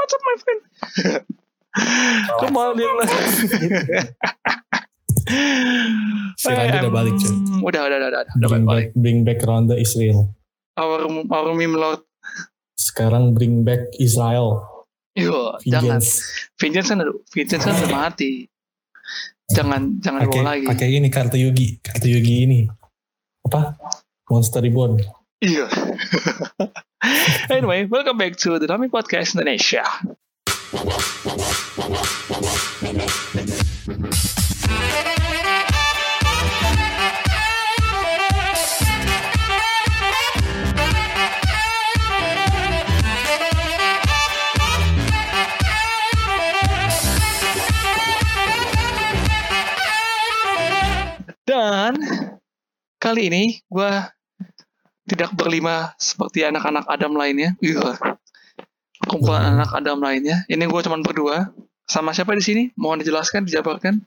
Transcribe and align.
what's 0.00 0.14
up 0.16 0.22
my 0.24 0.36
friend? 0.40 0.60
Kembali 2.40 2.82
lagi. 2.82 3.18
Si 6.34 6.48
Randy 6.48 6.78
udah 6.80 6.90
balik 6.90 7.14
cuy. 7.14 7.30
Udah, 7.62 7.86
udah, 7.86 7.96
udah, 8.02 8.08
udah, 8.10 8.22
udah 8.34 8.48
Bring 8.50 8.64
balik. 8.66 8.88
back, 8.90 8.98
bring 8.98 9.18
back 9.22 9.38
Ronda 9.44 9.76
Israel. 9.78 10.34
Our, 10.74 11.06
our 11.30 11.52
meme 11.54 11.78
lord. 11.78 12.02
Sekarang 12.74 13.30
bring 13.30 13.62
back 13.62 13.94
Israel. 14.00 14.64
Yo, 15.14 15.54
jangan. 15.62 16.00
Vengeance. 16.02 16.10
Vengeance 16.58 16.88
kan, 16.88 16.98
Vengeance 17.30 17.62
kan 17.62 17.74
udah 17.78 17.92
mati. 18.08 18.48
Jangan, 19.50 20.02
jangan 20.02 20.20
dibawa 20.24 20.42
lagi. 20.56 20.66
pakai 20.66 20.88
ini 20.94 21.08
kartu 21.10 21.38
Yugi, 21.38 21.78
kartu 21.78 22.10
Yugi 22.10 22.34
ini. 22.48 22.58
Apa? 23.46 23.78
Monster 24.26 24.62
Reborn. 24.62 24.98
Iya. 25.38 25.66
anyway, 27.50 27.86
welcome 27.86 28.18
back 28.18 28.36
to 28.36 28.58
the 28.58 28.66
Dami 28.66 28.90
Podcast 28.92 29.32
Indonesia. 29.32 29.80
Dan 51.48 51.96
kali 53.00 53.32
ini 53.32 53.64
gue 53.72 53.92
tidak 55.10 55.34
berlima 55.34 55.90
seperti 55.98 56.46
anak-anak 56.46 56.86
Adam 56.86 57.18
lainnya. 57.18 57.58
Iya. 57.58 57.98
Kumpulan 59.02 59.42
Hmm. 59.42 59.54
anak 59.58 59.70
Adam 59.74 59.98
lainnya. 59.98 60.46
Ini 60.46 60.62
gue 60.62 60.80
cuma 60.86 61.02
berdua. 61.02 61.50
Sama 61.90 62.14
siapa 62.14 62.30
di 62.38 62.44
sini? 62.44 62.62
Mohon 62.78 63.02
dijelaskan, 63.02 63.42
dijabarkan. 63.42 64.06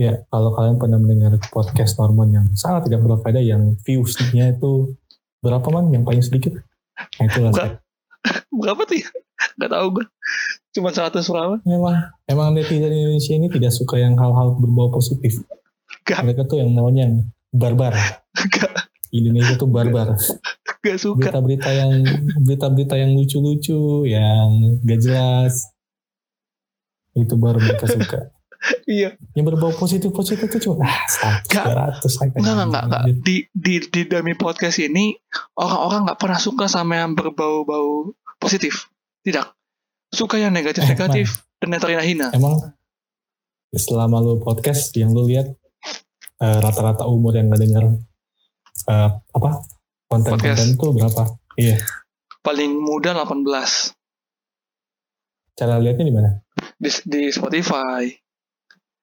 Ya, 0.00 0.24
kalau 0.32 0.56
kalian 0.56 0.80
pernah 0.80 0.96
mendengar 0.96 1.36
podcast 1.52 2.00
Norman 2.00 2.32
yang 2.32 2.46
sangat 2.56 2.88
tidak 2.88 3.04
berfaedah 3.04 3.44
yang 3.44 3.76
views-nya 3.84 4.56
itu 4.56 4.96
berapa 5.44 5.66
man 5.68 5.92
yang 5.92 6.08
paling 6.08 6.24
sedikit? 6.24 6.56
Nah, 7.20 7.28
Enggak. 7.28 7.52
saya. 7.52 7.72
Berapa 8.60 8.84
tuh 8.84 9.00
ya? 9.00 9.08
Gak 9.56 9.72
tau 9.72 9.86
gue. 9.88 10.04
Cuma 10.72 10.92
100 10.92 11.24
berapa? 11.24 11.56
Memang, 11.64 11.96
emang 12.28 12.52
netizen 12.52 12.92
Indonesia 12.92 13.32
ini 13.32 13.48
tidak 13.48 13.72
suka 13.72 13.96
yang 13.96 14.12
hal-hal 14.16 14.56
berbau 14.56 14.92
positif. 14.92 15.40
Gak. 16.04 16.20
Mereka 16.24 16.44
tuh 16.44 16.60
yang 16.60 16.72
namanya 16.72 17.08
yang 17.08 17.14
barbar. 17.52 17.96
Gak, 18.52 18.79
Indonesia 19.10 19.54
tuh 19.58 19.68
barbar. 19.70 20.14
gak 20.84 20.98
suka. 20.98 21.28
Berita-berita 21.28 21.70
yang 21.70 21.92
berita-berita 22.40 22.94
yang 22.96 23.12
lucu-lucu, 23.14 24.08
yang 24.08 24.80
gak 24.86 25.00
jelas. 25.02 25.68
Itu 27.12 27.36
baru 27.36 27.60
mereka 27.60 27.86
suka. 27.90 28.20
Iya. 28.84 29.16
Yang 29.32 29.44
berbau 29.56 29.72
positif-positif 29.72 30.44
itu 30.52 30.68
cuma 30.68 30.84
ah, 30.84 31.40
Gak. 31.48 31.64
100, 32.04 32.36
200. 32.36 32.44
Enggak, 32.44 32.66
enggak, 32.68 32.84
enggak. 32.88 33.02
Di, 33.24 33.36
di, 33.52 33.74
di 33.88 34.02
Dami 34.04 34.36
Podcast 34.36 34.76
ini, 34.80 35.16
orang-orang 35.56 36.12
gak 36.12 36.20
pernah 36.20 36.40
suka 36.40 36.68
sama 36.68 37.00
yang 37.00 37.16
berbau-bau 37.16 38.12
positif. 38.36 38.88
Tidak. 39.24 39.46
Suka 40.12 40.36
yang 40.40 40.52
negatif-negatif 40.52 41.44
dan 41.60 41.76
yang 41.76 41.82
terhina-hina. 41.82 42.28
Emang 42.36 42.72
selama 43.70 44.18
lu 44.18 44.42
podcast 44.42 44.90
yang 44.98 45.14
lu 45.14 45.30
lihat 45.30 45.46
eh, 46.42 46.58
rata-rata 46.58 47.06
umur 47.06 47.38
yang 47.38 47.46
ngedenger 47.46 48.09
eh, 48.88 49.10
apa 49.10 49.50
konten-konten 50.10 50.74
itu 50.74 50.86
berapa? 50.94 51.22
Iya. 51.60 51.76
Paling 52.40 52.72
muda 52.72 53.12
18. 53.12 53.92
Cara 55.60 55.76
lihatnya 55.76 56.04
di 56.08 56.14
mana? 56.14 56.30
Di, 56.80 56.90
di 57.04 57.22
Spotify. 57.28 58.08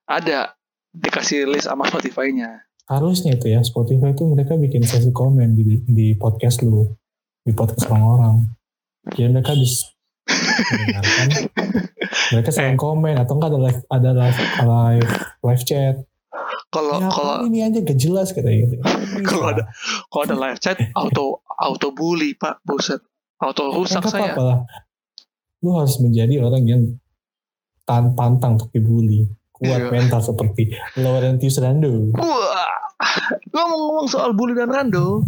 Ada. 0.09 0.57
Dikasih 0.89 1.45
list 1.45 1.69
sama 1.69 1.85
Spotify-nya. 1.91 2.65
Harusnya 2.87 3.35
itu 3.35 3.51
ya 3.51 3.59
Spotify 3.67 4.15
itu 4.15 4.23
mereka 4.23 4.55
bikin 4.55 4.81
sesi 4.87 5.11
komen 5.11 5.59
di 5.59 5.83
di 5.83 6.15
podcast 6.15 6.63
lu, 6.63 6.87
di 7.43 7.51
podcast 7.51 7.91
orang-orang. 7.91 8.47
Jadi 9.11 9.27
mereka 9.27 9.51
bisa 9.59 9.91
mendengarkan. 10.71 11.27
Mereka 12.31 12.49
sering 12.55 12.79
komen 12.79 13.19
atau 13.19 13.35
enggak 13.35 13.51
ada 13.51 13.59
live 13.59 13.81
ada 13.91 14.09
live 14.15 14.39
live 14.63 15.11
live 15.43 15.63
chat. 15.67 15.95
Kalau 16.67 16.99
Ya, 16.99 17.07
kalau 17.07 17.35
ini 17.47 17.63
aja 17.63 17.79
gak 17.79 17.95
jelas 17.95 18.35
kata 18.35 18.49
gitu. 18.51 18.75
kalau 19.29 19.55
ada 19.55 19.63
kalau 20.11 20.23
ada 20.27 20.35
live 20.35 20.59
chat 20.59 20.75
auto 20.99 21.39
auto 21.47 21.89
bully 21.91 22.35
pak 22.35 22.59
buset 22.61 22.99
auto 23.39 23.71
rusak 23.71 24.03
Enggak 24.03 24.11
saya 24.11 24.33
lah. 24.35 24.59
Lu 25.63 25.73
harus 25.73 25.97
menjadi 25.97 26.43
orang 26.43 26.63
yang 26.67 26.81
tan 27.83 28.11
pantang 28.13 28.59
untuk 28.59 28.69
dibully. 28.69 29.25
Kuat 29.49 29.79
Iya. 29.79 29.89
mental 29.89 30.21
seperti 30.21 30.69
Laurentius 30.95 31.57
Rando. 31.57 32.13
ngomong-ngomong 33.49 34.05
soal 34.05 34.33
bully 34.33 34.53
dan 34.53 34.69
rando 34.69 35.25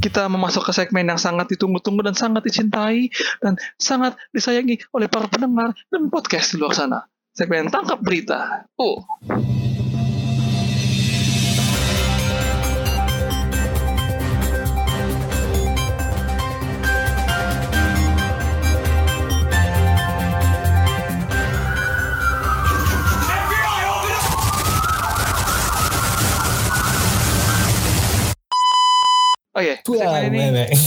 kita 0.00 0.26
memasuk 0.26 0.64
ke 0.64 0.72
segmen 0.72 1.04
yang 1.04 1.18
sangat 1.18 1.46
ditunggu-tunggu 1.46 2.00
dan 2.00 2.14
sangat 2.14 2.42
dicintai 2.42 3.06
dan 3.38 3.54
sangat 3.76 4.16
disayangi 4.30 4.80
oleh 4.90 5.06
para 5.06 5.26
pendengar 5.26 5.70
dan 5.90 6.08
podcast 6.08 6.54
di 6.54 6.58
luar 6.58 6.72
sana 6.72 6.98
segmen 7.30 7.68
tangkap 7.68 8.00
berita 8.00 8.66
oh 8.74 9.02
oh 29.54 29.60
iya 29.60 29.76
segmen 29.82 30.30
ini 30.30 30.38
nenek. 30.50 30.68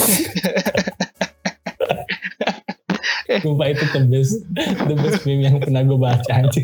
Sumpah 3.43 3.65
itu 3.65 3.81
the 3.89 4.01
best, 4.05 4.33
the 4.85 4.95
best 4.95 5.25
meme 5.25 5.41
yang 5.41 5.57
pernah 5.57 5.81
gue 5.81 5.97
baca 5.97 6.33
aja. 6.37 6.61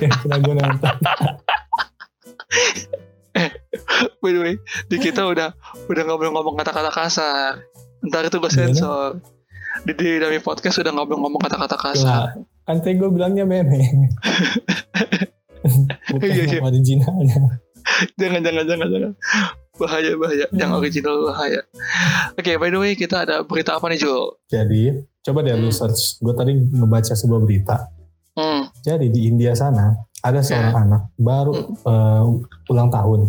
yang 0.00 0.12
pernah 0.24 0.38
gue 0.40 0.54
nonton. 0.56 0.94
by 4.22 4.30
the 4.30 4.40
way 4.40 4.54
di 4.86 4.96
kita 5.00 5.24
udah 5.24 5.50
udah 5.88 6.02
nggak 6.04 6.18
boleh 6.20 6.30
ngomong 6.30 6.54
kata-kata 6.54 6.92
kasar 6.92 7.64
ntar 8.04 8.28
itu 8.28 8.38
gue 8.38 8.52
sensor 8.52 9.18
di, 9.82 9.92
di 9.96 10.20
Dami 10.20 10.38
podcast 10.38 10.78
udah 10.78 10.92
nggak 10.92 11.06
boleh 11.08 11.20
ngomong 11.26 11.40
kata-kata 11.40 11.76
kasar 11.76 12.36
kan 12.62 12.76
tadi 12.78 12.94
gue 12.94 13.10
bilangnya 13.10 13.42
meme. 13.42 13.82
Bukan 16.10 16.26
Iya, 16.26 16.42
iya. 16.46 16.60
originalnya. 16.62 17.38
jangan 18.18 18.40
jangan 18.42 18.64
jangan 18.66 18.86
jangan 18.90 19.12
bahaya 19.82 20.14
bahaya 20.14 20.46
yang 20.52 20.70
Hmm. 20.70 20.78
original 20.78 21.16
bahaya 21.24 21.60
oke 22.32 22.52
by 22.56 22.68
the 22.68 22.78
way 22.78 22.92
kita 22.94 23.16
ada 23.20 23.42
berita 23.42 23.74
apa 23.74 23.86
nih 23.86 23.98
Jul 23.98 24.38
Jadi, 24.46 24.82
coba 25.20 25.38
deh 25.40 25.54
lu 25.54 25.66
Hmm. 25.66 25.74
search. 25.74 26.16
Gue 26.18 26.32
tadi 26.32 26.52
ngebaca 26.52 27.12
sebuah 27.12 27.40
berita. 27.40 27.76
hmm. 28.34 28.62
Jadi 28.80 29.06
di 29.08 29.26
India 29.26 29.52
sana, 29.52 29.92
ada 30.18 30.38
seorang 30.38 30.76
anak 30.82 31.02
baru 31.14 31.52
eh, 31.74 32.22
ulang 32.68 32.88
tahun. 32.88 33.20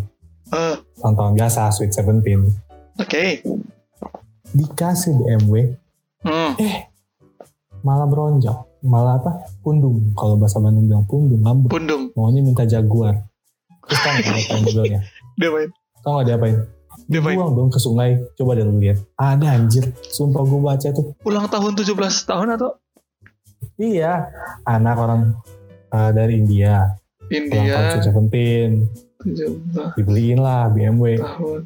Eh, 0.50 0.76
Ulang 1.00 1.16
tahun 1.16 1.32
biasa, 1.34 1.72
Sweet 1.72 1.92
Seventeen. 1.92 2.46
oke 2.96 3.24
Dikasih 4.50 5.14
BMW, 5.16 5.74
hmm. 6.22 6.52
malah 7.82 8.06
beronjak. 8.06 8.54
Malah 8.80 9.18
apa? 9.18 9.32
Pundung. 9.60 10.12
Kalau 10.14 10.36
bahasa 10.36 10.60
Bandung 10.60 10.86
bilang 10.86 11.08
pundung, 11.08 11.40
ngambek. 11.40 11.72
pundung 11.72 12.04
Maunya 12.14 12.44
minta 12.44 12.64
Jaguar. 12.64 13.16
Terus 13.84 14.00
tau 14.00 14.12
gak 14.14 14.24
ngapain 14.24 14.62
mobilnya? 14.62 15.00
dia 15.34 15.50
main 15.50 15.70
Tau 16.04 16.20
gak 16.20 16.28
diapain? 16.28 16.58
dia 17.08 17.20
main 17.20 17.36
Buang 17.36 17.54
dong 17.56 17.70
ke 17.74 17.80
sungai. 17.82 18.22
Coba 18.40 18.56
deh 18.56 18.64
lu 18.64 18.80
lihat. 18.80 19.02
Ada 19.20 19.60
anjir. 19.60 19.92
Sumpah 20.08 20.44
gue 20.46 20.60
baca 20.62 20.88
tuh. 20.94 21.16
ulang 21.28 21.48
tahun 21.52 21.76
17 21.76 21.94
tahun 22.30 22.48
atau 22.56 22.80
Iya. 23.80 24.30
Anak 24.64 24.96
orang 25.00 25.22
eh, 25.92 26.12
dari 26.16 26.40
India. 26.40 26.96
Ulang 27.28 27.50
tahun 27.50 27.64
India 27.64 27.92
Sweet 27.92 28.06
Seventeen. 28.08 28.72
17 29.24 29.96
Dibeliin 30.00 30.40
lah 30.40 30.68
BMW. 30.72 31.20
tahun 31.20 31.62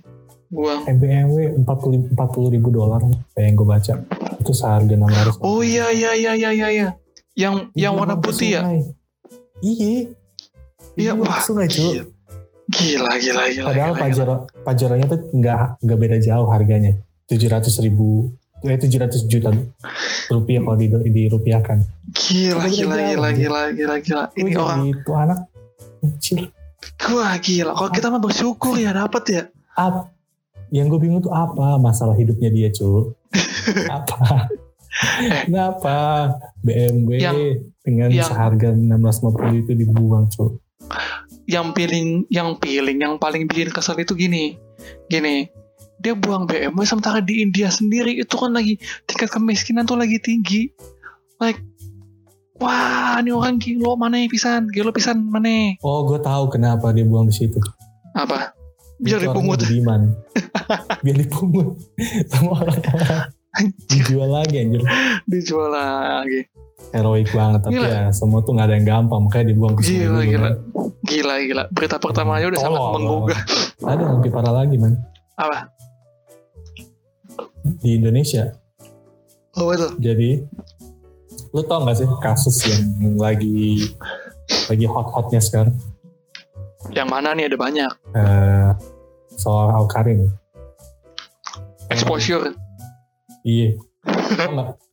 buang 0.47 0.87
BMW 0.87 1.59
40 1.59 2.15
40 2.15 2.55
ribu 2.55 2.69
dolar. 2.71 3.03
Kayak 3.35 3.45
yang 3.45 3.55
gue 3.57 3.67
baca. 3.67 3.93
Itu 4.39 4.53
seharga 4.55 4.95
600. 4.95 5.43
oh 5.43 5.59
iya 5.59 5.91
iya 5.91 6.11
iya 6.15 6.31
iya 6.37 6.49
iya 6.55 6.67
iya. 6.71 6.87
yang 7.37 7.69
yang 7.77 7.93
Dibuang 7.93 8.09
warna 8.09 8.15
putih 8.17 8.57
ya. 8.57 8.61
Iya. 9.61 10.15
Iya, 10.97 11.11
Dibuang 11.13 11.29
wah, 11.29 11.37
sungai 11.43 11.67
cuy. 11.69 12.16
Gila. 12.67 13.11
Gila, 13.13 13.13
gila, 13.17 13.43
gila. 13.49 13.65
Padahal 13.65 13.91
gila, 13.91 13.95
gila. 13.95 14.01
Pajero, 14.01 14.35
Pajeronya 14.61 15.05
tuh 15.07 15.19
nggak 15.31 15.59
nggak 15.79 15.97
beda 15.97 16.17
jauh 16.19 16.47
harganya. 16.47 16.91
700 17.27 17.83
ribu, 17.83 18.31
eh 18.61 18.75
700 18.75 19.27
juta 19.27 19.51
rupiah 20.27 20.59
kalau 20.59 20.75
di, 20.75 20.87
dirupiahkan. 20.87 21.77
Gila, 22.09 22.55
Coba 22.57 22.67
gila, 22.67 22.95
gila, 22.95 22.97
jauh. 22.97 23.35
gila, 23.35 23.61
gila, 23.71 23.95
gila. 23.99 24.23
Ini 24.33 24.49
Lu 24.49 24.59
orang, 24.61 24.79
itu 24.85 25.11
anak 25.11 25.39
kecil. 25.99 26.39
wah 27.09 27.35
gila. 27.37 27.71
Kalau 27.73 27.91
kita 27.91 28.07
mah 28.07 28.21
bersyukur 28.21 28.75
ya 28.75 28.91
dapat 28.91 29.23
ya. 29.27 29.41
Apa? 29.73 30.11
Yang 30.67 30.85
gue 30.89 30.99
bingung 31.01 31.21
tuh 31.21 31.31
apa 31.31 31.75
masalah 31.77 32.13
hidupnya 32.13 32.47
dia 32.47 32.67
cuy? 32.69 33.11
apa? 33.97 34.47
Kenapa 35.43 35.97
BMW 36.59 37.21
Yang- 37.21 37.71
dengan 37.79 38.09
yang- 38.09 38.25
seharga 38.25 38.71
650 38.71 39.61
itu 39.61 39.71
dibuang, 39.73 40.27
Cuk? 40.27 40.59
Yang 41.47 41.71
piling 41.71 42.27
yang 42.29 42.59
piling 42.59 42.99
yang 42.99 43.15
paling 43.17 43.47
bikin 43.47 43.71
kesel 43.71 43.97
itu 43.97 44.13
gini. 44.13 44.59
Gini 45.07 45.47
dia 45.97 46.13
buang 46.13 46.45
BMW 46.45 46.85
sementara 46.85 47.19
di 47.23 47.41
India 47.41 47.73
sendiri. 47.73 48.21
Itu 48.21 48.37
kan 48.37 48.53
lagi 48.53 48.77
tingkat 49.09 49.33
kemiskinan 49.33 49.89
tuh 49.89 49.97
lagi 49.97 50.21
tinggi. 50.21 50.69
Like 51.41 51.57
wah 52.57 53.17
ini 53.21 53.33
orang 53.33 53.61
gilo 53.61 53.93
mana 53.97 54.25
pisan 54.25 54.65
gilo 54.73 54.89
pisan 54.89 55.29
mana 55.29 55.77
Oh, 55.85 56.05
gue 56.09 56.17
tahu 56.21 56.49
kenapa 56.49 56.89
dia 56.93 57.05
buang 57.05 57.29
di 57.29 57.35
situ. 57.35 57.57
apa? 58.17 58.53
Biar 58.97 59.21
dipungut. 59.21 59.61
budiman. 59.61 60.09
Biar 61.05 61.17
dipungut. 61.21 61.77
Sama 62.33 62.65
orang-orang. 62.65 63.29
Dijual 63.87 64.29
lagi 64.31 64.55
anjir. 64.57 64.81
dijual 65.25 65.69
lagi 65.69 66.45
Heroik 66.89 67.27
banget. 67.29 67.59
Tapi 67.61 67.73
Gila. 67.73 67.89
ya 67.89 68.01
semua 68.09 68.39
tuh 68.39 68.53
gak 68.53 68.65
ada 68.65 68.75
yang 68.75 68.87
gampang. 68.87 69.21
Makanya 69.23 69.45
dibuang 69.47 69.73
ke 69.73 69.81
sungai 69.81 69.97
gila 69.97 70.07
dulu, 70.07 70.21
gila 70.23 70.39
kan. 70.39 70.53
gila 71.03 71.35
gila 71.41 71.63
berita 71.69 71.95
pertama 71.97 72.31
aja 72.33 72.45
udah 72.47 72.59
sangat 72.59 72.77
Tolong. 72.77 72.93
menggugah 72.95 73.41
Ada 73.81 73.99
yang 73.99 74.13
lebih 74.15 74.31
parah 74.31 74.53
lagi, 74.55 74.75
man. 74.75 74.93
apa 75.35 75.57
Di 77.77 77.89
Indonesia. 77.93 78.55
oh 79.53 79.69
itu 79.69 79.87
Jadi, 79.97 80.29
lu 81.49 81.61
tau 81.61 81.81
gak 81.81 81.97
sih 81.97 82.07
kasus 82.19 82.55
yang 82.63 82.83
lagi 83.17 83.89
lagi 84.65 84.85
hot-hotnya 84.85 85.39
sekarang? 85.39 85.75
yang 86.89 87.05
mana 87.05 87.33
nih 87.33 87.45
ada 87.45 87.57
banyak 87.57 87.91
Eh, 88.13 88.69
soal 89.35 89.73
Al-Karim. 89.73 90.29
exposure 91.89 92.55
Iya. 93.43 93.77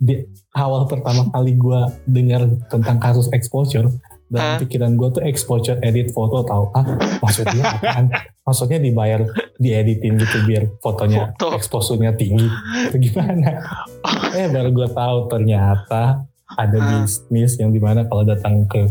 Di 0.00 0.14
awal 0.56 0.88
pertama 0.91 1.29
kali 1.31 1.55
gue 1.55 1.81
dengar 2.08 2.49
tentang 2.69 2.99
kasus 2.99 3.31
exposure, 3.31 3.88
dan 4.35 4.58
pikiran 4.58 4.99
gue 4.99 5.08
tuh 5.14 5.23
exposure 5.23 5.79
edit 5.85 6.11
foto 6.11 6.43
tau 6.43 6.73
ah 6.75 6.85
maksudnya 7.23 7.79
apaan? 7.79 8.11
Maksudnya 8.44 8.79
dibayar 8.82 9.20
dieditin 9.56 10.19
gitu 10.20 10.37
biar 10.44 10.64
fotonya 10.82 11.32
Foto. 11.38 11.56
exposure-nya 11.56 12.12
tinggi 12.19 12.44
atau 12.91 12.99
gimana? 12.99 13.62
eh 14.38 14.50
baru 14.50 14.75
gue 14.75 14.88
tahu 14.90 15.19
ternyata 15.31 16.26
ada 16.50 16.79
Hah? 16.81 17.05
bisnis 17.05 17.56
yang 17.61 17.70
di 17.70 17.81
mana 17.81 18.05
kalau 18.11 18.26
datang 18.26 18.67
ke 18.67 18.90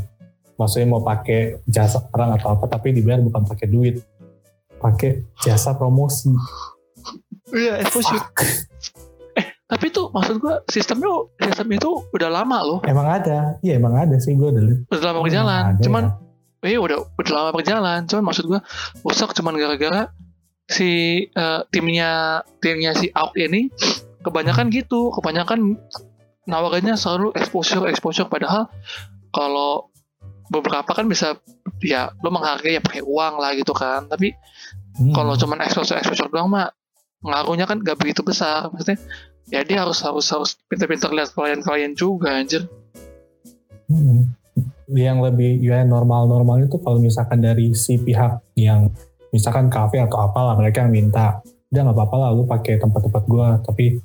maksudnya 0.57 0.88
mau 0.89 1.03
pakai 1.03 1.59
jasa 1.65 2.07
orang 2.13 2.39
atau 2.39 2.56
apa 2.56 2.65
tapi 2.69 2.94
dibayar 2.94 3.19
bukan 3.19 3.44
pakai 3.45 3.67
duit 3.67 3.95
pakai 4.77 5.25
jasa 5.41 5.73
promosi 5.75 6.29
iya 7.51 7.81
exposure. 7.81 8.21
Tapi 9.73 9.89
tuh 9.89 10.13
maksud 10.13 10.37
gua 10.37 10.61
sistemnya 10.69 11.09
sistem 11.41 11.67
itu 11.73 11.89
udah 12.13 12.29
lama 12.29 12.57
loh. 12.61 12.79
Emang 12.85 13.09
ada. 13.09 13.57
Iya 13.65 13.81
emang 13.81 13.97
ada 13.97 14.21
sih 14.21 14.37
gue 14.37 14.45
udah 14.53 14.61
liat. 14.61 14.79
udah 14.93 15.01
lama 15.01 15.19
berjalan. 15.25 15.63
ada 15.73 15.81
cuman 15.81 16.03
ya. 16.61 16.67
iya 16.69 16.79
udah 16.79 16.97
udah 17.17 17.33
lama 17.33 17.51
berjalan. 17.57 17.99
Cuman 18.05 18.23
maksud 18.29 18.45
gua 18.45 18.61
rusak 19.01 19.33
cuman 19.33 19.57
gara-gara 19.57 20.13
si 20.69 21.25
eh, 21.25 21.61
timnya 21.73 22.45
timnya 22.61 22.93
si 22.93 23.09
Auk 23.17 23.33
ini 23.33 23.73
kebanyakan 24.21 24.69
gitu. 24.69 25.09
Kebanyakan 25.17 25.81
nawarannya 26.45 26.93
selalu 26.93 27.33
exposure 27.33 27.89
exposure. 27.89 28.29
Padahal 28.29 28.69
kalau 29.33 29.89
beberapa 30.53 30.93
kan 30.93 31.09
bisa 31.09 31.41
ya 31.81 32.13
lo 32.21 32.29
menghargai 32.29 32.77
ya 32.77 32.81
pakai 32.85 33.01
uang 33.01 33.41
lah 33.41 33.57
gitu 33.57 33.73
kan. 33.73 34.05
Tapi 34.05 34.37
Hmm. 34.93 35.09
kalau 35.09 35.33
cuman 35.33 35.57
exposure 35.65 35.97
exposure 35.97 36.29
doang 36.29 36.53
mah 36.53 36.69
ngaruhnya 37.23 37.65
kan 37.65 37.79
gak 37.79 37.97
begitu 37.97 38.21
besar 38.21 38.67
maksudnya 38.69 38.99
ya 39.47 39.63
dia 39.63 39.83
harus 39.83 39.99
harus 40.03 40.27
harus 40.31 40.55
pintar-pintar 40.67 41.11
lihat 41.11 41.31
klien-klien 41.31 41.95
juga 41.95 42.35
anjir 42.35 42.67
Hmm. 43.93 44.31
Yang 44.89 45.17
lebih 45.31 45.51
ya 45.63 45.85
normal-normal 45.85 46.65
itu 46.65 46.77
kalau 46.81 46.97
misalkan 46.97 47.39
dari 47.43 47.71
si 47.77 47.99
pihak 47.99 48.41
yang 48.57 48.89
misalkan 49.29 49.67
kafe 49.67 49.99
atau 50.01 50.23
apalah 50.23 50.55
mereka 50.57 50.85
yang 50.85 50.91
minta, 50.93 51.41
udah 51.69 51.81
nggak 51.89 51.97
apa-apa 51.97 52.15
lah 52.17 52.29
lu 52.33 52.45
pakai 52.45 52.77
tempat-tempat 52.79 53.23
gua, 53.25 53.59
tapi 53.61 53.97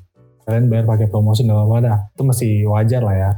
kalian 0.45 0.67
bayar 0.73 0.85
pakai 0.89 1.07
promosi 1.09 1.45
nggak 1.45 1.57
apa-apa 1.57 1.79
dah, 1.85 1.99
itu 2.11 2.23
masih 2.25 2.53
wajar 2.69 3.01
lah 3.05 3.17
ya. 3.17 3.31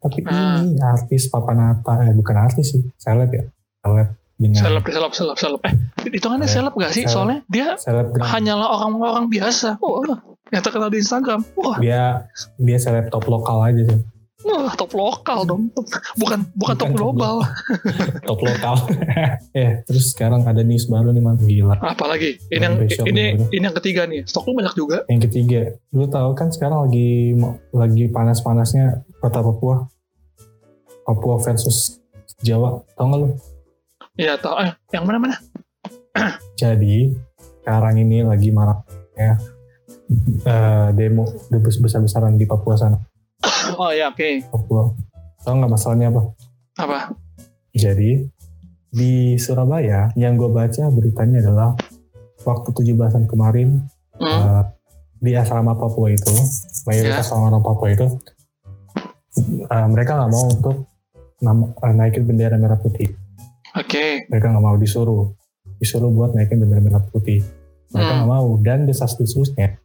Tapi 0.00 0.18
Ah. 0.28 0.60
ini 0.64 0.78
artis 0.80 1.32
papanata, 1.32 2.04
eh 2.04 2.12
bukan 2.14 2.36
artis 2.36 2.76
sih, 2.76 2.82
seleb 3.00 3.30
ya, 3.32 3.44
seleb 3.84 4.08
dengan 4.34 4.58
seleb 4.58 4.84
seleb 4.84 5.12
seleb 5.12 5.36
seleb. 5.36 5.60
Eh 5.62 5.74
hitungannya 6.10 6.46
Ya, 6.46 6.52
seleb 6.52 6.74
gak 6.74 6.92
sih? 6.92 7.02
Seleb. 7.02 7.12
soalnya 7.12 7.38
dia 7.46 7.68
selebgram. 7.76 8.24
hanyalah 8.24 8.68
orang-orang 8.72 9.26
biasa. 9.28 9.78
Wah 9.78 10.20
yang 10.50 10.62
terkenal 10.62 10.88
di 10.88 10.98
Instagram. 10.98 11.40
Wah. 11.54 11.78
Dia 11.78 12.26
dia 12.56 12.78
seleb 12.78 13.08
top 13.08 13.26
lokal 13.26 13.64
aja 13.64 13.82
sih, 13.82 13.98
wah 14.44 14.70
top 14.74 14.92
lokal 14.92 15.42
dong. 15.42 15.72
Top- 15.72 15.88
bukan 16.14 16.44
bukan 16.54 16.74
top 16.76 16.76
Bukan 16.76 16.76
top 16.76 16.90
global. 16.92 17.34
top 18.28 18.40
lokal. 18.40 18.74
ya, 19.50 19.80
terus 19.88 20.12
sekarang 20.12 20.44
ada 20.44 20.60
news 20.60 20.84
baru 20.84 21.10
nih 21.10 21.22
man, 21.22 21.38
gila. 21.38 21.80
apalagi? 21.80 22.36
Ini 22.52 22.60
yang 22.60 22.76
ini 22.82 22.86
gitu. 22.86 23.44
ini 23.50 23.64
yang 23.64 23.76
ketiga 23.80 24.04
nih. 24.04 24.20
Stok 24.22 24.52
lu 24.52 24.58
banyak 24.58 24.74
juga. 24.76 25.02
Yang 25.08 25.32
ketiga, 25.32 25.60
lu 25.90 26.04
tahu 26.06 26.30
kan 26.34 26.52
sekarang 26.52 26.84
lagi 26.84 27.32
lagi 27.72 28.04
panas-panasnya 28.10 29.00
kota 29.18 29.40
Papua. 29.40 29.88
Papua 31.04 31.36
versus 31.38 32.00
Jawa, 32.40 32.80
tau 32.94 33.08
gak 33.08 33.18
lu? 33.20 33.28
Iya 34.14 34.38
tau 34.38 34.54
eh 34.62 34.70
yang 34.94 35.10
mana 35.10 35.18
mana 35.18 35.36
Jadi 36.62 37.10
sekarang 37.64 37.98
ini 37.98 38.22
lagi 38.22 38.54
marak 38.54 38.86
ya 39.18 39.34
eh, 40.46 40.88
demo 40.94 41.26
demo 41.50 41.66
besar-besaran 41.66 42.38
di 42.38 42.46
Papua 42.46 42.78
sana. 42.78 42.98
oh 43.80 43.90
ya 43.90 44.14
oke 44.14 44.46
Papua. 44.54 44.94
Tau 45.42 45.54
nggak 45.58 45.72
masalahnya 45.72 46.14
apa? 46.14 46.22
apa 46.78 46.98
Jadi 47.74 48.22
di 48.94 49.34
Surabaya 49.34 50.14
yang 50.14 50.38
gue 50.38 50.46
baca 50.46 50.86
beritanya 50.94 51.42
adalah 51.42 51.74
waktu 52.46 52.70
17-an 52.70 53.26
kemarin 53.26 53.82
hmm. 54.14 54.22
eh, 54.22 54.62
di 55.18 55.34
asrama 55.34 55.74
Papua 55.74 56.14
itu 56.14 56.30
mayoritas 56.86 57.34
orang-orang 57.34 57.62
Papua 57.66 57.88
itu 57.90 58.06
eh, 59.66 59.86
mereka 59.90 60.22
nggak 60.22 60.30
mau 60.30 60.46
untuk 60.46 60.76
naikin 61.82 62.22
bendera 62.30 62.54
merah 62.54 62.78
putih. 62.78 63.23
Oke 63.74 64.04
Mereka 64.28 64.46
nggak 64.46 64.64
mau 64.64 64.76
disuruh 64.76 65.30
disuruh 65.76 66.08
buat 66.08 66.32
naikin 66.32 66.58
bendera 66.58 66.80
merah 66.80 67.02
putih. 67.04 67.42
Mereka 67.90 68.02
Hmm. 68.06 68.18
nggak 68.20 68.30
mau 68.30 68.46
dan 68.58 68.78
desas-desusnya 68.84 69.76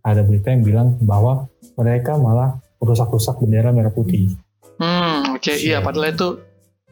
ada 0.00 0.22
berita 0.22 0.48
yang 0.48 0.62
bilang 0.62 0.88
bahwa 1.00 1.48
mereka 1.74 2.14
malah 2.14 2.56
rusak-rusak 2.78 3.38
bendera 3.38 3.70
merah 3.70 3.90
putih. 3.90 4.32
hmm 4.78 5.34
oke 5.34 5.50
iya 5.50 5.78
Shit. 5.78 5.82
padahal 5.82 6.06
itu 6.08 6.28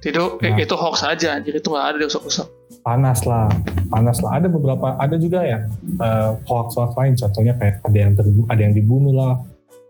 itu 0.03 0.23
Nah. 0.37 0.59
itu 0.59 0.75
hoax 0.75 0.97
aja 1.03 1.29
anjir 1.33 1.55
itu 1.55 1.67
nggak 1.67 1.87
ada 1.87 1.99
rusak-rusak 2.03 2.49
Panas 2.83 3.23
lah, 3.23 3.47
panas 3.89 4.19
lah. 4.21 4.37
Ada 4.37 4.47
beberapa, 4.47 4.95
ada 4.95 5.15
juga 5.17 5.43
yang 5.43 5.67
eh, 5.97 6.31
hoax-hoax 6.45 6.95
lain. 6.95 7.15
Contohnya 7.15 7.55
kayak 7.55 7.79
ada 7.81 7.95
yang 7.97 8.13
terbu- 8.13 8.47
ada 8.47 8.61
yang 8.61 8.75
dibunuh 8.75 9.11
lah. 9.11 9.39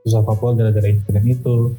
Susah 0.00 0.20
Papua 0.20 0.52
gara-gara 0.52 0.84
insiden 0.86 1.24
itu. 1.26 1.72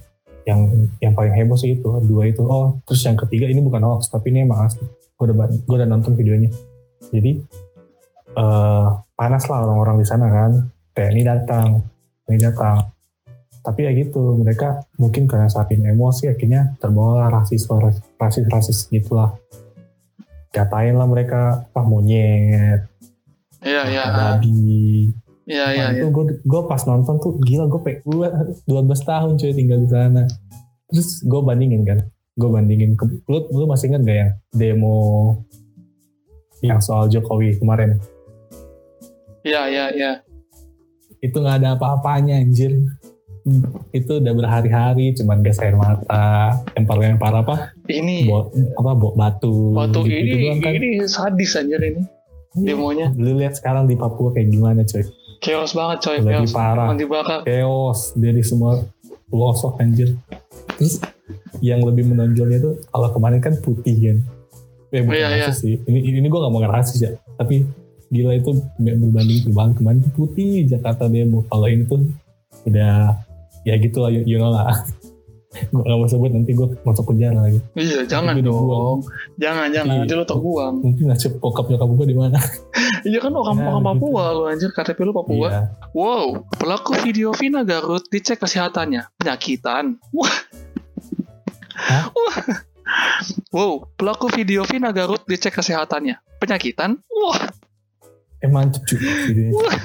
Yang 0.47 0.87
yang 1.03 1.11
paling 1.11 1.35
heboh 1.35 1.59
sih 1.59 1.75
itu 1.75 1.89
dua 2.07 2.23
itu. 2.31 2.39
Oh, 2.47 2.79
terus 2.87 3.03
yang 3.03 3.19
ketiga 3.19 3.51
ini 3.51 3.59
bukan 3.59 3.83
hoax 3.83 4.07
tapi 4.07 4.31
ini 4.31 4.47
emang 4.47 4.71
asli. 4.71 4.87
Gue 5.19 5.27
udah 5.27 5.51
gue 5.51 5.75
udah 5.75 5.89
nonton 5.89 6.15
videonya. 6.15 6.47
Jadi 7.11 7.43
eh 8.37 8.87
panas 9.17 9.43
lah 9.51 9.67
orang-orang 9.67 9.99
di 9.99 10.07
sana 10.07 10.31
kan. 10.31 10.51
TNI 10.95 11.21
datang, 11.27 11.83
TNI 12.25 12.39
datang. 12.47 12.77
Tapi 13.61 13.83
ya 13.83 13.91
gitu, 13.91 14.39
mereka 14.39 14.79
mungkin 14.95 15.27
karena 15.27 15.51
saat 15.51 15.67
ini 15.75 15.91
emosi 15.91 16.31
akhirnya 16.31 16.79
terbawa 16.79 17.27
lah 17.27 17.43
rasis 17.43 17.67
rasis 18.15 18.47
rasis 18.47 18.87
gitulah. 18.87 19.35
Katain 20.55 20.95
lah 20.95 21.03
mereka 21.03 21.67
apa 21.67 21.81
monyet, 21.83 22.87
iya 23.61 23.83
iya 23.91 24.03
babi. 24.09 25.11
Iya 25.47 25.65
iya 25.71 25.85
Nah, 25.87 25.91
iya 25.95 26.03
itu 26.03 26.05
gue 26.11 26.25
gue 26.43 26.61
pas 26.67 26.81
nonton 26.83 27.15
tuh 27.17 27.39
gila 27.41 27.65
gue 27.65 27.81
pe 27.81 27.91
gue 28.03 28.27
12 28.67 28.67
tahun 29.01 29.31
cuy 29.39 29.51
tinggal 29.51 29.79
di 29.79 29.89
sana. 29.89 30.23
Terus 30.87 31.23
gue 31.23 31.41
bandingin 31.41 31.83
kan, 31.83 31.99
gue 32.35 32.49
bandingin 32.49 32.95
ke, 32.95 33.03
lu, 33.27 33.43
lu 33.51 33.65
masih 33.65 33.91
ingat 33.91 34.01
gak 34.03 34.17
yang 34.17 34.31
demo 34.51 34.97
yang 36.59 36.79
soal 36.79 37.07
Jokowi 37.07 37.55
kemarin? 37.55 37.99
iya 39.41 39.63
iya 39.71 39.85
iya 39.91 40.11
Itu 41.17 41.39
nggak 41.39 41.63
ada 41.63 41.69
apa-apanya 41.75 42.37
anjir. 42.37 42.83
Itu 43.95 44.19
udah 44.19 44.33
berhari-hari 44.35 45.15
cuman 45.15 45.39
gas 45.39 45.59
air 45.63 45.71
mata, 45.73 46.59
lempar-lempar 46.75 47.31
apa, 47.31 47.55
ini 47.87 48.27
bo, 48.27 48.51
apa 48.75 48.91
bo, 48.91 49.15
batu, 49.15 49.71
waktu 49.71 49.99
gitu, 50.03 50.19
ini 50.19 50.31
doang 50.43 50.59
kan. 50.59 50.71
ini 50.75 50.89
sadis 51.07 51.55
anjir 51.55 51.79
ini 51.79 52.03
Iya. 52.57 52.73
demonya 52.73 53.07
Lu 53.13 53.37
lihat 53.37 53.53
sekarang 53.53 53.85
di 53.85 53.93
Papua 53.93 54.33
kayak 54.33 54.49
gimana 54.49 54.81
cuy? 54.81 55.05
Chaos 55.39 55.71
banget 55.73 55.97
coy 56.03 56.17
Lebih 56.21 56.33
chaos 56.47 56.51
parah. 56.53 56.87
Mandi 56.89 57.05
bakar 57.05 57.39
chaos 57.43 58.13
dari 58.17 58.41
semua 58.41 58.83
pelosok 59.27 59.79
anjir. 59.83 60.15
Terus 60.77 61.01
yang 61.59 61.81
lebih 61.83 62.05
menonjolnya 62.07 62.59
tuh 62.61 62.73
kalau 62.91 63.09
kemarin 63.11 63.39
kan 63.41 63.53
putih 63.59 63.95
kan. 63.97 64.17
Eh, 64.93 65.03
bukan 65.03 65.19
Iya, 65.19 65.27
iya. 65.35 65.45
rasis 65.51 65.57
sih. 65.67 65.75
Ini 65.83 65.99
ini 66.23 66.27
gue 66.31 66.39
gak 66.39 66.53
mau 66.53 66.63
ngerasis 66.63 66.99
ya. 67.03 67.11
Tapi 67.35 67.65
gila 68.07 68.39
itu 68.39 68.55
berbanding 68.79 69.43
terbang 69.43 69.75
kemarin 69.75 69.99
putih 70.15 70.63
Jakarta 70.63 71.11
demo. 71.11 71.43
Kalau 71.51 71.67
ini 71.67 71.83
tuh 71.83 72.07
udah 72.63 73.19
ya 73.67 73.75
gitu 73.75 73.99
lah 73.99 74.11
you, 74.11 74.23
you 74.23 74.37
know 74.39 74.47
lah 74.47 74.71
gue 75.63 75.79
gak 75.79 75.95
mau 75.95 76.05
sebut 76.05 76.29
nanti 76.29 76.51
gue 76.51 76.67
masuk 76.81 77.03
penjara 77.07 77.39
lagi 77.39 77.59
Iya, 77.73 78.03
jangan 78.03 78.33
Tapi 78.33 78.43
dong. 78.43 78.97
Jangan, 79.35 79.67
jangan. 79.69 79.93
Iya. 79.93 80.01
Nanti 80.03 80.13
lo 80.13 80.25
terbuang. 80.25 80.73
mungkin 80.79 81.05
nasib 81.07 81.37
bokap 81.37 81.67
nyokap 81.67 81.87
gue 81.87 82.05
di 82.05 82.15
mana 82.15 82.37
Iya 83.09 83.19
kan 83.19 83.31
orang 83.31 83.55
Ya, 83.55 83.65
orang 83.67 83.81
gitu. 83.81 83.89
Papua 83.93 84.23
lo 84.31 84.43
anjir 84.45 84.69
KTP 84.69 84.99
lo 85.01 85.13
Papua. 85.13 85.47
iya 85.47 85.61
Wow, 85.91 86.25
pelaku 86.51 86.91
video 87.01 87.29
Vina 87.31 87.61
Garut 87.61 88.03
dicek 88.05 88.37
kesehatannya. 88.37 89.09
Penyakitan. 89.15 89.97
Wah. 90.11 90.35
Hah? 91.73 92.05
Wah. 92.09 92.37
Wow, 93.49 93.73
pelaku 93.93 94.27
video 94.29 94.63
Vina 94.63 94.89
Garut 94.89 95.23
dicek 95.23 95.53
kesehatannya. 95.53 96.17
Penyakitan. 96.37 97.01
Wah. 97.07 97.41
emang 98.37 98.69
cucu 98.69 98.93
videonya 99.25 99.49
Wah, 99.49 99.77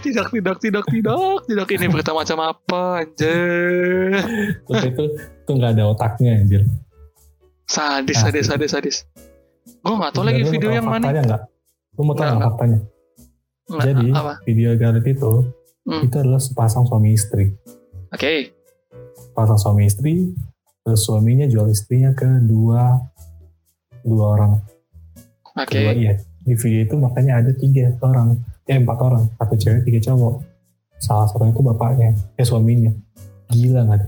tidak, 0.00 0.26
tidak, 0.30 0.56
tidak, 0.58 0.84
tidak. 0.86 1.38
Tidak 1.44 1.66
ini 1.70 1.86
berita 1.88 2.12
macam 2.12 2.38
apa, 2.40 3.02
anjir. 3.02 4.14
Terus 4.62 4.82
itu 4.86 5.02
tuh 5.42 5.52
nggak 5.52 5.70
ada 5.74 5.84
otaknya 5.88 6.38
anjir 6.38 6.62
Sadis, 7.64 8.18
Nah, 8.18 8.28
sadis, 8.28 8.44
sadis, 8.46 8.70
sadis. 8.70 8.96
Gue 9.80 9.94
gak 9.94 10.12
tau 10.12 10.22
lagi 10.22 10.42
video 10.44 10.68
tahu 10.68 10.76
yang 10.76 10.86
mana. 10.86 11.02
faktanya 11.02 11.22
nggak 11.24 11.42
lu 11.92 12.02
mau 12.02 12.12
tahu 12.12 12.18
Nggak, 12.18 12.18
nggak 12.18 12.32
nggak. 12.32 12.50
faktanya 12.50 12.78
Nggak, 13.62 13.84
jadi 13.84 14.06
apa? 14.12 14.32
video 14.44 14.70
Garut 14.76 15.06
itu 15.06 15.32
Hmm. 15.82 16.06
itu 16.06 16.14
adalah 16.14 16.38
sepasang 16.38 16.86
suami 16.86 17.10
istri 17.10 17.58
Oke. 18.08 18.54
pasang 19.34 19.58
suami 19.58 19.82
istri 19.82 20.30
terus 20.78 21.02
suaminya 21.02 21.42
jual 21.44 21.66
istrinya 21.66 22.14
ke 22.14 22.38
dua 22.40 23.02
dua 24.00 24.26
orang 24.30 24.52
Oke. 25.52 25.74
kedua 25.74 25.90
iya 25.90 26.14
di 26.38 26.54
video 26.54 26.86
itu 26.86 26.94
makanya 26.94 27.42
ada 27.42 27.50
tiga 27.52 27.98
orang 27.98 28.38
eh 28.68 28.78
empat 28.78 28.98
orang 29.02 29.24
satu 29.38 29.54
cewek 29.58 29.82
tiga 29.86 30.00
cowok. 30.10 30.34
Salah 31.02 31.26
satu 31.26 31.42
itu 31.46 31.62
bapaknya 31.62 32.14
eh 32.38 32.46
suaminya. 32.46 32.92
Gila 33.50 33.84
nggak 33.86 34.00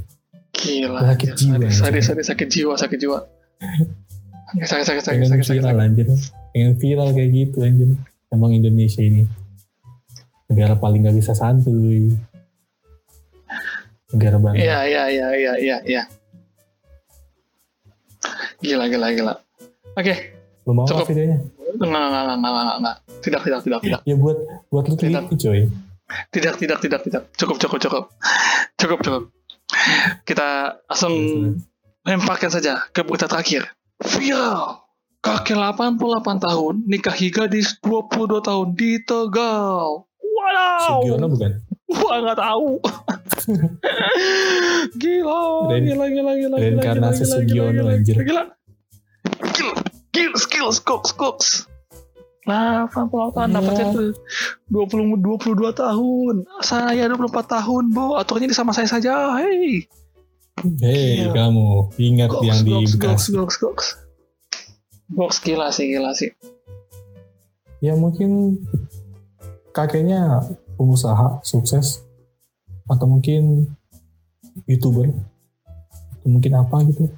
Gila. 0.54 0.98
Sakit 1.02 1.28
anjir. 1.34 1.48
jiwa, 1.58 1.68
Sadis, 1.74 2.04
sadis, 2.06 2.26
sakit 2.30 2.48
jiwa, 2.48 2.74
sakit 2.78 2.98
jiwa. 3.02 3.18
Sakit, 4.62 4.86
sakit, 4.86 5.02
sakit, 5.02 5.18
pengen 5.18 5.30
sakit, 5.34 5.46
sakit, 5.50 5.62
viral 5.66 5.78
anjir. 5.82 6.06
Pengen 6.54 6.72
viral 6.78 7.08
kayak 7.10 7.30
gitu 7.34 7.58
anjir. 7.66 7.90
Emang 8.30 8.54
Indonesia 8.54 9.02
ini 9.02 9.26
negara 10.46 10.78
paling 10.78 11.02
nggak 11.02 11.16
bisa 11.18 11.34
santuy. 11.34 12.14
Negara 14.14 14.38
banget. 14.38 14.62
Iya, 14.62 14.78
iya, 14.86 15.02
iya, 15.10 15.28
iya, 15.34 15.52
iya, 15.58 15.76
iya. 15.82 16.02
Gila, 18.62 18.86
gila, 18.86 19.10
gila. 19.10 19.34
Oke, 19.98 20.14
lu 20.64 20.72
mau 20.72 20.86
videonya 20.86 21.38
enggak, 21.78 22.04
enggak, 22.06 22.22
enggak, 22.38 22.52
enggak, 22.52 22.76
enggak. 22.78 22.96
Tidak, 23.24 23.40
tidak, 23.42 23.60
tidak, 23.64 23.80
tidak. 23.82 24.00
ya 24.06 24.14
buat 24.14 24.36
buat 24.70 24.84
lu 24.86 24.94
Tidak. 24.94 25.24
coy 25.34 25.60
Tidak, 26.04 26.54
tidak, 26.60 26.78
tidak, 26.84 27.00
tidak. 27.00 27.22
Cukup, 27.34 27.56
cukup, 27.58 27.78
cukup. 27.80 28.04
Cukup, 28.76 28.98
cukup. 29.00 29.22
Kita 30.28 30.78
langsung 30.86 31.14
lemparkan 32.04 32.52
saja 32.52 32.84
ke 32.92 33.00
berita 33.02 33.26
terakhir. 33.26 33.72
Viral. 33.98 34.84
Kakek 35.24 35.56
88 35.56 36.44
tahun, 36.44 36.74
nikah 36.84 37.16
gadis 37.16 37.80
22 37.80 38.44
tahun 38.44 38.66
di 38.76 39.00
Tegal. 39.00 40.04
Wow. 40.20 41.00
Sugiono 41.00 41.32
bukan 41.32 41.64
Wah, 41.94 42.18
nggak 42.20 42.36
tahu. 42.36 42.68
gila, 45.00 45.40
gila, 45.72 45.80
gila, 45.80 46.04
gila, 46.12 46.32
gila, 46.34 46.56
gila, 46.58 47.08
gila, 47.14 47.70
gila, 47.72 47.90
anjir. 47.94 48.16
Gila, 48.20 48.24
gila, 48.26 48.42
gila, 50.14 50.38
skills, 50.38 50.78
koks, 50.78 51.10
koks. 51.12 51.48
Nah, 52.44 52.86
tahun 52.92 53.50
dapat 53.50 53.72
Iya. 53.74 53.88
tuh 53.90 54.12
20 54.68 55.16
22 55.18 55.72
tahun. 55.72 56.44
Saya 56.60 57.08
24 57.08 57.48
tahun, 57.50 57.90
Bo. 57.90 58.14
Aturannya 58.14 58.52
di 58.52 58.56
sama 58.56 58.70
saya 58.70 58.86
saja. 58.86 59.34
Hei. 59.34 59.88
hei 60.78 61.24
kamu 61.28 61.66
ingat 61.98 62.30
Goks, 62.30 62.44
yang 62.46 62.60
di 62.62 62.70
goks, 62.70 62.92
goks, 62.94 63.00
Bekasi 63.00 63.28
goks, 63.32 63.56
goks. 63.58 63.86
Goks 65.10 65.38
gila 65.40 65.68
sih, 65.68 65.88
gila 65.90 66.12
sih. 66.14 66.30
ya 67.80 67.92
mungkin 67.92 68.56
kakeknya 69.70 70.40
pengusaha 70.76 71.44
sukses 71.44 72.00
atau 72.88 73.04
mungkin 73.04 73.68
youtuber 74.64 75.12
atau 76.16 76.28
mungkin 76.32 76.52
apa 76.56 76.80
gitu 76.88 77.12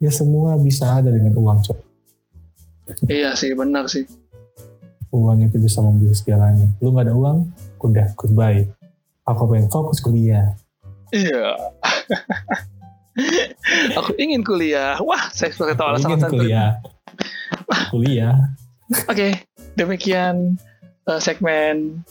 ya 0.00 0.10
semua 0.10 0.56
bisa 0.56 0.88
ada 0.90 1.08
dengan 1.08 1.32
uang 1.32 1.60
cok 1.62 1.78
Iya 3.06 3.38
sih, 3.38 3.54
benar 3.54 3.86
sih. 3.86 4.02
uang 5.10 5.42
itu 5.42 5.58
bisa 5.58 5.78
membeli 5.78 6.10
segalanya 6.10 6.66
lu 6.78 6.90
nggak 6.90 7.06
ada 7.06 7.14
uang 7.14 7.38
udah 7.78 8.06
goodbye 8.14 8.66
aku 9.22 9.42
pengen 9.46 9.68
fokus 9.68 9.98
kuliah 9.98 10.54
Iya. 11.10 11.58
Aku 13.98 14.14
ingin 14.14 14.40
kuliah. 14.40 14.94
Wah, 15.02 15.26
saya 15.28 15.50
sebagai 15.50 15.74
tahu 15.74 15.90
alasan 15.90 16.14
ingin 16.14 16.30
kuliah 16.30 16.70
kuliah 17.90 18.54
Oke, 19.06 19.42
demikian 19.74 20.54
eh, 21.04 21.18
segmen 21.18 22.06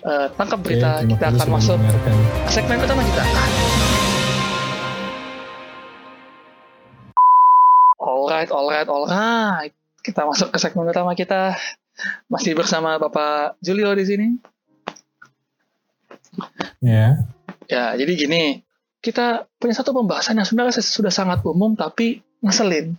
eh, 0.00 0.26
tangkap 0.32 0.60
berita. 0.60 1.00
terima 1.00 1.12
kita 1.12 1.24
akan 1.26 1.36
sudah 1.36 1.52
masuk 1.52 1.78
segmen 2.48 2.80
utama 2.80 3.04
kita. 3.04 3.22
Alright, 8.38 8.54
alright, 8.54 8.86
alright. 8.86 9.74
Kita 9.98 10.22
masuk 10.22 10.54
ke 10.54 10.62
segmen 10.62 10.86
utama 10.86 11.18
kita. 11.18 11.58
Masih 12.30 12.54
bersama 12.54 12.94
Bapak 12.94 13.58
Julio 13.58 13.90
di 13.98 14.06
sini. 14.06 14.28
ya 16.78 17.18
Ya, 17.66 17.98
jadi 17.98 18.14
gini. 18.14 18.62
Kita 19.02 19.50
punya 19.58 19.74
satu 19.74 19.90
pembahasan 19.90 20.38
yang 20.38 20.46
sebenarnya 20.46 20.78
sudah 20.78 21.10
sangat 21.10 21.42
umum 21.42 21.74
tapi 21.74 22.22
ngeselin. 22.38 22.94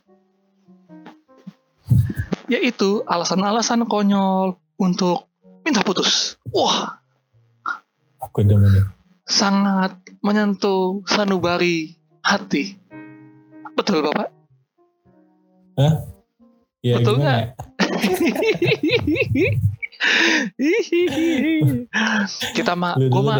Yaitu 2.51 3.07
alasan-alasan 3.07 3.87
konyol 3.87 4.59
untuk 4.75 5.31
minta 5.63 5.79
putus. 5.87 6.35
Wah, 6.51 6.99
aku 8.19 8.43
demen 8.43 8.91
sangat 9.23 9.95
menyentuh 10.19 10.99
sanubari 11.07 11.95
hati. 12.25 12.75
Betul, 13.77 14.03
Bapak? 14.03 14.38
Ya 16.79 16.95
Betul 16.99 17.15
nggak? 17.19 17.43
Kita 22.55 22.73
mah, 22.73 22.95
gue 22.95 23.21
mah, 23.21 23.37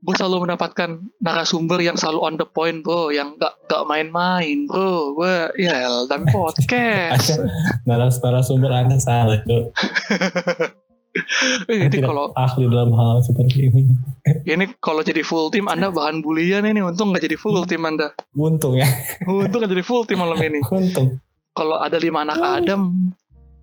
gue 0.00 0.14
selalu 0.16 0.48
mendapatkan 0.48 0.90
narasumber 1.20 1.78
yang 1.78 1.94
selalu 1.94 2.18
on 2.20 2.34
the 2.36 2.46
point, 2.46 2.80
bro, 2.80 3.10
yang 3.10 3.36
gak 3.36 3.52
gak 3.68 3.84
main-main, 3.84 4.64
bro. 4.64 5.12
Gue, 5.14 5.50
ya, 5.58 6.06
dan 6.06 6.24
podcast. 6.32 7.38
naras 7.84 8.16
narasumber 8.18 8.70
anda 8.72 8.96
salah 8.96 9.38
Eh, 9.44 9.68
Ini 11.74 11.90
tidak 11.90 12.08
kalau 12.08 12.30
ahli 12.32 12.64
dalam 12.64 12.94
hal 12.94 13.18
seperti 13.18 13.66
ini 13.66 13.82
ini 14.46 14.70
kalau 14.78 15.02
jadi 15.02 15.26
full 15.26 15.50
tim 15.50 15.66
Anda 15.66 15.90
bahan 15.90 16.22
bulian 16.22 16.62
ini 16.62 16.78
untung 16.78 17.10
nggak 17.10 17.26
jadi 17.26 17.34
full 17.34 17.66
tim 17.66 17.82
Anda. 17.82 18.14
untung 18.30 18.78
ya 18.78 18.86
Untung 19.26 19.58
nggak 19.58 19.74
jadi 19.74 19.82
full 19.82 20.06
tim 20.06 20.22
malam 20.22 20.38
ini. 20.38 20.62
untung 20.70 21.18
Kalau 21.60 21.76
ada 21.76 22.00
lima 22.00 22.24
anak 22.24 22.40
Adam, 22.40 23.12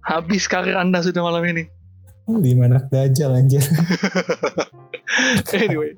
habis 0.06 0.46
karir 0.46 0.77
Anda 0.77 1.01
sudah 1.01 1.25
malam 1.25 1.42
ini. 1.50 1.66
lima 2.30 2.70
anak 2.70 2.94
dajal 2.94 3.34
anjir. 3.34 3.66
Anyway. 5.50 5.98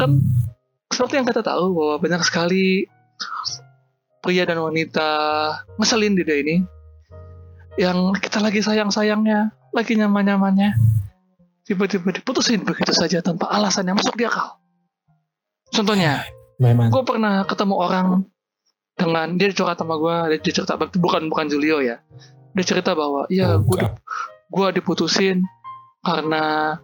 Kan 0.00 0.24
seperti 0.88 1.20
yang 1.20 1.28
kita 1.28 1.44
tahu 1.44 1.76
bahwa 1.76 1.94
banyak 2.00 2.24
sekali 2.24 2.88
pria 4.24 4.48
dan 4.48 4.64
wanita 4.64 5.10
ngeselin 5.76 6.16
di 6.16 6.24
dunia 6.24 6.40
ini 6.40 6.56
yang 7.76 8.16
kita 8.16 8.40
lagi 8.40 8.64
sayang-sayangnya 8.64 9.52
lagi 9.76 9.92
nyaman-nyamannya 9.98 10.72
tiba-tiba 11.68 12.16
diputusin 12.16 12.64
begitu 12.64 12.96
saja 12.96 13.20
tanpa 13.20 13.50
alasan 13.52 13.92
yang 13.92 13.98
masuk 14.00 14.16
di 14.16 14.24
akal. 14.24 14.56
Contohnya 15.68 16.24
gue 16.62 17.02
pernah 17.04 17.44
ketemu 17.44 17.74
orang 17.76 18.06
dengan 18.96 19.34
dia 19.40 19.50
curhat 19.50 19.80
sama 19.80 19.96
gue 19.96 20.38
dia 20.38 20.52
cerita 20.52 20.76
bukan 20.78 21.28
bukan 21.32 21.46
Julio 21.48 21.80
ya. 21.80 22.00
Dia 22.52 22.64
cerita 22.64 22.92
bahwa 22.92 23.24
iya 23.32 23.56
gue 23.56 23.80
gue 24.52 24.66
diputusin 24.76 25.40
karena 26.04 26.76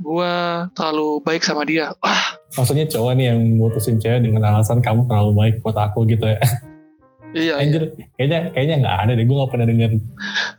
gue 0.00 0.34
terlalu 0.72 1.20
baik 1.22 1.44
sama 1.44 1.68
dia. 1.68 1.92
Wah. 2.00 2.40
Maksudnya 2.56 2.88
cowok 2.88 3.12
nih 3.14 3.26
yang 3.30 3.40
mutusin 3.60 4.00
cewek 4.00 4.26
dengan 4.26 4.42
alasan 4.42 4.82
kamu 4.82 5.06
terlalu 5.06 5.32
baik 5.36 5.54
buat 5.62 5.76
aku 5.76 6.08
gitu 6.08 6.26
ya. 6.26 6.40
Iya, 7.30 7.42
iya. 7.46 7.54
anjir 7.62 7.82
kayaknya 8.18 8.38
kayaknya 8.50 8.76
nggak 8.82 8.96
ada 9.06 9.12
deh 9.14 9.22
gue 9.22 9.36
nggak 9.38 9.50
pernah 9.54 9.66
dengar 9.70 9.90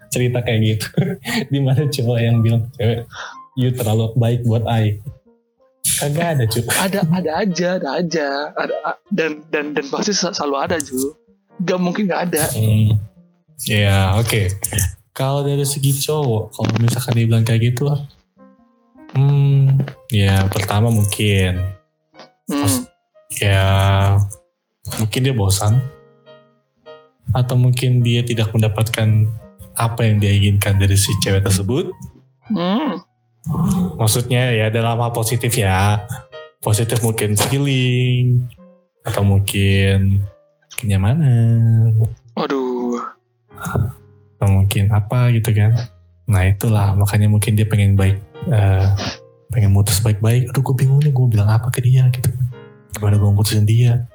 cerita 0.08 0.40
kayak 0.40 0.60
gitu. 0.64 0.88
Di 1.52 1.60
mana 1.60 1.84
cowok 1.84 2.18
yang 2.22 2.40
bilang 2.40 2.64
cewek 2.80 3.04
you 3.60 3.76
terlalu 3.76 4.16
baik 4.16 4.40
buat 4.48 4.64
I 4.70 5.02
kagak 6.02 6.28
ada 6.36 6.44
cuy 6.50 6.64
ada 6.90 7.00
ada 7.14 7.32
aja 7.46 7.70
ada 7.78 7.90
aja 8.02 8.28
ada 8.58 8.76
dan 9.14 9.46
dan 9.54 9.78
dan 9.78 9.86
pasti 9.94 10.12
selalu 10.18 10.58
ada 10.58 10.82
Ju 10.82 11.14
gak 11.62 11.78
mungkin 11.78 12.10
gak 12.10 12.34
ada 12.34 12.50
Hmm. 12.52 12.98
Ya 13.70 14.18
oke. 14.18 14.50
Kalau 15.14 15.46
dari 15.46 15.62
segi 15.62 15.94
cowok, 15.94 16.58
kalau 16.58 16.70
misalkan 16.82 17.14
dibilang 17.14 17.46
kayak 17.46 17.62
gitu, 17.62 17.94
Hmm, 19.12 19.76
ya 20.08 20.48
pertama 20.48 20.88
mungkin 20.88 21.60
Hmm. 22.48 22.88
ya 23.38 23.62
mungkin 24.98 25.20
dia 25.20 25.36
bosan 25.36 25.84
atau 27.36 27.56
mungkin 27.60 28.00
dia 28.02 28.24
tidak 28.24 28.56
mendapatkan 28.56 29.28
apa 29.76 30.00
yang 30.04 30.18
dia 30.24 30.32
inginkan 30.32 30.80
dari 30.80 30.96
si 30.96 31.12
cewek 31.22 31.44
tersebut. 31.44 31.92
Hmm. 32.50 33.04
Maksudnya 33.98 34.54
ya 34.54 34.68
dalam 34.70 35.02
hal 35.02 35.12
positif 35.14 35.54
ya. 35.58 36.02
Positif 36.62 37.02
mungkin 37.02 37.34
feeling 37.34 38.46
atau 39.02 39.26
mungkin 39.26 40.22
kenyamanan 40.78 41.90
Waduh. 42.38 43.02
atau 44.38 44.48
mungkin 44.48 44.94
apa 44.94 45.34
gitu 45.34 45.50
kan. 45.58 45.74
Nah 46.30 46.46
itulah 46.46 46.94
makanya 46.94 47.26
mungkin 47.30 47.58
dia 47.58 47.66
pengen 47.66 47.98
baik 47.98 48.22
eh, 48.50 48.86
pengen 49.50 49.74
mutus 49.74 49.98
baik-baik. 50.06 50.54
Aduh 50.54 50.62
gue 50.62 50.76
bingung 50.78 51.02
nih 51.02 51.10
gue 51.10 51.26
bilang 51.28 51.50
apa 51.50 51.74
ke 51.74 51.82
dia 51.82 52.06
gitu. 52.14 52.30
Gimana 52.94 53.18
gue 53.18 53.30
mutusin 53.34 53.66
dia? 53.66 54.06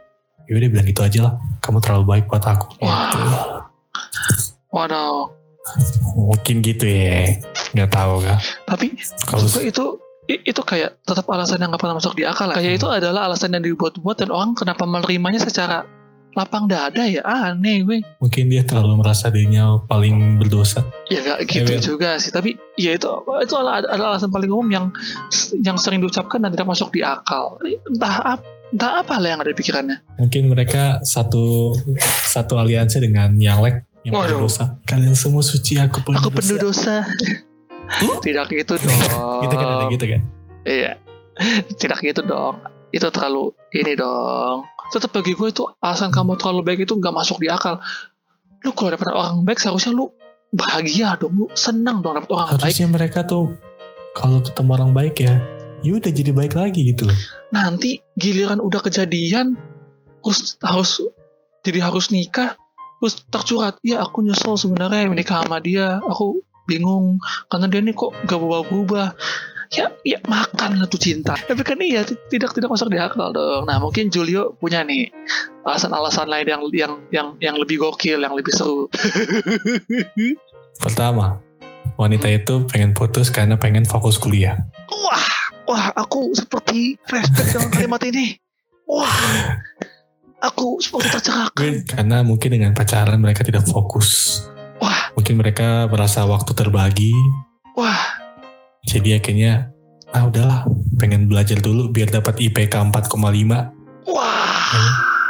Ya 0.46 0.52
udah 0.54 0.70
bilang 0.70 0.86
gitu 0.86 1.02
aja 1.02 1.18
lah. 1.26 1.34
Kamu 1.58 1.82
terlalu 1.82 2.04
baik 2.06 2.24
buat 2.30 2.46
aku. 2.46 2.78
Wah. 2.78 3.10
Gitu. 3.10 3.28
Waduh. 4.70 5.35
Mungkin 6.16 6.62
gitu 6.62 6.86
ya. 6.86 7.36
Nggak 7.74 7.90
tahu 7.92 8.14
kan. 8.22 8.38
Tapi 8.66 8.86
Kalau 9.26 9.46
itu 9.62 9.84
itu 10.26 10.62
kayak 10.66 10.98
tetap 11.06 11.22
alasan 11.30 11.62
yang 11.62 11.70
gak 11.70 11.86
pernah 11.86 12.02
masuk 12.02 12.18
di 12.18 12.26
akal. 12.26 12.50
Kayak 12.50 12.82
itu 12.82 12.86
adalah 12.90 13.30
alasan 13.30 13.54
yang 13.54 13.62
dibuat-buat 13.62 14.18
dan 14.18 14.34
orang 14.34 14.58
kenapa 14.58 14.82
menerimanya 14.82 15.38
secara 15.38 15.86
lapang 16.36 16.68
dada 16.68 17.00
ya 17.08 17.24
aneh 17.24 17.80
gue. 17.80 18.04
mungkin 18.20 18.52
dia 18.52 18.60
terlalu 18.60 19.00
merasa 19.00 19.32
dirinya 19.32 19.80
paling 19.88 20.36
berdosa. 20.36 20.84
Ya 21.08 21.22
gak 21.24 21.48
gitu 21.48 21.72
Iya, 21.72 21.80
juga 21.80 22.10
sih. 22.18 22.34
Tapi 22.34 22.58
ya 22.76 22.92
itu 22.98 23.08
itu 23.40 23.54
adalah, 23.54 23.86
adalah 23.86 24.18
alasan 24.18 24.34
paling 24.34 24.50
umum 24.50 24.68
yang 24.68 24.86
yang 25.62 25.78
sering 25.78 26.02
diucapkan 26.02 26.42
dan 26.42 26.52
tidak 26.52 26.68
masuk 26.68 26.90
di 26.90 27.06
akal. 27.06 27.56
Entah 27.62 28.36
apa 28.36 28.44
entah 28.66 28.98
apa 28.98 29.22
lah 29.22 29.28
yang 29.30 29.40
ada 29.40 29.54
di 29.54 29.58
pikirannya. 29.62 29.96
Mungkin 30.18 30.50
mereka 30.50 31.00
satu 31.06 31.72
satu 32.26 32.58
aliansi 32.58 32.98
dengan 32.98 33.30
Nyalek 33.38 33.85
yang 34.06 34.14
Waduh. 34.14 34.46
Kalian 34.86 35.18
semua 35.18 35.42
suci, 35.42 35.82
aku 35.82 35.98
penuh 36.06 36.22
Aku 36.22 36.30
penuh 36.30 36.62
dosa. 36.62 37.02
dosa. 37.02 38.14
tidak 38.26 38.46
gitu 38.54 38.78
dong. 38.78 39.42
Gitu 39.42 39.54
kan 39.58 39.66
ada 39.66 39.84
gitu 39.90 40.04
kan. 40.06 40.20
Iya. 40.62 40.92
Tidak 41.74 41.98
gitu 42.06 42.22
dong. 42.22 42.62
Itu 42.94 43.10
terlalu 43.10 43.50
ini 43.74 43.98
dong. 43.98 44.62
Tetap 44.94 45.10
bagi 45.10 45.34
gue 45.34 45.50
itu 45.50 45.66
alasan 45.82 46.14
kamu 46.14 46.38
terlalu 46.38 46.62
baik 46.62 46.86
itu 46.86 46.94
nggak 46.94 47.10
masuk 47.10 47.42
di 47.42 47.50
akal. 47.50 47.82
Lu 48.62 48.70
kalau 48.78 48.94
dapet 48.94 49.10
orang 49.10 49.42
baik 49.42 49.58
seharusnya 49.58 49.90
lu 49.90 50.14
bahagia 50.54 51.18
dong. 51.18 51.34
Lu 51.34 51.46
senang 51.58 51.98
dong 51.98 52.14
dapet 52.14 52.30
orang 52.30 52.46
baik. 52.54 52.62
Harusnya 52.62 52.86
mereka 52.86 53.26
tuh 53.26 53.58
kalau 54.14 54.38
ketemu 54.38 54.70
orang 54.70 54.90
baik 54.94 55.16
ya, 55.18 55.34
ya 55.82 55.90
udah 55.98 56.12
jadi 56.14 56.30
baik 56.30 56.54
lagi 56.54 56.94
gitu 56.94 57.10
loh. 57.10 57.18
Nanti 57.50 57.98
giliran 58.14 58.62
udah 58.62 58.78
kejadian 58.86 59.58
terus 60.22 60.58
harus 60.62 61.02
jadi 61.66 61.82
harus 61.82 62.14
nikah 62.14 62.54
terus 63.00 63.14
tercurhat 63.28 63.76
ya 63.84 64.02
aku 64.02 64.24
nyesel 64.24 64.56
sebenarnya 64.56 65.08
menikah 65.10 65.44
sama 65.44 65.60
dia. 65.60 66.00
Aku 66.04 66.40
bingung 66.66 67.22
karena 67.46 67.70
dia 67.70 67.80
nih 67.80 67.94
kok 67.94 68.10
gak 68.26 68.38
berubah-ubah 68.42 69.14
ya 69.74 69.90
ya 70.06 70.18
makan 70.26 70.78
lah 70.78 70.86
tuh 70.86 71.00
cinta. 71.00 71.34
Tapi 71.34 71.62
kan 71.66 71.78
iya 71.82 72.06
tidak 72.06 72.54
tidak 72.54 72.70
masuk 72.70 72.90
di 72.90 72.98
akal 72.98 73.34
dong. 73.34 73.66
Nah 73.66 73.78
mungkin 73.82 74.10
Julio 74.10 74.54
punya 74.58 74.86
nih 74.86 75.10
alasan-alasan 75.66 76.30
lain 76.30 76.46
yang 76.46 76.62
yang 76.70 76.92
yang 77.10 77.28
yang 77.42 77.56
lebih 77.58 77.82
gokil 77.82 78.22
yang 78.22 78.34
lebih 78.34 78.54
seru. 78.54 78.86
Pertama, 80.84 81.40
wanita 81.96 82.28
itu 82.28 82.62
pengen 82.68 82.92
putus 82.92 83.32
karena 83.32 83.56
pengen 83.56 83.88
fokus 83.88 84.20
kuliah. 84.20 84.60
wah 84.86 85.28
wah 85.66 85.86
aku 85.98 86.30
seperti 86.36 86.94
flashback 87.10 87.50
dengan 87.50 87.70
kalimat 87.72 88.02
ini. 88.06 88.26
Wah 88.86 89.10
aku 90.38 90.78
seperti 90.78 91.08
tercerahkan 91.10 91.72
Karena 91.86 92.20
mungkin 92.20 92.50
dengan 92.50 92.72
pacaran 92.72 93.16
mereka 93.16 93.42
tidak 93.42 93.64
fokus. 93.64 94.40
wah 94.76 95.10
Mungkin 95.12 95.36
mereka 95.36 95.86
merasa 95.86 96.22
waktu 96.22 96.52
terbagi, 96.52 97.12
wah 97.72 98.00
jadi 98.84 99.16
akhirnya 99.16 99.72
ah 100.08 100.24
udahlah 100.24 100.68
pengen 100.94 101.26
belajar 101.26 101.56
dulu 101.56 101.88
biar 101.88 102.08
dapat 102.08 102.38
IPK 102.38 102.78
4,5 102.86 103.10
wah 104.06 104.70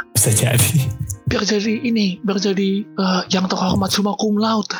bisa 0.09 0.29
jadi. 0.29 0.85
biar 1.25 1.43
jadi 1.43 1.73
ini 1.81 2.19
biar 2.19 2.37
jadi 2.37 2.69
eh, 2.83 3.21
yang 3.29 3.45
terhormat 3.45 3.89
summa 3.89 4.13
cum 4.13 4.35
laude 4.35 4.75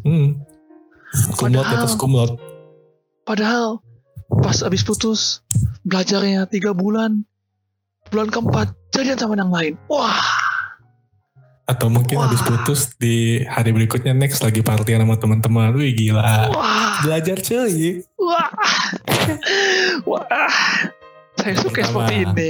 Hmm. 0.00 0.38
Di 1.10 1.34
Padahal- 1.36 1.66
atas 1.76 1.94
kumlot. 1.94 2.38
padahal 3.22 3.82
pas 4.32 4.62
abis 4.62 4.80
putus 4.80 5.42
belajarnya 5.82 6.46
tiga 6.46 6.70
bulan 6.70 7.26
bulan 8.10 8.28
keempat 8.28 8.68
jadian 8.92 9.18
sama 9.18 9.34
yang 9.38 9.50
lain 9.50 9.74
wah 9.86 10.18
Atau 11.70 11.86
mungkin 11.86 12.18
Wah. 12.18 12.26
habis 12.26 12.42
putus 12.42 12.98
di 12.98 13.46
hari 13.46 13.70
berikutnya 13.70 14.10
next 14.10 14.42
lagi 14.42 14.58
partian 14.58 15.06
sama 15.06 15.14
teman-teman. 15.22 15.70
Wih 15.78 15.94
gila. 15.94 16.50
wah 16.50 16.98
Belajar 17.06 17.38
cuy. 17.38 18.02
wah 18.18 18.50
wah 20.02 20.26
saya 21.38 21.54
suka 21.56 21.86
Pertama. 21.86 22.10
seperti 22.10 22.14
ini 22.26 22.48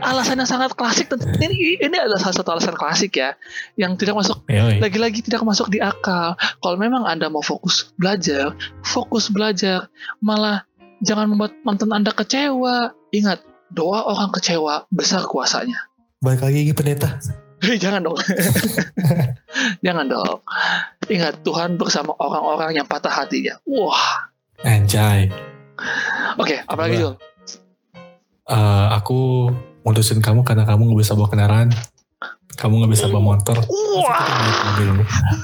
alasan 0.00 0.38
yang 0.40 0.46
sangat 0.46 0.72
klasik 0.78 1.10
ini, 1.42 1.76
ini 1.82 1.96
adalah 1.98 2.22
salah 2.22 2.36
satu 2.38 2.50
alasan 2.56 2.78
klasik 2.78 3.18
ya 3.18 3.34
yang 3.74 3.98
tidak 3.98 4.16
masuk 4.16 4.40
Yoi. 4.46 4.78
lagi-lagi 4.78 5.20
tidak 5.20 5.42
masuk 5.42 5.68
di 5.68 5.82
akal. 5.82 6.38
Kalau 6.38 6.76
memang 6.78 7.02
Anda 7.04 7.26
mau 7.28 7.42
fokus 7.42 7.92
belajar, 7.98 8.54
fokus 8.86 9.28
belajar, 9.28 9.90
malah 10.22 10.62
jangan 11.02 11.28
membuat 11.34 11.52
mantan 11.66 11.90
Anda 11.92 12.14
kecewa. 12.14 12.94
Ingat, 13.10 13.42
doa 13.72 14.08
orang 14.08 14.32
kecewa 14.32 14.88
besar 14.88 15.24
kuasanya. 15.24 15.88
Balik 16.18 16.42
lagi 16.42 16.60
ke 16.70 16.74
pendeta. 16.74 17.20
Jangan 17.82 18.06
dong. 18.06 18.18
jangan 19.86 20.06
dong. 20.06 20.38
Ingat, 21.10 21.42
Tuhan 21.42 21.74
bersama 21.74 22.14
orang-orang 22.18 22.78
yang 22.78 22.86
patah 22.86 23.10
hatinya. 23.10 23.58
Wah. 23.66 24.30
Anjay. 24.62 25.30
Oke, 26.38 26.62
apalagi 26.66 26.98
Dua. 26.98 27.02
Jul? 27.02 27.14
Eh, 28.48 28.86
aku 28.94 29.50
mutusin 29.82 30.22
kamu 30.22 30.46
karena 30.46 30.64
kamu 30.64 30.94
gak 30.94 31.00
bisa 31.02 31.12
bawa 31.18 31.28
kendaraan. 31.30 31.68
Kamu 32.58 32.82
gak 32.86 32.92
bisa 32.94 33.06
bawa 33.10 33.34
motor. 33.34 33.58
Wah. 33.66 34.26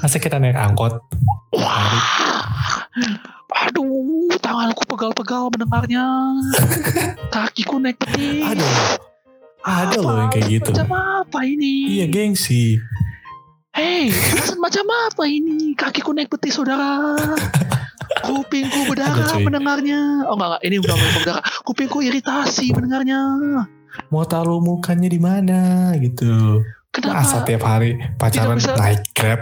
Masa 0.02 0.18
kita 0.22 0.38
naik 0.38 0.54
angkot? 0.54 0.98
Wah. 1.54 1.90
Aduh, 3.70 4.13
tanganku 4.44 4.84
pegal-pegal 4.84 5.48
mendengarnya. 5.48 6.04
Kakiku 7.34 7.80
naik 7.80 7.96
petis. 7.96 8.44
Ada. 8.44 8.68
Ada 9.64 9.96
loh 10.04 10.20
yang 10.20 10.28
kayak 10.28 10.60
gitu. 10.60 10.70
Macam 10.76 10.92
apa 10.92 11.40
ini? 11.48 11.96
Iya 11.96 12.06
gengsi. 12.12 12.76
Hei, 13.74 14.12
alasan 14.12 14.60
macam 14.60 14.84
apa 14.86 15.24
ini? 15.24 15.72
Kakiku 15.72 16.12
naik 16.12 16.28
petis, 16.28 16.60
saudara. 16.60 17.16
Kupingku 18.22 18.86
berdarah 18.86 19.34
mendengarnya. 19.40 20.28
Oh 20.28 20.36
enggak, 20.36 20.48
enggak. 20.52 20.62
Ini 20.68 20.76
bukan 20.84 20.94
kuping 20.94 21.14
berdarah. 21.18 21.44
Kupingku 21.64 21.98
iritasi 22.04 22.66
mendengarnya. 22.76 23.20
Mau 24.12 24.22
taruh 24.28 24.60
mukanya 24.60 25.08
di 25.08 25.18
mana 25.18 25.90
gitu. 25.98 26.62
Kenapa? 26.92 27.24
Masa 27.24 27.42
tiap 27.42 27.64
hari 27.66 27.98
pacaran 28.20 28.60
naik 28.60 29.02
grab. 29.16 29.40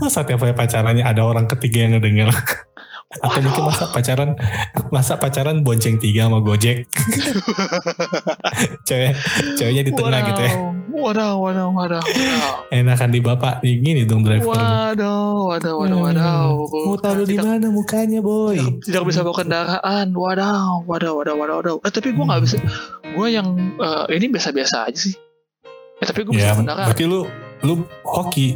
Masa 0.00 0.24
tiap 0.24 0.40
hari 0.40 0.54
pacarannya 0.56 1.04
ada 1.04 1.20
orang 1.26 1.50
ketiga 1.50 1.84
yang 1.84 1.98
ngedenger. 1.98 2.30
Atau 3.22 3.38
Waduh. 3.38 3.42
mungkin 3.46 3.62
masa 3.70 3.84
pacaran 3.90 4.30
masa 4.90 5.14
pacaran 5.14 5.56
bonceng 5.62 6.02
tiga 6.02 6.26
sama 6.26 6.42
gojek. 6.42 6.88
Cewek, 8.88 9.12
ceweknya 9.58 9.82
di 9.86 9.92
tengah 9.94 10.20
gitu 10.32 10.42
ya. 10.42 10.52
Waduh, 10.94 11.42
waduh, 11.42 11.68
waduh, 11.74 12.00
waduh. 12.00 12.70
Enakan 12.70 13.10
di 13.10 13.18
bapak, 13.18 13.60
nih 13.66 13.82
gini 13.82 14.02
dong 14.06 14.22
driver. 14.22 14.54
Waduh, 14.54 15.50
waduh, 15.50 15.74
waduh, 15.78 15.98
waduh. 16.00 16.48
Mau 16.70 16.96
taruh 16.96 17.26
di 17.26 17.34
mana 17.34 17.66
mukanya 17.68 18.22
boy? 18.22 18.54
tidak, 18.54 18.74
tidak 18.86 19.02
bisa 19.10 19.20
bawa 19.26 19.36
kendaraan 19.36 20.06
wadaw 20.14 20.80
wadaw 20.86 21.12
wadaw 21.18 21.34
wadaw 21.36 21.56
wadaw 21.60 21.76
eh, 21.82 21.92
tapi 21.92 22.14
gue 22.14 22.24
nggak 22.24 22.42
bisa 22.46 22.56
gue 23.04 23.26
yang 23.28 23.48
eh, 23.76 24.04
ini 24.16 24.26
biasa-biasa 24.30 24.88
aja 24.88 24.98
sih 25.10 25.14
eh, 26.00 26.06
tapi 26.06 26.24
gue 26.24 26.32
Ya, 26.34 26.54
bisa 26.54 26.62
kendaraan 26.62 26.86
berarti 26.88 27.04
lu 27.04 27.20
lu 27.64 27.74
hoki. 28.04 28.48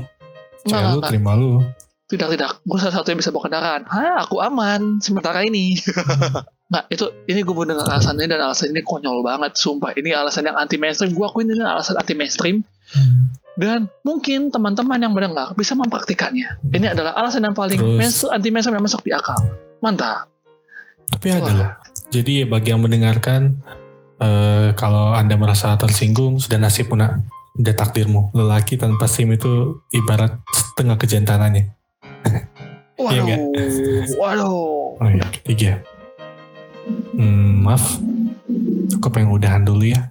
Cewek 0.65 0.85
lu 0.95 1.01
terima 1.05 1.33
lu. 1.35 1.65
Tidak 2.09 2.29
tidak. 2.35 2.51
Gue 2.65 2.79
salah 2.81 2.95
satu 2.97 3.13
yang 3.13 3.21
bisa 3.21 3.29
bawa 3.29 3.45
kendaraan. 3.53 3.83
Hah, 3.85 4.25
aku 4.25 4.41
aman. 4.41 4.97
Sementara 5.05 5.45
ini. 5.45 5.77
Nggak 6.73 6.85
itu 6.93 7.05
ini 7.29 7.41
gue 7.45 7.57
mendengar 7.57 7.89
alasannya 7.89 8.29
dan 8.29 8.41
alasan 8.45 8.73
ini 8.73 8.81
konyol 8.85 9.25
banget 9.25 9.57
sumpah. 9.57 9.93
Ini 9.97 10.17
alasan 10.17 10.49
yang 10.49 10.57
anti 10.57 10.77
mainstream 10.77 11.13
gue 11.17 11.25
akuin 11.25 11.49
ini 11.49 11.65
alasan 11.65 11.97
anti 11.97 12.13
mainstream 12.13 12.61
dan 13.57 13.89
mungkin 14.05 14.53
teman-teman 14.53 15.01
yang 15.01 15.13
mendengar 15.17 15.57
bisa 15.57 15.73
mempraktikannya. 15.73 16.61
Ini 16.73 16.93
adalah 16.93 17.17
alasan 17.17 17.49
yang 17.49 17.57
paling 17.57 17.81
Terus- 17.81 17.97
mainstream, 17.97 18.33
anti 18.37 18.49
mainstream 18.53 18.77
yang 18.77 18.85
masuk 18.85 19.01
di 19.01 19.13
akal. 19.17 19.41
Mantap. 19.81 20.29
Tapi 21.09 21.27
ada 21.33 21.51
loh. 21.57 21.71
Jadi 22.13 22.45
bagi 22.45 22.69
yang 22.73 22.85
mendengarkan, 22.85 23.57
eh, 24.21 24.77
kalau 24.77 25.17
anda 25.17 25.41
merasa 25.41 25.73
tersinggung, 25.81 26.37
sudah 26.37 26.61
nasib 26.61 26.93
punya 26.93 27.25
udah 27.57 27.75
takdirmu. 27.75 28.31
Lelaki 28.37 28.77
tanpa 28.77 29.09
SIM 29.09 29.33
itu 29.35 29.83
ibarat 29.91 30.37
setengah 30.53 31.01
kejantanannya. 31.01 31.78
Iya 33.09 33.21
waduh 33.21 33.25
nggak? 33.25 33.41
waduh 34.17 34.57
Oh 34.99 35.09
iya, 35.09 35.27
ketiga. 35.31 35.73
Hmm, 37.15 37.63
maaf. 37.63 38.03
Aku 38.99 39.07
pengen 39.09 39.31
udahan 39.31 39.63
dulu 39.63 39.87
ya. 39.87 40.11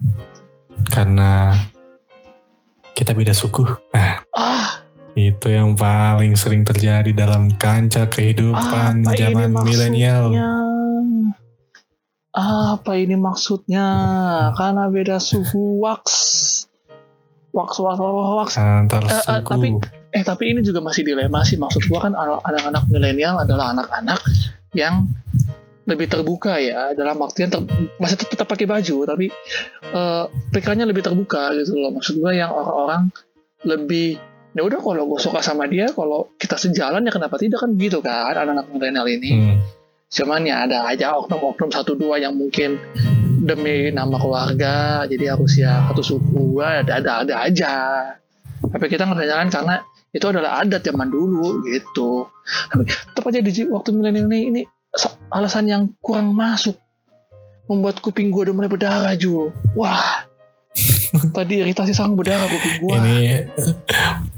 Karena 0.87 1.51
kita 2.93 3.11
beda 3.11 3.35
suku. 3.35 3.67
Nah, 3.91 4.23
Ah, 4.31 4.79
itu 5.11 5.51
yang 5.51 5.75
paling 5.75 6.33
sering 6.33 6.63
terjadi 6.63 7.11
dalam 7.11 7.51
kancah 7.51 8.07
kehidupan 8.07 9.03
ini 9.03 9.17
zaman 9.17 9.51
milenial. 9.59 10.31
Apa 12.31 12.95
ini 12.95 13.17
maksudnya? 13.17 13.85
Karena 14.53 14.87
beda 14.87 15.17
suhu 15.17 15.81
wax. 15.81 16.05
Wax, 17.51 17.81
wax, 17.81 17.97
wax, 17.97 18.29
wax. 18.37 18.49
Antar 18.55 19.03
Eh, 19.03 19.11
eh, 19.11 19.19
suku. 19.19 19.49
tapi- 19.49 19.75
Eh 20.17 20.25
tapi 20.25 20.49
ini 20.49 20.65
juga 20.65 20.81
masih 20.81 21.05
dilema 21.05 21.45
sih. 21.45 21.61
Maksud 21.61 21.85
gua 21.85 22.09
kan 22.09 22.17
anak- 22.17 22.41
anak-anak 22.41 22.83
milenial 22.89 23.37
adalah 23.37 23.69
anak-anak 23.77 24.17
yang 24.73 25.05
lebih 25.85 26.09
terbuka 26.09 26.57
ya. 26.57 26.97
Dalam 26.97 27.21
artian 27.21 27.53
ter- 27.53 27.69
masih 28.01 28.17
tetap, 28.17 28.33
tetap 28.33 28.47
pakai 28.49 28.65
baju 28.65 28.97
tapi 29.05 29.29
eh, 29.93 30.23
pikirannya 30.51 30.89
lebih 30.89 31.05
terbuka 31.05 31.53
gitu 31.53 31.77
loh. 31.77 31.93
Maksud 31.93 32.17
gua 32.17 32.33
yang 32.33 32.49
orang-orang 32.49 33.13
lebih 33.61 34.17
ya 34.57 34.65
udah 34.65 34.81
kalau 34.81 35.05
gue 35.05 35.21
suka 35.21 35.37
sama 35.45 35.69
dia 35.69 35.85
kalau 35.93 36.33
kita 36.41 36.57
sejalan 36.57 37.05
ya 37.05 37.13
kenapa 37.13 37.37
tidak? 37.37 37.61
Kan 37.61 37.77
gitu 37.77 38.01
kan 38.01 38.33
anak-anak 38.33 38.65
milenial 38.73 39.05
ini. 39.05 39.31
Hmm. 39.37 39.57
cuman 40.07 40.47
ya 40.47 40.63
ada 40.63 40.87
aja 40.87 41.19
oknum-oknum 41.19 41.67
satu 41.67 41.91
dua 41.99 42.15
yang 42.15 42.31
mungkin 42.31 42.79
demi 43.43 43.91
nama 43.91 44.15
keluarga 44.15 45.03
jadi 45.03 45.35
harus 45.35 45.59
ya 45.59 45.83
satu 45.91 45.99
suku 45.99 46.63
ada 46.63 47.03
ada 47.03 47.11
ada 47.27 47.35
aja. 47.43 47.73
Tapi 48.63 48.85
kita 48.87 49.03
nggak 49.03 49.27
jalan 49.27 49.51
karena 49.51 49.75
itu 50.15 50.25
adalah 50.25 50.63
adat 50.63 50.81
zaman 50.87 51.11
dulu 51.11 51.63
gitu. 51.67 52.31
Tapi 53.11 53.27
aja 53.27 53.41
di 53.43 53.51
waktu 53.67 53.89
milenial 53.91 54.31
ini 54.31 54.39
ini 54.49 54.61
alasan 55.31 55.67
yang 55.67 55.83
kurang 55.99 56.31
masuk. 56.31 56.79
Membuat 57.67 57.99
kuping 57.99 58.31
gue 58.31 58.47
udah 58.47 58.55
mulai 58.55 58.71
berdarah 58.71 59.11
Ju. 59.19 59.51
Wah. 59.75 60.23
Tadi 61.35 61.59
iritasi 61.59 61.91
sang 61.91 62.15
berdarah 62.15 62.47
kuping 62.47 62.75
gue 62.79 62.95
Ini 62.95 63.19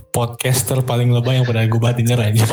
podcaster 0.10 0.82
paling 0.82 1.14
lebay 1.14 1.38
yang 1.38 1.46
pernah 1.46 1.64
gue 1.70 1.80
bahas 1.80 1.96
denger 2.02 2.18
aja. 2.18 2.46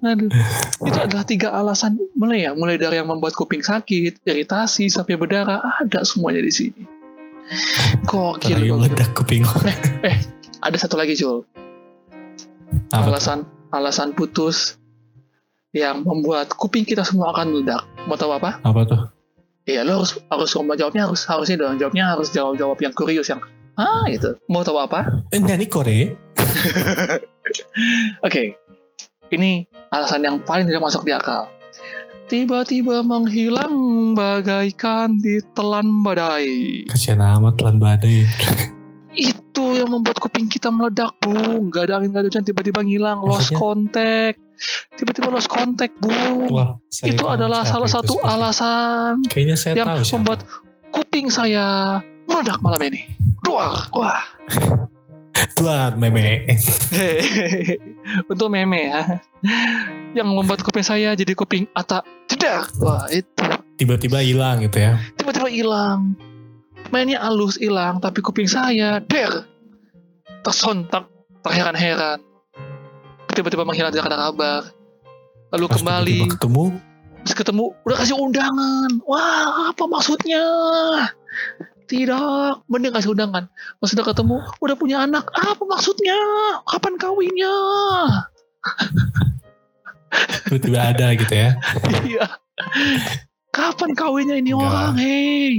Aduh, 0.00 0.32
itu 0.88 0.98
adalah 0.98 1.24
tiga 1.28 1.52
alasan 1.52 2.00
mulai 2.16 2.48
ya, 2.48 2.56
mulai 2.56 2.80
dari 2.80 2.96
yang 2.96 3.12
membuat 3.12 3.36
kuping 3.36 3.60
sakit, 3.60 4.24
iritasi 4.24 4.88
sampai 4.88 5.20
berdarah 5.20 5.60
ada 5.60 6.00
semuanya 6.08 6.40
di 6.40 6.48
sini. 6.48 6.97
Gokil. 8.04 8.56
Lagi 8.56 8.68
gokil. 8.68 8.76
meledak 8.76 9.10
kuping. 9.16 9.42
Ada 10.58 10.76
satu 10.84 10.98
lagi 10.98 11.14
Jul, 11.14 11.46
Apa? 12.90 13.06
tuh? 13.06 13.12
alasan 13.14 13.38
alasan 13.70 14.10
putus 14.10 14.74
yang 15.70 16.02
membuat 16.02 16.50
kuping 16.50 16.82
kita 16.82 17.06
semua 17.06 17.30
akan 17.30 17.54
meledak. 17.54 17.86
Mau 18.10 18.18
tahu 18.18 18.34
apa? 18.34 18.58
Apa 18.66 18.82
tuh? 18.84 19.00
Iya, 19.68 19.84
lo 19.84 20.00
harus 20.00 20.16
harus 20.32 20.50
ngomong 20.56 20.80
jawabnya 20.80 21.04
harus 21.06 21.28
harusnya 21.28 21.60
dong 21.60 21.76
jawabnya 21.76 22.16
harus 22.16 22.32
jawab 22.32 22.56
jawab 22.56 22.80
yang 22.80 22.92
kurios 22.96 23.28
yang 23.28 23.38
ah 23.76 24.08
gitu. 24.08 24.34
Mau 24.48 24.64
tahu 24.64 24.80
apa? 24.80 25.24
Eh, 25.30 25.38
Nani 25.38 25.68
Korea? 25.68 26.08
Oke, 28.26 28.56
ini 29.30 29.68
alasan 29.92 30.24
yang 30.24 30.40
paling 30.42 30.66
tidak 30.66 30.82
masuk 30.82 31.04
di 31.04 31.12
akal. 31.14 31.46
Tiba-tiba 32.28 33.00
menghilang 33.00 33.72
bagaikan 34.12 35.16
ditelan 35.16 36.04
badai. 36.04 36.84
Kasihan 36.84 37.24
amat 37.24 37.56
telan 37.56 37.80
badai. 37.80 38.28
Itu 39.16 39.80
yang 39.80 39.88
membuat 39.88 40.20
kuping 40.20 40.44
kita 40.46 40.68
meledak, 40.68 41.16
Bu. 41.24 41.32
Nggak 41.72 41.88
ada 41.88 41.94
angin, 41.96 42.12
nggak 42.12 42.22
ada 42.22 42.28
hujan, 42.28 42.44
tiba-tiba 42.44 42.84
ngilang. 42.84 43.24
Lost 43.24 43.48
Maksudnya? 43.48 43.58
contact. 43.58 44.38
Tiba-tiba 44.94 45.28
lost 45.32 45.48
contact, 45.48 45.94
Bu. 46.04 46.12
Wah, 46.52 46.76
itu 47.00 47.24
adalah 47.24 47.64
salah 47.64 47.88
itu 47.88 47.96
satu 47.96 48.14
alasan 48.20 49.24
Kayaknya 49.24 49.56
saya 49.56 49.74
yang 49.80 49.88
tahu 49.88 50.04
siapa. 50.04 50.16
membuat 50.20 50.40
kuping 50.92 51.26
saya 51.32 51.96
meledak 52.28 52.60
malam 52.60 52.80
ini. 52.92 53.08
Duar, 53.40 53.88
wah. 53.96 54.20
Tuan 55.54 55.98
meme. 55.98 56.46
Untuk 58.30 58.48
meme 58.50 58.90
ya. 58.90 59.02
Yang 60.14 60.28
membuat 60.28 60.60
kuping 60.62 60.86
saya 60.86 61.14
jadi 61.14 61.32
kuping 61.34 61.66
ata 61.74 62.02
tidak. 62.26 62.70
Wah 62.82 63.06
itu. 63.10 63.44
Tiba-tiba 63.78 64.18
hilang 64.22 64.62
gitu 64.66 64.78
ya. 64.82 64.98
Tiba-tiba 65.14 65.46
hilang. 65.50 66.18
Mainnya 66.88 67.20
halus 67.20 67.60
hilang, 67.60 68.00
tapi 68.00 68.24
kuping 68.24 68.48
saya 68.48 68.98
der. 69.04 69.46
Tersontak, 70.42 71.06
terheran-heran. 71.44 72.22
Tiba-tiba 73.34 73.62
menghilang 73.62 73.94
tidak 73.94 74.10
ada 74.10 74.30
kabar. 74.30 74.62
Lalu 75.54 75.64
Pas 75.70 75.74
kembali, 75.80 76.10
tiba-tiba 76.12 76.34
ketemu, 76.36 76.64
terus 77.24 77.36
ketemu, 77.36 77.64
udah 77.88 77.96
kasih 77.96 78.16
undangan. 78.20 78.90
Wah, 79.08 79.72
apa 79.72 79.84
maksudnya? 79.88 80.44
Tidak, 81.88 82.68
mending 82.68 82.92
kasih 82.92 83.16
undangan. 83.16 83.48
Pas 83.80 83.90
udah 83.96 84.06
ketemu, 84.12 84.36
udah 84.60 84.76
punya 84.76 84.96
anak. 85.08 85.24
Apa 85.32 85.64
maksudnya? 85.64 86.16
Kapan 86.68 87.00
kawinnya? 87.00 87.56
tiba-tiba 90.48 90.80
ada 90.92 91.06
gitu 91.16 91.32
ya. 91.32 91.50
Iya. 92.04 92.26
Kapan 93.56 93.90
kawinnya 93.96 94.36
ini 94.36 94.52
Enggak. 94.52 94.68
orang? 94.68 94.94
Hei. 95.00 95.52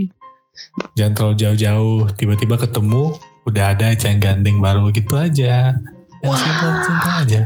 Jangan 0.94 1.14
terlalu 1.18 1.36
jauh-jauh. 1.42 2.00
Tiba-tiba 2.14 2.56
ketemu, 2.62 3.18
udah 3.50 3.66
ada 3.74 3.98
yang 3.98 4.22
gandeng 4.22 4.62
baru 4.62 4.94
gitu 4.94 5.18
aja. 5.18 5.74
Yang 6.22 6.30
Wah. 6.30 6.38
simpel-simpel 6.38 7.14
aja. 7.26 7.42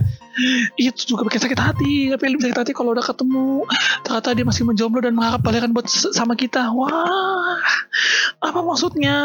Itu 0.80 1.16
juga 1.16 1.28
bikin 1.30 1.42
sakit 1.42 1.60
hati. 1.60 1.94
Tapi 2.14 2.24
lebih 2.30 2.44
sakit 2.50 2.60
hati 2.60 2.72
kalau 2.74 2.94
udah 2.94 3.06
ketemu. 3.06 3.64
Ternyata 4.06 4.30
dia 4.34 4.46
masih 4.46 4.64
menjomblo 4.66 5.00
dan 5.02 5.14
mengharap 5.14 5.42
balikan 5.42 5.72
buat 5.72 5.86
sama 5.90 6.34
kita. 6.34 6.74
Wah. 6.74 7.60
Apa 8.42 8.60
maksudnya? 8.66 9.18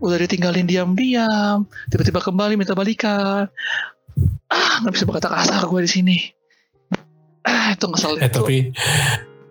Udah 0.00 0.18
ditinggalin 0.20 0.68
diam-diam. 0.68 1.64
Tiba-tiba 1.88 2.20
kembali 2.20 2.60
minta 2.60 2.76
balikan. 2.76 3.48
Ah, 4.48 4.72
nggak 4.84 4.92
bisa 4.92 5.04
berkata 5.04 5.28
kasar 5.28 5.62
gue 5.68 5.80
di 5.84 5.90
sini. 5.90 6.16
Ah, 7.44 7.76
itu 7.76 7.84
ngeselin. 7.86 8.20
Eh 8.24 8.30
tapi, 8.32 8.56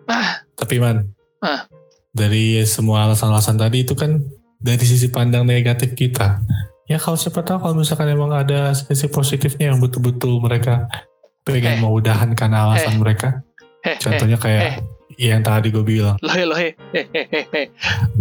Ah. 0.09 0.41
tapi 0.57 0.81
man, 0.81 1.09
Ah. 1.39 1.69
dari 2.11 2.61
semua 2.65 3.05
alasan-alasan 3.05 3.57
tadi 3.57 3.85
itu 3.85 3.93
kan 3.93 4.21
dari 4.57 4.83
sisi 4.83 5.07
pandang 5.13 5.45
negatif 5.45 5.93
kita. 5.93 6.41
Ya 6.85 7.01
kalau 7.01 7.17
siapa 7.17 7.41
tahu 7.41 7.57
kalau 7.57 7.73
misalkan 7.81 8.13
emang 8.13 8.29
ada 8.29 8.69
sisi 8.77 9.09
positifnya 9.09 9.73
yang 9.73 9.81
betul-betul 9.81 10.37
mereka 10.37 10.85
Eh. 10.93 11.01
pengen 11.45 11.81
mau 11.81 11.93
udahan 11.97 12.33
karena 12.37 12.69
alasan 12.69 13.01
mereka. 13.01 13.41
Heh, 13.81 13.93
heh. 13.93 13.97
Contohnya 14.01 14.37
kayak 14.37 14.61
eh. 14.61 14.75
yang 15.17 15.41
tadi 15.41 15.73
gue 15.73 15.81
bilang. 15.81 16.17
Loh, 16.21 16.33
loh, 16.33 16.57
he, 16.57 16.77
he, 16.93 17.01
he, 17.09 17.21
he, 17.29 17.41
he. 17.49 17.63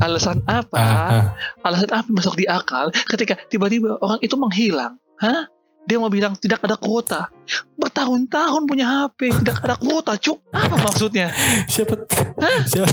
Alasan 0.01 0.41
apa? 0.49 0.77
Ah, 0.77 1.09
ah, 1.09 1.25
alasan 1.65 1.93
apa 1.93 2.09
masuk 2.09 2.41
di 2.41 2.45
akal 2.49 2.89
ketika 2.93 3.37
tiba-tiba 3.49 4.01
orang 4.01 4.21
itu 4.25 4.37
menghilang? 4.37 4.97
Hah? 5.21 5.49
Dia 5.85 6.01
mau 6.01 6.09
bilang 6.09 6.33
tidak 6.41 6.65
ada 6.65 6.81
kuota. 6.81 7.29
Bertahun-tahun 7.77 8.65
punya 8.65 8.89
HP, 8.89 9.45
tidak 9.45 9.61
ada 9.61 9.77
kuota, 9.77 10.17
cuk. 10.17 10.41
Apa 10.49 10.81
maksudnya? 10.81 11.29
siapa, 11.69 12.09
siapa, 12.65 12.89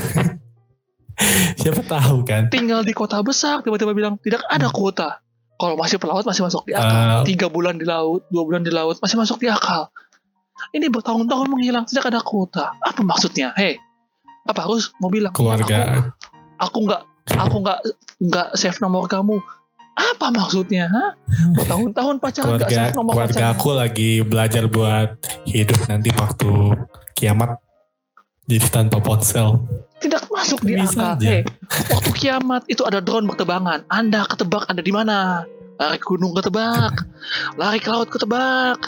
siapa 1.55 1.81
tahu 1.88 2.27
kan? 2.27 2.51
Tinggal 2.51 2.84
di 2.84 2.91
kota 2.91 3.23
besar, 3.23 3.63
tiba-tiba 3.63 3.95
bilang 3.95 4.19
tidak 4.19 4.43
ada 4.51 4.67
kuota. 4.67 5.23
Kalau 5.62 5.78
masih 5.78 6.02
pelaut 6.02 6.26
masih 6.26 6.41
masuk 6.41 6.65
di 6.65 6.74
akal. 6.74 6.89
Ah, 6.89 7.21
Tiga 7.21 7.45
bulan 7.45 7.78
di 7.78 7.86
laut, 7.86 8.26
dua 8.34 8.41
bulan 8.41 8.65
di 8.65 8.74
laut 8.74 8.97
masih 8.97 9.21
masuk 9.21 9.38
di 9.38 9.45
akal. 9.45 9.93
Ini 10.74 10.89
bertahun-tahun 10.89 11.45
menghilang, 11.50 11.86
tidak 11.86 12.10
ada 12.10 12.17
kuota. 12.21 12.74
Apa 12.82 13.06
maksudnya? 13.06 13.54
Hei, 13.54 13.78
apa 14.50 14.65
harus 14.65 14.89
mau 14.97 15.13
bilang? 15.13 15.30
Keluarga 15.38 16.10
aku 16.58 16.89
nggak, 16.89 17.02
aku 17.38 17.56
nggak, 17.62 17.80
nggak 18.26 18.47
save 18.58 18.82
nomor 18.82 19.06
kamu. 19.06 19.38
Apa 19.93 20.34
maksudnya? 20.34 20.89
Hah? 20.89 21.13
Bertahun-tahun 21.58 22.15
pacaran 22.17 22.58
nggak 22.58 22.69
keluarga 22.69 22.78
save 22.89 22.97
nomor 22.97 23.12
keluarga 23.13 23.34
pacarnya. 23.38 23.54
aku 23.54 23.69
lagi 23.78 24.12
belajar 24.26 24.63
buat 24.65 25.10
hidup 25.45 25.80
nanti 25.86 26.10
waktu 26.17 26.50
kiamat 27.13 27.58
jadi 28.52 28.68
tanpa 28.68 29.00
ponsel 29.00 29.64
tidak 30.02 30.26
masuk 30.34 30.60
di 30.66 30.74
Bisa 30.76 31.14
akal. 31.14 31.22
aja. 31.22 31.30
Hei, 31.30 31.42
waktu 31.94 32.10
kiamat 32.18 32.66
itu 32.66 32.82
ada 32.82 32.98
drone 33.00 33.30
bertebangan. 33.30 33.86
Anda 33.86 34.26
ketebak 34.26 34.66
Anda 34.66 34.82
di 34.82 34.90
mana? 34.90 35.46
Lari 35.78 35.98
ke 36.02 36.06
gunung 36.10 36.34
ketebak, 36.34 37.06
lari 37.54 37.78
ke 37.78 37.90
laut 37.90 38.10
ketebak. 38.10 38.82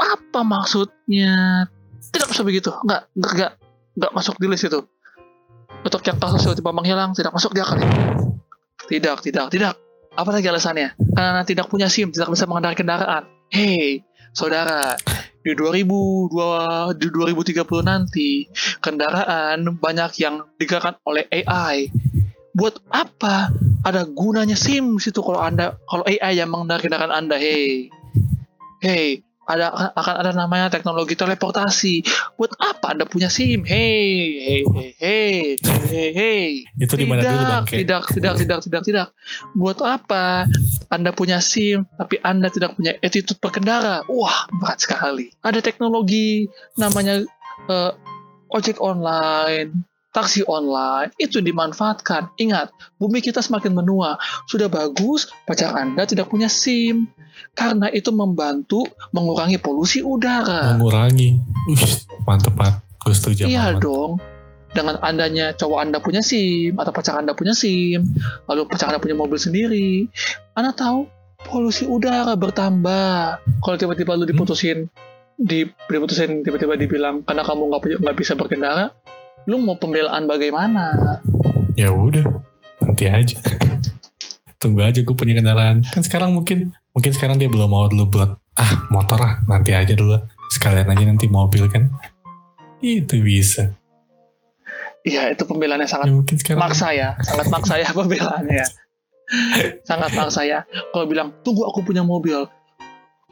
Apa 0.00 0.40
maksudnya? 0.40 1.68
Tidak 2.08 2.24
bisa 2.24 2.40
begitu. 2.40 2.72
Enggak, 2.88 3.08
enggak, 3.12 3.32
enggak, 3.36 3.52
enggak 4.00 4.12
masuk 4.16 4.34
di 4.40 4.46
list 4.48 4.64
itu. 4.64 4.80
Untuk 5.84 6.00
yang 6.08 6.16
kasus 6.16 6.40
tiba-tiba 6.44 6.72
menghilang 6.72 7.12
tidak 7.12 7.32
masuk 7.36 7.52
di 7.52 7.60
akal. 7.60 7.76
Tidak, 8.88 9.16
tidak, 9.20 9.46
tidak. 9.52 9.76
Apa 10.16 10.32
lagi 10.32 10.48
alasannya? 10.48 10.96
Karena 10.96 11.44
tidak 11.44 11.68
punya 11.68 11.92
SIM, 11.92 12.08
tidak 12.10 12.32
bisa 12.32 12.48
mengendarai 12.48 12.76
kendaraan. 12.76 13.28
Hei, 13.52 14.02
saudara, 14.32 14.96
di 15.42 15.52
2002, 15.54 16.98
di 16.98 17.06
2030 17.10 17.86
nanti 17.86 18.44
kendaraan 18.82 19.78
banyak 19.78 20.10
yang 20.18 20.42
digerakkan 20.58 20.98
oleh 21.06 21.24
AI. 21.30 21.88
Buat 22.58 22.82
apa? 22.90 23.54
Ada 23.86 24.02
gunanya 24.10 24.58
SIM 24.58 24.98
situ 24.98 25.22
kalau 25.22 25.38
Anda 25.38 25.78
kalau 25.86 26.02
AI 26.04 26.42
yang 26.42 26.50
mengendarai 26.50 26.82
kendaraan 26.82 27.14
Anda. 27.14 27.38
Hey. 27.38 27.92
Hey, 28.78 29.26
ada 29.48 29.72
akan 29.96 30.14
ada 30.20 30.32
namanya 30.36 30.68
teknologi 30.68 31.16
teleportasi. 31.16 32.04
Buat 32.36 32.52
apa 32.60 32.92
Anda 32.92 33.08
punya 33.08 33.32
SIM? 33.32 33.64
Hei, 33.64 34.36
hei, 34.44 34.62
hei, 35.00 35.56
hei, 35.56 35.78
hei, 35.88 36.08
hei. 36.12 36.50
Itu 36.76 37.00
di 37.00 37.08
mana 37.08 37.24
dulu 37.24 37.44
bang? 37.48 37.64
Tidak, 37.64 38.02
tidak, 38.12 38.34
tidak, 38.36 38.58
tidak, 38.60 38.82
tidak. 38.84 39.06
Buat 39.56 39.80
apa 39.80 40.44
Anda 40.92 41.16
punya 41.16 41.40
SIM 41.40 41.88
tapi 41.96 42.20
Anda 42.20 42.52
tidak 42.52 42.76
punya 42.76 42.92
attitude 43.00 43.40
berkendara? 43.40 44.04
Wah, 44.12 44.44
berat 44.60 44.84
sekali. 44.84 45.32
Ada 45.40 45.64
teknologi 45.64 46.44
namanya 46.76 47.24
uh, 47.72 47.96
ojek 48.52 48.80
online, 48.84 49.87
taksi 50.18 50.42
online 50.50 51.14
itu 51.22 51.38
dimanfaatkan. 51.38 52.34
Ingat, 52.42 52.74
bumi 52.98 53.22
kita 53.22 53.38
semakin 53.38 53.70
menua. 53.70 54.18
Sudah 54.50 54.66
bagus 54.66 55.30
pacar 55.46 55.78
Anda 55.78 56.02
tidak 56.10 56.26
punya 56.26 56.50
SIM. 56.50 57.06
Karena 57.54 57.86
itu 57.94 58.10
membantu 58.10 58.82
mengurangi 59.14 59.62
polusi 59.62 60.02
udara. 60.02 60.74
Mengurangi. 60.74 61.38
Ush, 61.70 62.10
mantep 62.26 62.58
banget. 62.58 62.82
Gue 62.98 63.14
setuju. 63.14 63.46
Iya 63.46 63.78
amat. 63.78 63.82
dong. 63.86 64.12
Dengan 64.74 64.98
andanya 65.00 65.54
cowok 65.54 65.78
Anda 65.80 65.98
punya 66.02 66.20
SIM 66.20 66.74
atau 66.76 66.92
pacar 66.92 67.16
Anda 67.16 67.32
punya 67.32 67.56
SIM, 67.56 68.04
lalu 68.50 68.68
pacar 68.68 68.92
Anda 68.92 69.00
punya 69.00 69.16
mobil 69.16 69.40
sendiri, 69.40 70.12
Anda 70.52 70.76
tahu 70.76 71.08
polusi 71.40 71.88
udara 71.88 72.36
bertambah. 72.36 73.40
Kalau 73.64 73.76
tiba-tiba 73.80 74.12
lu 74.12 74.28
diputusin, 74.28 74.92
di, 75.40 75.64
diputusin 75.88 76.44
tiba-tiba 76.44 76.76
dibilang 76.76 77.24
karena 77.24 77.48
kamu 77.48 77.62
nggak 77.64 77.80
nggak 78.04 78.16
bisa 78.20 78.36
berkendara, 78.36 78.92
lu 79.48 79.56
mau 79.56 79.80
pembelaan 79.80 80.28
bagaimana? 80.28 80.92
Ya 81.72 81.88
udah, 81.88 82.44
nanti 82.84 83.08
aja. 83.08 83.40
Tunggu 84.60 84.84
aja 84.84 85.00
gue 85.00 85.16
punya 85.16 85.32
kendaraan. 85.40 85.80
Kan 85.88 86.04
sekarang 86.04 86.36
mungkin 86.36 86.76
mungkin 86.92 87.12
sekarang 87.16 87.40
dia 87.40 87.48
belum 87.48 87.72
mau 87.72 87.88
dulu 87.88 88.12
buat 88.12 88.36
ah 88.60 88.72
motor 88.92 89.16
lah 89.16 89.40
nanti 89.48 89.72
aja 89.72 89.96
dulu. 89.96 90.20
Sekalian 90.52 90.92
aja 90.92 91.04
nanti 91.08 91.32
mobil 91.32 91.64
kan. 91.72 91.88
Itu 92.84 93.24
bisa. 93.24 93.72
Iya 95.08 95.32
itu 95.32 95.48
pembelaannya 95.48 95.88
sangat 95.88 96.12
ya, 96.12 96.36
sekarang... 96.36 96.60
maksa 96.60 96.86
ya, 96.92 97.08
sangat 97.24 97.46
maksa 97.48 97.74
ya 97.80 97.88
pembelaannya. 97.96 98.66
sangat 99.88 100.10
maksa 100.12 100.40
ya. 100.44 100.58
Kalau 100.92 101.08
bilang 101.08 101.32
tunggu 101.40 101.64
aku 101.64 101.80
punya 101.80 102.04
mobil, 102.04 102.44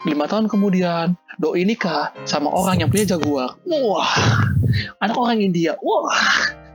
lima 0.08 0.24
tahun 0.30 0.48
kemudian 0.48 1.18
doi 1.36 1.66
nikah 1.68 2.14
sama 2.24 2.48
orang 2.48 2.80
yang 2.80 2.88
punya 2.88 3.16
jaguar. 3.16 3.58
Wah, 3.66 4.08
anak 5.00 5.16
orang 5.16 5.38
India. 5.40 5.74
Wah. 5.80 6.20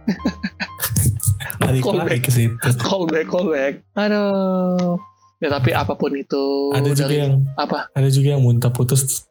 Balik 1.62 1.86
lagi 1.86 2.20
ke 2.22 2.32
situ. 2.34 2.58
Callback, 2.86 3.30
callback. 3.30 3.74
Aduh. 3.94 4.98
Ya 5.42 5.50
tapi 5.50 5.74
apa 5.74 5.94
pun 5.98 6.14
itu. 6.14 6.70
Ada 6.74 6.94
juga 6.94 7.16
yang 7.18 7.34
apa? 7.58 7.90
Ada 7.98 8.10
juga 8.14 8.38
yang 8.38 8.42
muntah 8.46 8.70
putus. 8.70 9.26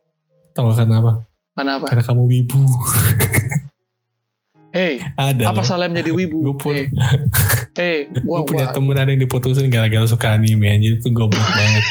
Tahu 0.55 0.75
karena 0.75 0.99
apa? 0.99 1.13
Karena 1.55 1.73
apa? 1.79 1.87
Karena 1.91 2.03
kamu 2.03 2.23
wibu. 2.27 2.63
Hei, 4.71 5.03
ada 5.19 5.51
apa 5.51 5.67
salah 5.67 5.91
menjadi 5.91 6.15
wibu? 6.15 6.47
Gue 6.47 6.55
pun, 6.55 6.75
hey, 6.79 6.87
hey, 7.75 7.97
gue 8.07 8.39
punya 8.47 8.71
temen 8.71 8.95
ada 8.95 9.11
yang 9.11 9.19
diputusin 9.19 9.67
gara-gara 9.67 10.07
suka 10.07 10.39
anime 10.39 10.71
anjir 10.71 10.95
itu 10.95 11.11
goblok 11.11 11.43
banget. 11.43 11.85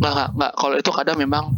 nggak 0.00 0.32
nggak 0.32 0.52
kalau 0.56 0.76
itu 0.80 0.90
kadang 0.96 1.20
memang 1.20 1.52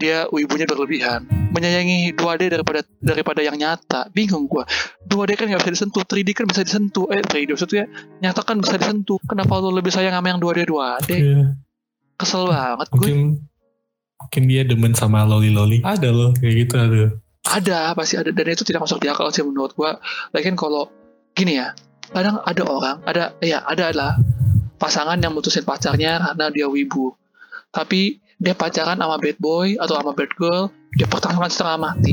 dia 0.00 0.24
wibunya 0.32 0.64
berlebihan. 0.64 1.28
Menyayangi 1.52 2.16
2D 2.16 2.48
daripada 2.48 2.80
daripada 3.04 3.44
yang 3.44 3.60
nyata. 3.60 4.08
Bingung 4.16 4.48
gua. 4.48 4.64
2D 5.04 5.36
kan 5.36 5.52
nggak 5.52 5.60
bisa 5.60 5.72
disentuh. 5.76 6.02
3D 6.08 6.28
kan 6.32 6.48
bisa 6.48 6.64
disentuh. 6.64 7.04
Eh 7.12 7.20
3D 7.20 7.52
maksudnya 7.52 7.84
nyata 8.24 8.40
kan 8.40 8.56
bisa 8.56 8.80
disentuh. 8.80 9.20
Kenapa 9.28 9.60
lu 9.60 9.68
lebih 9.76 9.92
sayang 9.92 10.16
sama 10.16 10.32
yang 10.32 10.40
2D 10.40 10.64
2D 10.64 11.10
yeah. 11.12 11.52
kesel 12.16 12.48
banget 12.48 12.88
mungkin 12.92 13.16
gue. 13.40 14.20
mungkin 14.20 14.42
dia 14.48 14.62
demen 14.64 14.92
sama 14.92 15.24
loli 15.24 15.48
loli 15.48 15.80
ada 15.84 16.08
loh 16.08 16.32
kayak 16.32 16.54
gitu 16.64 16.74
ada. 16.80 17.02
Ada 17.40 17.78
pasti 17.92 18.16
ada. 18.16 18.32
Dan 18.32 18.46
itu 18.48 18.64
tidak 18.64 18.88
masuk 18.88 19.00
di 19.04 19.08
akal 19.12 19.28
sih 19.28 19.44
menurut 19.44 19.76
gua. 19.76 20.00
Lagian 20.32 20.56
kalau 20.56 20.88
gini 21.36 21.60
ya. 21.60 21.76
Kadang 22.10 22.42
ada 22.42 22.62
orang 22.66 22.96
ada 23.06 23.38
ya 23.38 23.62
ada 23.62 23.94
lah 23.94 24.12
pasangan 24.80 25.20
yang 25.20 25.36
mutusin 25.36 25.62
pacarnya 25.62 26.16
karena 26.16 26.46
dia 26.48 26.66
wibu. 26.66 27.12
Tapi 27.70 28.18
dia 28.40 28.56
pacaran 28.56 28.96
sama 28.96 29.20
bad 29.20 29.36
boy 29.36 29.76
atau 29.76 29.94
sama 30.00 30.12
bad 30.16 30.32
girl 30.40 30.72
dia 30.98 31.06
pertarungan 31.06 31.46
setengah 31.46 31.78
mati. 31.78 32.12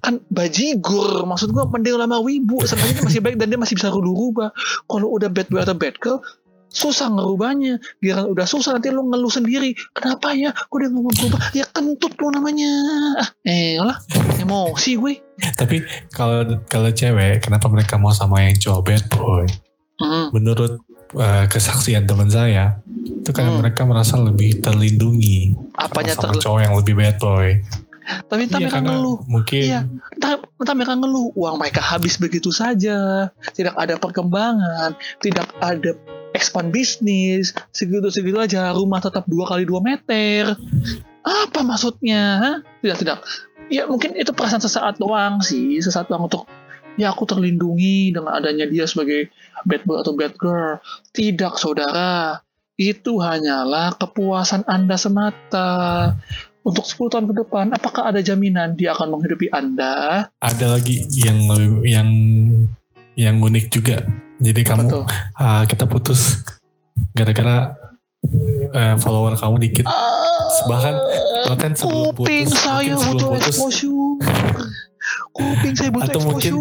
Kan 0.00 0.22
bajigur 0.32 1.28
maksud 1.28 1.52
gua 1.52 1.68
mending 1.68 2.00
lama 2.00 2.22
wibu 2.24 2.64
sebenarnya 2.64 3.04
masih 3.04 3.20
baik 3.20 3.36
dan 3.36 3.52
dia 3.52 3.60
masih 3.60 3.76
bisa 3.76 3.92
rubah 3.92 4.48
kalau 4.88 5.12
udah 5.12 5.28
bad 5.28 5.50
boy 5.52 5.60
atau 5.60 5.76
bad 5.76 5.98
girl 6.00 6.24
susah 6.72 7.12
ngerubahnya. 7.12 7.82
Biar 8.00 8.24
udah 8.24 8.46
susah 8.48 8.80
nanti 8.80 8.88
lo 8.88 9.04
ngeluh 9.04 9.28
sendiri. 9.28 9.76
Kenapa 9.92 10.32
ya? 10.32 10.56
Kok 10.56 10.78
dia 10.80 10.88
ngomong 10.88 11.14
berubah? 11.14 11.40
Ya 11.52 11.66
kentut 11.68 12.16
lo 12.16 12.32
namanya. 12.32 12.72
Eh 13.44 13.76
lah. 13.76 14.00
Emosi 14.40 14.96
gue. 14.96 15.20
Tapi 15.58 15.84
kalau 16.14 16.64
kalau 16.70 16.88
cewek 16.88 17.44
kenapa 17.44 17.68
mereka 17.68 18.00
mau 18.00 18.14
sama 18.14 18.40
yang 18.40 18.56
cowok 18.56 18.82
bad 18.88 19.04
boy? 19.12 19.46
Hmm. 19.94 20.34
menurut 20.34 20.82
uh, 21.14 21.46
kesaksian 21.46 22.02
teman 22.02 22.26
saya 22.26 22.82
itu 22.98 23.30
karena 23.30 23.54
hmm. 23.54 23.60
mereka 23.62 23.86
merasa 23.86 24.18
lebih 24.18 24.58
terlindungi 24.58 25.54
apanya 25.74 26.14
sama 26.14 26.34
ter... 26.38 26.42
cowok 26.46 26.60
yang 26.62 26.74
lebih 26.78 26.94
bad 26.94 27.16
boy. 27.18 27.60
Tapi 28.04 28.44
entah 28.44 28.60
iya, 28.60 28.68
mereka 28.68 28.80
ngeluh. 28.84 29.18
mungkin 29.24 29.64
iya, 29.64 29.80
entah, 30.12 30.36
entah 30.60 30.74
mereka 30.76 30.94
ngeluh. 31.00 31.32
Uang 31.32 31.56
mereka 31.56 31.80
habis 31.80 32.20
begitu 32.20 32.52
saja. 32.52 33.30
Tidak 33.56 33.72
ada 33.72 33.96
perkembangan. 33.96 34.92
Tidak 35.24 35.56
ada 35.64 35.96
expand 36.36 36.68
bisnis. 36.68 37.56
Segitu-segitu 37.72 38.36
aja. 38.36 38.76
Rumah 38.76 39.00
tetap 39.00 39.24
dua 39.24 39.48
kali 39.48 39.64
dua 39.64 39.80
meter. 39.80 40.52
Apa 41.24 41.64
maksudnya 41.64 42.22
Hah? 42.36 42.56
tidak 42.84 42.96
tidak. 43.00 43.18
Ya 43.72 43.88
mungkin 43.88 44.12
itu 44.20 44.36
perasaan 44.36 44.60
sesaat 44.60 45.00
doang 45.00 45.40
sih. 45.40 45.80
Sesaat 45.80 46.12
doang 46.12 46.28
untuk 46.28 46.44
ya 47.00 47.08
aku 47.10 47.24
terlindungi 47.24 48.12
dengan 48.12 48.36
adanya 48.36 48.68
dia 48.68 48.84
sebagai 48.84 49.32
bad 49.64 49.82
boy 49.88 50.04
atau 50.04 50.12
bad 50.12 50.36
girl. 50.36 50.76
Tidak, 51.16 51.56
saudara. 51.56 52.44
Itu 52.74 53.22
hanyalah 53.22 53.94
kepuasan 53.98 54.66
Anda 54.66 54.98
semata. 54.98 55.70
Untuk 56.64 56.88
10 56.88 57.12
tahun 57.12 57.26
ke 57.28 57.34
depan, 57.44 57.76
apakah 57.76 58.08
ada 58.08 58.24
jaminan 58.24 58.72
dia 58.72 58.96
akan 58.96 59.14
menghidupi 59.14 59.52
Anda? 59.52 60.26
Ada 60.40 60.80
lagi 60.80 61.04
yang 61.12 61.38
yang 61.84 62.08
yang 63.14 63.36
unik 63.38 63.66
juga. 63.68 64.00
Jadi 64.40 64.64
Apa 64.64 64.70
kamu 64.80 64.86
uh, 65.38 65.62
kita 65.68 65.84
putus 65.86 66.40
gara-gara 67.12 67.76
uh, 68.72 68.96
follower 68.96 69.36
kamu 69.36 69.56
dikit. 69.60 69.86
Uh, 69.86 70.24
Bahkan 70.64 70.94
bahkan 71.52 71.72
sebelum 71.76 72.16
putus, 72.16 72.56
saya 72.56 72.96
butuh 72.96 73.36
exposure 73.36 74.16
kuping 75.34 75.74
saya 75.74 75.90
butuh 75.90 76.08
atau 76.14 76.20
mungkin 76.24 76.52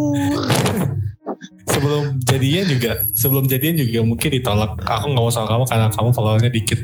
sebelum 1.67 2.03
jadian 2.27 2.65
juga 2.67 2.91
sebelum 3.15 3.45
jadian 3.47 3.75
juga 3.79 3.99
mungkin 4.03 4.29
ditolak. 4.33 4.71
Aku 4.83 5.05
nggak 5.13 5.23
mau 5.23 5.31
sama 5.31 5.47
kamu 5.47 5.63
karena 5.69 5.87
kamu 5.91 6.09
followernya 6.11 6.51
dikit. 6.51 6.79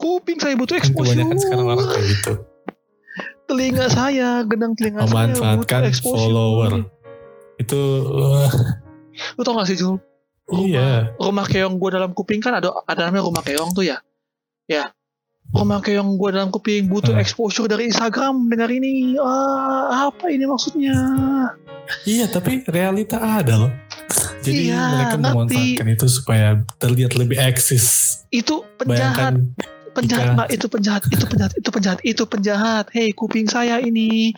Kuping 0.00 0.38
saya 0.40 0.54
butuh 0.56 0.76
exposure. 0.78 1.14
kebanyakan 1.14 1.36
sekarang 1.38 1.66
orang 1.66 1.86
kayak 1.86 2.04
gitu. 2.08 2.32
Telinga 3.48 3.86
saya 3.88 4.28
gedang 4.44 4.72
telinga 4.76 5.08
memanfaatkan 5.08 5.80
saya 5.88 6.02
follower. 6.04 6.72
Itu 7.58 7.80
uh, 8.06 8.50
lu 9.36 9.42
tau 9.42 9.58
gak 9.58 9.68
sih 9.70 9.78
Jul? 9.78 9.98
Rumah, 10.48 10.64
iya. 10.64 10.92
rumah 11.20 11.44
keong 11.44 11.76
gue 11.76 11.90
dalam 11.92 12.16
kuping 12.16 12.40
kan 12.40 12.56
ada 12.56 12.72
ada 12.88 13.08
namanya 13.08 13.28
rumah 13.28 13.44
keong 13.44 13.76
tuh 13.76 13.84
ya? 13.84 14.00
Ya. 14.64 14.96
Pemakai 15.48 15.96
yang 15.96 16.20
gue 16.20 16.28
dalam 16.28 16.52
kuping 16.52 16.92
butuh 16.92 17.16
hmm. 17.16 17.24
exposure 17.24 17.68
dari 17.68 17.88
Instagram 17.88 18.52
dengar 18.52 18.68
ini. 18.68 19.16
Ah, 19.16 20.12
apa 20.12 20.28
ini 20.28 20.44
maksudnya? 20.44 20.92
Iya, 22.04 22.28
tapi 22.28 22.68
realita 22.68 23.16
ada 23.16 23.64
loh. 23.64 23.72
Jadi 24.48 24.72
iya, 24.72 24.82
mereka 24.96 25.16
memanfaatkan 25.20 25.88
itu 25.92 26.06
supaya 26.08 26.48
terlihat 26.80 27.12
lebih 27.14 27.36
eksis. 27.36 27.84
Itu 28.32 28.64
penjahat. 28.80 28.88
Bayangkan 28.88 29.34
penjahat 29.98 30.38
mbak 30.38 30.48
itu 30.54 30.66
penjahat 30.70 31.02
itu 31.10 31.24
penjahat 31.26 31.52
itu 31.58 31.68
penjahat 31.74 32.00
itu 32.06 32.22
penjahat. 32.24 32.84
Hei 32.94 33.10
kuping 33.12 33.50
saya 33.50 33.82
ini. 33.82 34.32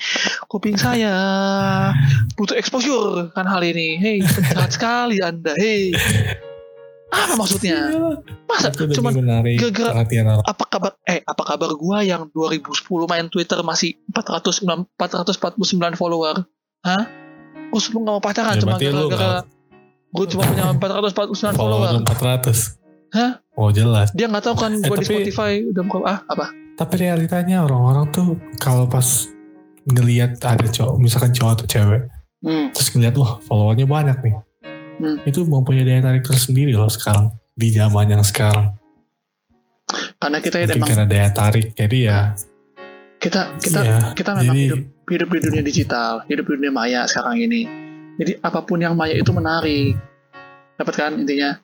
Kuping 0.49 0.81
saya. 0.81 1.15
Butuh 2.35 2.57
exposure 2.57 3.29
kan 3.37 3.45
hal 3.45 3.63
ini. 3.63 4.01
Hei 4.01 4.19
penjahat 4.25 4.71
sekali 4.75 5.21
anda. 5.21 5.53
Hei. 5.55 5.93
Apa 7.11 7.35
maksudnya? 7.35 7.91
Masa 8.47 8.71
cuma 8.71 9.11
gara-gara 9.11 9.91
apa 10.47 10.65
kabar? 10.71 10.93
Eh 11.05 11.21
apa 11.27 11.43
kabar 11.43 11.71
gua 11.75 12.07
yang 12.07 12.31
2010 12.31 12.71
main 13.11 13.27
Twitter 13.27 13.59
masih 13.67 13.99
409 14.15 14.87
449 14.95 15.99
follower? 15.99 16.47
Hah? 16.87 17.05
Terus 17.71 17.87
lu 17.95 18.03
gak 18.03 18.15
mau 18.19 18.23
pacaran 18.23 18.59
ya, 18.59 18.63
cuma 18.67 18.75
gara-gara 18.79 19.47
gue 20.11 20.27
cuma 20.35 20.43
punya 20.47 20.75
449 20.75 21.55
follower. 21.55 22.03
400. 22.07 23.15
Hah? 23.15 23.43
Oh 23.55 23.71
jelas. 23.75 24.11
Dia 24.15 24.27
nggak 24.31 24.45
tahu 24.47 24.57
kan 24.59 24.73
gue 24.79 24.97
eh, 24.97 25.01
di 25.03 25.07
Spotify 25.07 25.53
udah 25.67 25.83
buka 25.87 25.99
ah 26.07 26.19
apa? 26.27 26.47
Tapi 26.79 26.95
realitanya 27.03 27.67
orang-orang 27.67 28.09
tuh 28.15 28.39
kalau 28.59 28.87
pas 28.89 29.29
ngelihat 29.85 30.39
ada 30.43 30.67
cowok, 30.67 30.97
misalkan 30.97 31.33
cowok 31.35 31.53
atau 31.61 31.67
cewek, 31.67 32.03
hmm. 32.45 32.73
terus 32.73 32.89
ngeliat 32.93 33.15
wah 33.17 33.41
followernya 33.45 33.87
banyak 33.89 34.17
nih 34.25 34.35
hmm. 35.01 35.17
itu 35.29 35.41
mempunyai 35.45 35.85
daya 35.85 36.01
tarik 36.05 36.25
tersendiri 36.25 36.73
loh 36.77 36.89
sekarang 36.89 37.33
di 37.57 37.69
zaman 37.73 38.07
yang 38.09 38.25
sekarang 38.25 38.77
karena 40.21 40.39
kita 40.39 40.57
ya 40.63 40.67
Mungkin 40.71 40.79
emang 40.79 40.89
karena 40.89 41.07
daya 41.09 41.29
tarik 41.33 41.67
jadi 41.75 41.99
ya 41.99 42.19
kita 43.21 43.41
kita 43.61 43.81
Iya, 43.85 43.99
kita 44.17 44.31
memang 44.39 44.57
jadi- 44.57 44.69
hidup 44.71 44.83
hidup 45.11 45.29
di 45.35 45.41
dunia 45.43 45.63
digital 45.65 46.13
hidup 46.31 46.45
di 46.47 46.53
dunia 46.57 46.73
maya 46.73 47.01
sekarang 47.05 47.43
ini 47.43 47.67
jadi 48.21 48.37
apa 48.45 48.61
pun 48.61 48.85
yang 48.85 48.93
maya 48.93 49.17
itu 49.17 49.33
menarik. 49.33 49.97
Dapat 50.77 50.95
kan 50.95 51.13
intinya? 51.17 51.57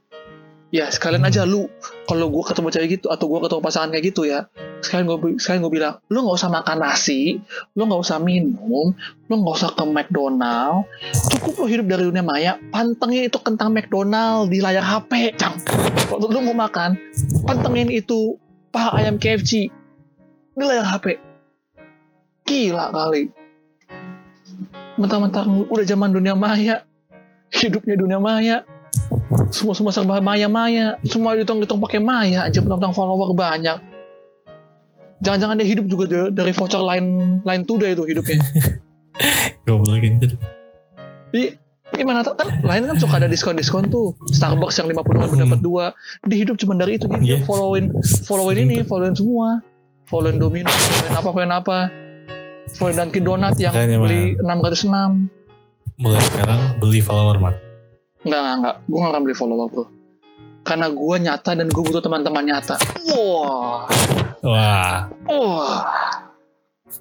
Ya 0.72 0.88
sekalian 0.88 1.28
aja 1.28 1.44
lu 1.44 1.68
kalau 2.08 2.32
gue 2.32 2.42
ketemu 2.48 2.68
cewek 2.72 2.88
gitu 2.98 3.06
atau 3.12 3.28
gue 3.28 3.38
ketemu 3.44 3.60
pasangan 3.62 3.88
kayak 3.94 4.04
gitu 4.10 4.26
ya 4.26 4.50
sekalian 4.82 5.06
gue 5.06 5.18
sekalian 5.38 5.62
gue 5.62 5.72
bilang 5.78 5.94
lu 6.10 6.26
nggak 6.26 6.36
usah 6.42 6.50
makan 6.50 6.78
nasi 6.82 7.38
lu 7.78 7.86
nggak 7.86 8.02
usah 8.02 8.18
minum 8.18 8.90
lu 9.30 9.34
nggak 9.34 9.56
usah 9.62 9.70
ke 9.78 9.84
McDonald 9.86 10.90
cukup 11.30 11.54
lu 11.62 11.66
hidup 11.70 11.86
dari 11.86 12.02
dunia 12.10 12.24
maya 12.26 12.52
pantengin 12.74 13.30
itu 13.30 13.38
kentang 13.38 13.70
McDonald 13.70 14.50
di 14.50 14.58
layar 14.58 14.82
HP 14.82 15.38
cang. 15.38 15.54
Kalau 16.10 16.26
lu 16.26 16.40
mau 16.50 16.66
makan 16.66 16.98
pantengin 17.46 17.86
itu 17.90 18.34
paha 18.74 18.98
ayam 19.02 19.22
KFC 19.22 19.70
di 20.56 20.64
layar 20.66 20.82
HP 20.82 21.14
gila 22.46 22.90
kali 22.90 23.30
mentang-mentang 24.96 25.68
udah 25.68 25.84
zaman 25.84 26.10
dunia 26.10 26.32
maya. 26.32 26.84
Hidupnya 27.48 27.96
dunia 27.96 28.18
maya. 28.18 28.64
Semua 29.52 29.76
semua 29.76 29.92
serba 29.92 30.18
maya 30.18 30.48
maya 30.48 30.96
semua 31.04 31.36
dihitung-hitung 31.36 31.78
pakai 31.78 32.00
maya 32.00 32.48
aja 32.48 32.58
mentang-mentang 32.58 32.92
follower 32.92 33.30
banyak. 33.32 33.78
Jangan-jangan 35.20 35.56
dia 35.56 35.68
hidup 35.68 35.86
juga 35.88 36.04
da- 36.06 36.32
dari 36.32 36.52
voucher 36.52 36.80
lain 36.80 37.38
lain 37.40 37.62
tuda 37.64 37.88
itu 37.88 38.04
hidupnya. 38.04 38.40
Goblok 39.66 40.00
gitu. 40.00 40.36
Jadi 41.32 41.56
gimana 41.96 42.20
tuh 42.20 42.36
kan 42.36 42.60
lain 42.60 42.84
kan 42.84 42.96
suka 43.00 43.16
ada 43.16 43.28
diskon-diskon 43.28 43.88
tuh. 43.88 44.12
Starbucks 44.28 44.76
yang 44.76 44.92
50 44.92 45.24
ribu 45.24 45.34
dapat 45.38 45.60
dua. 45.60 45.84
Dia 46.24 46.38
hidup 46.44 46.60
cuma 46.60 46.76
dari 46.76 47.00
itu 47.00 47.08
dia 47.08 47.18
Iya. 47.18 47.36
followin 47.44 47.92
followin 48.24 48.56
ini 48.68 48.84
followin 48.84 49.16
semua. 49.16 49.60
Followin 50.06 50.38
Domino 50.38 50.70
followin 50.70 51.12
apa 51.12 51.28
followin 51.28 51.52
apa 51.52 51.78
followin 52.72 52.98
Dunkin 52.98 53.22
Donat 53.22 53.54
yang 53.56 53.70
Makanya, 53.70 53.98
beli 53.98 54.22
606 54.36 55.30
Mulai 55.96 56.20
sekarang 56.26 56.60
beli 56.76 57.00
follower 57.00 57.38
man. 57.38 57.54
Enggak, 58.20 58.36
enggak, 58.36 58.54
enggak. 58.58 58.76
Gue 58.84 58.98
gak 58.98 59.08
akan 59.08 59.22
beli 59.22 59.34
follower 59.34 59.66
bro. 59.66 59.84
Karena 60.60 60.86
gue 60.90 61.16
nyata 61.22 61.50
dan 61.54 61.66
gue 61.66 61.78
butuh 61.80 62.02
teman-teman 62.02 62.42
nyata. 62.44 62.76
Wah, 63.06 63.86
Wah, 64.42 65.08
wah. 65.24 65.78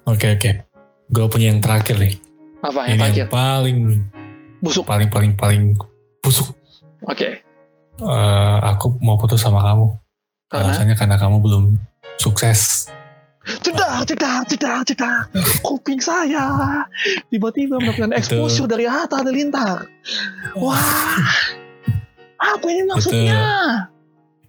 oke 0.06 0.26
oke. 0.32 0.50
Gue 1.06 1.24
punya 1.28 1.50
yang 1.50 1.60
terakhir 1.60 1.98
nih. 1.98 2.14
Apa 2.62 2.88
yang 2.88 2.96
Ini 2.96 3.00
terakhir? 3.02 3.18
yang 3.18 3.28
paling 3.28 3.78
Busuk. 4.56 4.84
paling 4.88 5.08
paling 5.10 5.32
paling 5.36 5.62
busuk. 6.18 6.56
Oke. 7.04 7.44
Eh, 7.96 8.56
aku 8.64 8.96
mau 8.98 9.20
putus 9.20 9.38
sama 9.38 9.60
kamu. 9.60 9.92
Karena 10.48 10.72
Alasannya 10.72 10.94
karena 10.96 11.16
kamu 11.18 11.36
belum 11.42 11.64
sukses. 12.16 12.88
Cedak, 13.46 14.02
cedak, 14.04 14.40
cedak, 14.46 14.78
cedak. 14.84 15.20
Kuping 15.60 15.98
saya 15.98 16.82
tiba-tiba 17.28 17.78
mendapatkan 17.78 18.10
Itu- 18.10 18.18
exposure 18.18 18.66
dari 18.66 18.84
Hatta 18.84 19.22
Halilintar. 19.22 19.86
Wah, 20.54 21.22
apa 22.36 22.66
ini 22.66 22.82
maksudnya? 22.84 23.40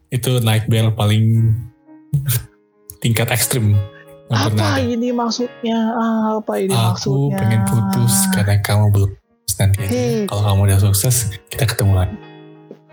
Itu 0.10 0.40
nightmare 0.40 0.92
paling 0.92 1.54
tingkat 3.00 3.30
ekstrim 3.30 3.76
pernah 4.28 4.50
Apa 4.50 4.76
ada. 4.76 4.84
ini 4.84 5.10
maksudnya? 5.12 5.80
Apa 6.36 6.54
ini 6.58 6.74
Aku 6.74 6.84
maksudnya? 6.92 7.38
pengen 7.38 7.62
putus 7.64 8.14
karena 8.34 8.56
kamu 8.60 8.86
belum 8.92 9.12
nanti. 9.58 9.80
Hei. 9.84 10.26
Kalau 10.26 10.44
kamu 10.44 10.60
udah 10.66 10.80
sukses, 10.82 11.16
kita 11.48 11.64
ketemu 11.66 11.94
lagi. 11.96 12.18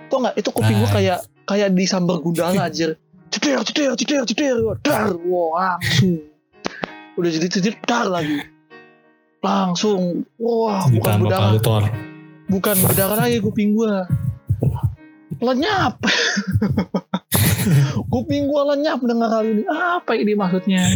Tau 0.07 0.19
nggak 0.21 0.35
itu 0.37 0.51
kuping 0.51 0.77
gue 0.77 0.87
Nah. 0.87 0.95
kayak 0.95 1.19
kayak 1.45 1.69
disambar 1.73 2.17
gundala 2.19 2.69
aja. 2.69 2.95
Ceder, 3.35 3.61
ceder, 3.66 3.92
ceder, 3.99 4.23
ceder, 4.31 4.57
dar, 4.79 5.11
wah 5.27 5.75
langsung. 5.75 6.23
Udah 7.18 7.31
jadi 7.31 7.47
ceder, 7.51 7.75
dar 7.83 8.07
lagi. 8.07 8.38
Langsung, 9.42 10.23
wah 10.38 10.87
bukan 10.87 11.27
berdarah, 11.27 11.90
bukan 12.47 12.77
berdarah 12.79 13.18
lagi 13.27 13.42
kuping 13.42 13.75
gue. 13.75 13.90
Lenyap. 15.42 15.99
kuping 18.12 18.47
gue 18.47 18.62
lenyap 18.70 19.03
dengar 19.03 19.31
hal 19.35 19.44
ini. 19.44 19.62
Apa 19.66 20.14
ini 20.14 20.33
maksudnya? 20.33 20.87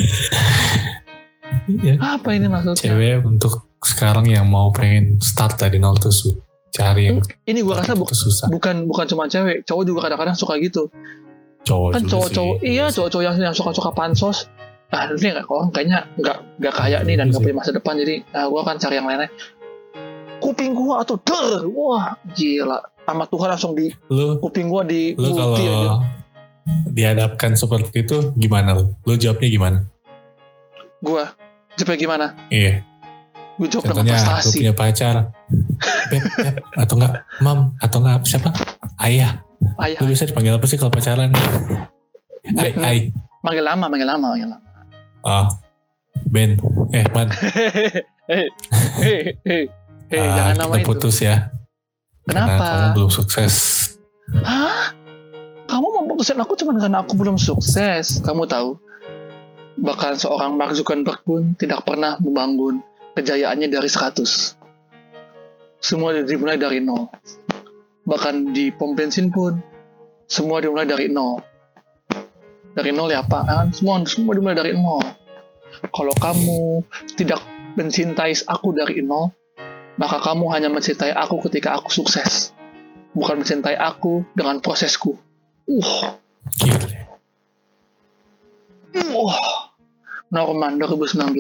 Iya. 1.68 1.98
Apa 1.98 2.38
ini 2.38 2.46
maksudnya? 2.46 2.79
Cewek 2.79 3.27
untuk 3.27 3.66
sekarang 3.83 4.31
yang 4.31 4.46
mau 4.46 4.70
pengen 4.70 5.18
start 5.18 5.59
dari 5.59 5.83
nol 5.83 5.98
tuh 5.98 6.14
cari 6.70 7.11
yang 7.11 7.18
Ini 7.44 7.61
gue 7.61 7.74
rasa 7.74 7.98
bu- 7.98 8.07
susah. 8.07 8.46
bukan 8.46 8.87
bukan 8.87 9.05
cuma 9.11 9.27
cewek, 9.27 9.66
cowok 9.66 9.83
juga 9.85 10.01
kadang-kadang 10.09 10.38
suka 10.38 10.55
gitu. 10.62 10.87
Cowok 11.66 11.88
kan 11.97 12.03
cowok-cowok 12.07 12.57
iya 12.62 12.87
cowok-cowok 12.88 13.25
yang, 13.25 13.37
yang 13.40 13.57
suka-suka 13.57 13.90
pansos 13.92 14.47
ah 14.88 15.05
ini 15.05 15.37
nggak 15.37 15.44
orang 15.53 15.68
kayaknya 15.68 16.01
nggak 16.16 16.37
nggak 16.64 16.75
kaya 16.75 17.05
nih 17.05 17.21
dan 17.21 17.29
nggak 17.29 17.44
punya 17.44 17.57
masa 17.61 17.77
depan 17.77 18.01
jadi 18.01 18.25
ah, 18.33 18.49
gue 18.49 18.57
akan 18.57 18.77
cari 18.81 18.94
yang 18.97 19.05
lainnya 19.05 19.29
kuping 20.40 20.73
gua 20.73 21.03
atau 21.05 21.18
der 21.21 21.66
wah 21.68 22.16
gila 22.33 22.79
sama 23.05 23.25
Tuhan 23.29 23.49
langsung 23.53 23.73
di 23.77 23.90
Lu 24.09 24.38
kuping 24.40 24.71
gua 24.71 24.87
di 24.87 25.12
lu 25.18 25.35
kalau 25.35 25.59
aja 25.59 26.01
dihadapkan 26.88 27.57
seperti 27.57 28.05
itu 28.05 28.33
gimana 28.37 28.77
lu? 28.77 28.92
Lu 29.05 29.16
jawabnya 29.16 29.49
gimana? 29.49 29.79
gua 31.03 31.31
jawabnya 31.77 31.99
gimana 31.99 32.27
Iya. 32.49 32.83
gue 33.59 33.66
jawab 33.66 33.90
dengan 33.90 34.07
Contohnya 34.07 34.14
lu 34.14 34.23
prestasi 34.23 34.57
punya 34.62 34.75
pacar. 34.79 35.14
Beb, 36.14 36.23
beb, 36.38 36.57
atau 36.79 36.94
enggak 36.94 37.12
mam 37.42 37.59
atau 37.83 37.99
enggak 37.99 38.16
siapa? 38.23 38.51
Ayah. 39.03 39.42
Ayah 39.83 39.99
Lu 40.03 40.11
bisa 40.11 40.27
dipanggil 40.27 40.55
apa 40.55 40.67
sih 40.67 40.77
kalau 40.77 40.91
pacaran? 40.93 41.31
Ay, 42.57 42.73
ay. 42.79 42.99
manggil 43.45 43.64
lama 43.64 43.87
manggil 43.87 44.09
lama 44.09 44.27
manggil 44.35 44.49
lama 44.51 44.67
Ah. 45.27 45.47
Ben. 46.29 46.59
Eh, 46.93 47.05
Man. 47.14 47.29
hei 48.29 48.45
hei 49.01 49.21
hei 49.47 49.62
hei 50.12 50.19
ah, 50.21 50.35
jangan 50.37 50.55
nama 50.67 50.75
itu 50.81 50.87
putus 50.88 51.21
ya. 51.25 51.53
Karena 52.29 52.45
kenapa 52.45 52.64
kamu 52.69 52.88
belum 52.97 53.11
sukses. 53.12 53.55
Hah? 54.45 54.93
Kamu 55.69 55.87
mau 55.93 56.05
putusin 56.12 56.41
aku 56.41 56.57
cuma 56.57 56.77
karena 56.77 57.01
aku 57.01 57.12
belum 57.17 57.37
sukses. 57.41 58.21
Kamu 58.25 58.45
tahu? 58.49 58.77
Bahkan 59.81 60.19
seorang 60.21 60.57
Mark 60.57 60.75
Zuckerberg 60.77 61.23
pun 61.25 61.53
tidak 61.57 61.85
pernah 61.87 62.17
membangun 62.21 62.85
kejayaannya 63.17 63.69
dari 63.69 63.88
100. 63.88 64.57
Semua 65.79 66.12
dimulai 66.25 66.59
dari 66.59 66.83
nol. 66.83 67.09
Bahkan 68.09 68.57
di 68.57 68.73
pom 68.73 68.97
bensin 68.97 69.29
pun 69.29 69.61
semua 70.25 70.64
dimulai 70.64 70.88
dari 70.88 71.12
nol. 71.12 71.44
Dari 72.73 72.88
nol 72.88 73.12
ya 73.12 73.21
Pak, 73.21 73.42
kan? 73.44 73.66
Semua 73.77 74.01
semua 74.09 74.33
dimulai 74.33 74.57
dari 74.57 74.73
nol. 74.73 75.05
Kalau 75.92 76.14
kamu 76.16 76.83
tidak 77.21 77.44
mencintai 77.77 78.33
aku 78.49 78.73
dari 78.73 79.05
nol, 79.05 79.29
maka 80.01 80.25
kamu 80.25 80.49
hanya 80.57 80.73
mencintai 80.73 81.12
aku 81.12 81.44
ketika 81.44 81.77
aku 81.77 81.92
sukses 81.92 82.57
bukan 83.12 83.44
mencintai 83.44 83.77
aku 83.77 84.25
dengan 84.33 84.62
prosesku. 84.62 85.16
Uh, 85.68 86.16
Gila. 86.64 86.88
uh. 89.12 89.37
Norman 90.29 90.77
2019. 90.77 91.35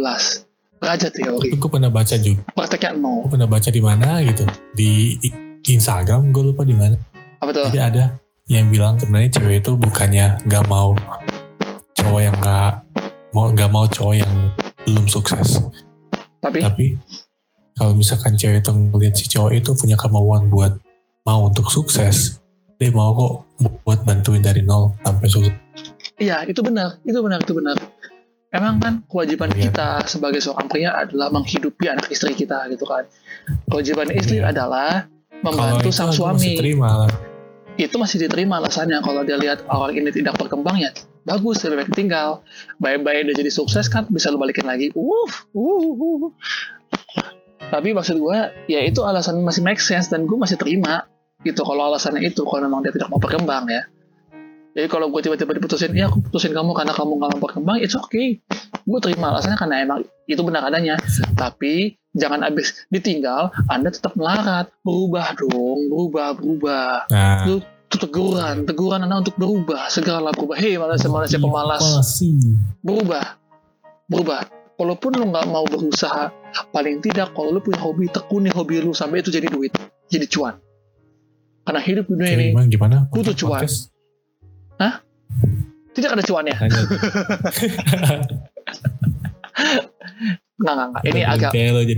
Raja 0.78 1.08
teori. 1.10 1.58
Gue 1.58 1.70
pernah 1.70 1.90
baca 1.90 2.14
juga. 2.16 2.40
Prakteknya 2.54 2.96
nol. 2.96 3.26
Gue 3.26 3.36
pernah 3.36 3.50
baca 3.50 3.68
di 3.68 3.82
mana 3.82 4.22
gitu. 4.24 4.46
Di 4.72 5.18
Instagram 5.70 6.32
gue 6.32 6.42
lupa 6.52 6.62
di 6.64 6.72
mana. 6.72 6.96
Apa 7.38 7.50
tuh? 7.52 7.68
Jadi 7.68 7.78
ada 7.78 8.04
yang 8.48 8.72
bilang 8.72 8.96
sebenarnya 8.96 9.36
cewek 9.36 9.60
itu 9.60 9.76
bukannya 9.76 10.40
nggak 10.48 10.64
mau 10.66 10.96
cowok 11.92 12.20
yang 12.22 12.36
nggak 12.40 12.72
mau 13.36 13.46
nggak 13.52 13.70
mau 13.70 13.84
cowok 13.84 14.14
yang 14.16 14.34
belum 14.88 15.04
sukses. 15.04 15.60
Tapi 16.40 16.64
Tapi 16.64 16.86
kalau 17.74 17.92
misalkan 17.94 18.34
cewek 18.34 18.64
itu 18.64 18.70
ngeliat 18.72 19.14
si 19.14 19.24
cowok 19.28 19.52
itu 19.54 19.70
punya 19.76 19.94
kemauan 19.94 20.48
buat 20.48 20.72
mau 21.22 21.44
untuk 21.46 21.68
sukses, 21.68 22.40
dia 22.80 22.88
mau 22.88 23.12
kok 23.12 23.32
buat 23.84 24.00
bantuin 24.02 24.40
dari 24.40 24.64
nol 24.64 24.96
sampai 25.04 25.28
sukses. 25.28 25.54
iya 26.18 26.42
itu 26.42 26.58
benar, 26.64 26.98
itu 27.06 27.18
benar, 27.22 27.38
itu 27.44 27.54
benar. 27.54 27.76
Emang 28.48 28.80
kan 28.80 29.04
kewajiban 29.06 29.52
Iya. 29.52 29.68
kita 29.68 29.88
sebagai 30.08 30.40
seorang 30.40 30.72
pria 30.72 30.96
adalah 30.96 31.28
menghidupi 31.28 31.84
anak 31.84 32.08
istri 32.08 32.32
kita 32.32 32.64
gitu 32.72 32.88
kan. 32.88 33.04
Kewajiban 33.68 34.08
istri 34.16 34.40
Iya. 34.40 34.50
adalah 34.50 35.04
membantu 35.42 35.90
sang 35.94 36.10
masih 36.10 36.20
suami. 36.20 36.50
terima 36.58 37.06
lah. 37.06 37.12
Itu 37.78 37.94
masih 37.96 38.26
diterima 38.26 38.58
alasannya 38.58 38.98
kalau 39.06 39.22
dia 39.22 39.38
lihat 39.38 39.62
orang 39.70 39.94
ini 39.94 40.10
tidak 40.10 40.34
berkembang 40.34 40.82
ya 40.82 40.90
bagus 41.28 41.60
lebih 41.68 41.84
baik 41.84 41.92
tinggal. 41.92 42.40
Baik-baik 42.80 43.28
dia 43.28 43.34
jadi 43.44 43.52
sukses 43.52 43.92
kan 43.92 44.08
bisa 44.08 44.32
lu 44.32 44.40
balikin 44.40 44.64
lagi. 44.64 44.88
Uh, 44.96 45.28
uh, 45.52 45.92
uh. 45.92 46.32
Tapi 47.68 47.92
maksud 47.92 48.16
gue 48.16 48.38
ya 48.72 48.80
itu 48.80 49.04
alasan 49.04 49.44
masih 49.44 49.60
make 49.60 49.82
sense 49.84 50.08
dan 50.08 50.24
gue 50.24 50.38
masih 50.40 50.56
terima 50.56 51.04
gitu 51.44 51.60
kalau 51.62 51.92
alasannya 51.92 52.24
itu 52.24 52.40
kalau 52.48 52.64
memang 52.64 52.80
dia 52.80 52.96
tidak 52.96 53.12
mau 53.12 53.20
berkembang 53.20 53.68
ya. 53.68 53.84
Jadi 54.76 54.86
kalau 54.86 55.10
gue 55.10 55.20
tiba-tiba 55.20 55.56
diputusin, 55.56 55.90
ya 55.96 56.06
aku 56.06 56.22
putusin 56.22 56.52
kamu 56.52 56.70
karena 56.76 56.92
kamu 56.92 57.18
nggak 57.18 57.30
mau 57.34 57.40
berkembang, 57.40 57.78
it's 57.80 57.96
okay. 57.96 58.38
Gue 58.84 58.98
terima 59.00 59.32
alasannya 59.32 59.58
karena 59.58 59.76
emang 59.82 59.98
itu 60.24 60.40
benar 60.44 60.68
adanya. 60.68 60.94
Tapi 61.34 61.96
jangan 62.14 62.46
abis 62.46 62.86
ditinggal, 62.88 63.50
Anda 63.66 63.90
tetap 63.90 64.14
melarat, 64.14 64.70
berubah 64.84 65.34
dong, 65.34 65.88
berubah, 65.90 66.28
berubah. 66.38 66.90
Nah, 67.10 67.42
Lu 67.48 67.58
itu 67.58 67.96
teguran, 67.98 68.68
teguran 68.68 69.02
Anda 69.02 69.24
untuk 69.24 69.34
berubah, 69.34 69.88
segeralah 69.88 70.30
berubah. 70.30 70.60
Hei 70.60 70.76
manusia 70.76 71.08
manusia 71.08 71.38
pemalas, 71.40 71.82
Apa 71.82 72.04
sih? 72.04 72.36
berubah, 72.84 73.24
berubah. 74.06 74.42
walaupun 74.78 75.10
lu 75.10 75.26
nggak 75.34 75.50
mau 75.50 75.66
berusaha 75.66 76.30
paling 76.70 77.02
tidak 77.02 77.34
kalau 77.34 77.50
lu 77.50 77.58
punya 77.58 77.82
hobi 77.82 78.06
tekuni 78.06 78.46
hobi 78.54 78.78
lu 78.78 78.94
sampai 78.94 79.18
itu 79.18 79.34
jadi 79.34 79.50
duit 79.50 79.74
jadi 80.06 80.22
cuan 80.30 80.54
karena 81.66 81.82
hidup 81.82 82.06
dunia 82.06 82.30
ini 82.30 82.54
gimana, 82.54 82.70
gimana? 82.70 82.96
butuh 83.10 83.34
cuan. 83.34 83.66
Podcast? 83.66 83.90
Tidak 85.94 86.10
ada 86.14 86.22
cuannya. 86.22 86.56
Nggak 90.58 90.74
nggak 90.74 90.88
nggak. 90.90 91.02
Ini 91.06 91.20
agak 91.22 91.50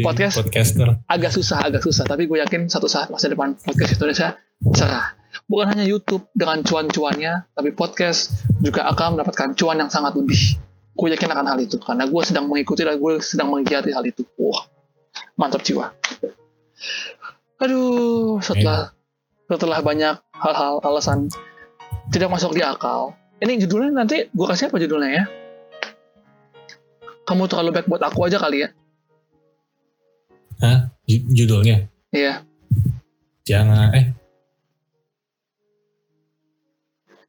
podcast. 0.05 0.37
podcaster. 0.37 0.89
agak 1.09 1.33
susah 1.33 1.65
agak 1.65 1.81
susah. 1.81 2.05
Tapi 2.05 2.29
gue 2.29 2.45
yakin 2.45 2.69
satu 2.69 2.85
saat 2.93 3.09
masa 3.09 3.33
depan 3.33 3.57
podcast 3.57 3.97
Indonesia 3.97 4.37
cerah. 4.77 5.17
Bukan 5.49 5.67
hanya 5.73 5.89
YouTube 5.89 6.29
dengan 6.37 6.61
cuan-cuannya 6.61 7.49
tapi 7.57 7.73
podcast 7.73 8.45
juga 8.61 8.85
akan 8.93 9.17
mendapatkan 9.17 9.57
cuan 9.57 9.81
yang 9.81 9.89
sangat 9.89 10.13
lebih. 10.13 10.61
Gue 10.93 11.09
yakin 11.09 11.33
akan 11.33 11.47
hal 11.49 11.59
itu 11.65 11.81
karena 11.81 12.05
gue 12.05 12.23
sedang 12.23 12.53
mengikuti 12.53 12.85
dan 12.85 13.01
gue 13.01 13.13
sedang 13.25 13.49
menggiati 13.49 13.97
hal 13.97 14.05
itu. 14.05 14.29
Wah 14.37 14.69
mantap 15.41 15.65
jiwa. 15.65 15.97
Aduh 17.65 18.45
setelah 18.45 18.93
setelah 19.49 19.81
banyak 19.81 20.21
hal-hal 20.37 20.85
alasan 20.85 21.33
tidak 22.11 22.29
masuk 22.29 22.53
di 22.53 22.63
akal. 22.63 23.15
Ini 23.41 23.57
judulnya 23.59 23.91
nanti 23.97 24.29
gue 24.29 24.47
kasih 24.47 24.69
apa 24.69 24.77
judulnya 24.77 25.11
ya? 25.11 25.25
Kamu 27.25 27.47
terlalu 27.47 27.71
baik 27.73 27.87
buat 27.87 28.03
aku 28.03 28.27
aja 28.27 28.37
kali 28.37 28.67
ya. 28.67 28.69
Hah? 30.61 30.93
Ju- 31.07 31.27
Judulnya? 31.33 31.89
iya. 32.13 32.43
Jangan, 33.41 33.91
eh, 33.97 34.13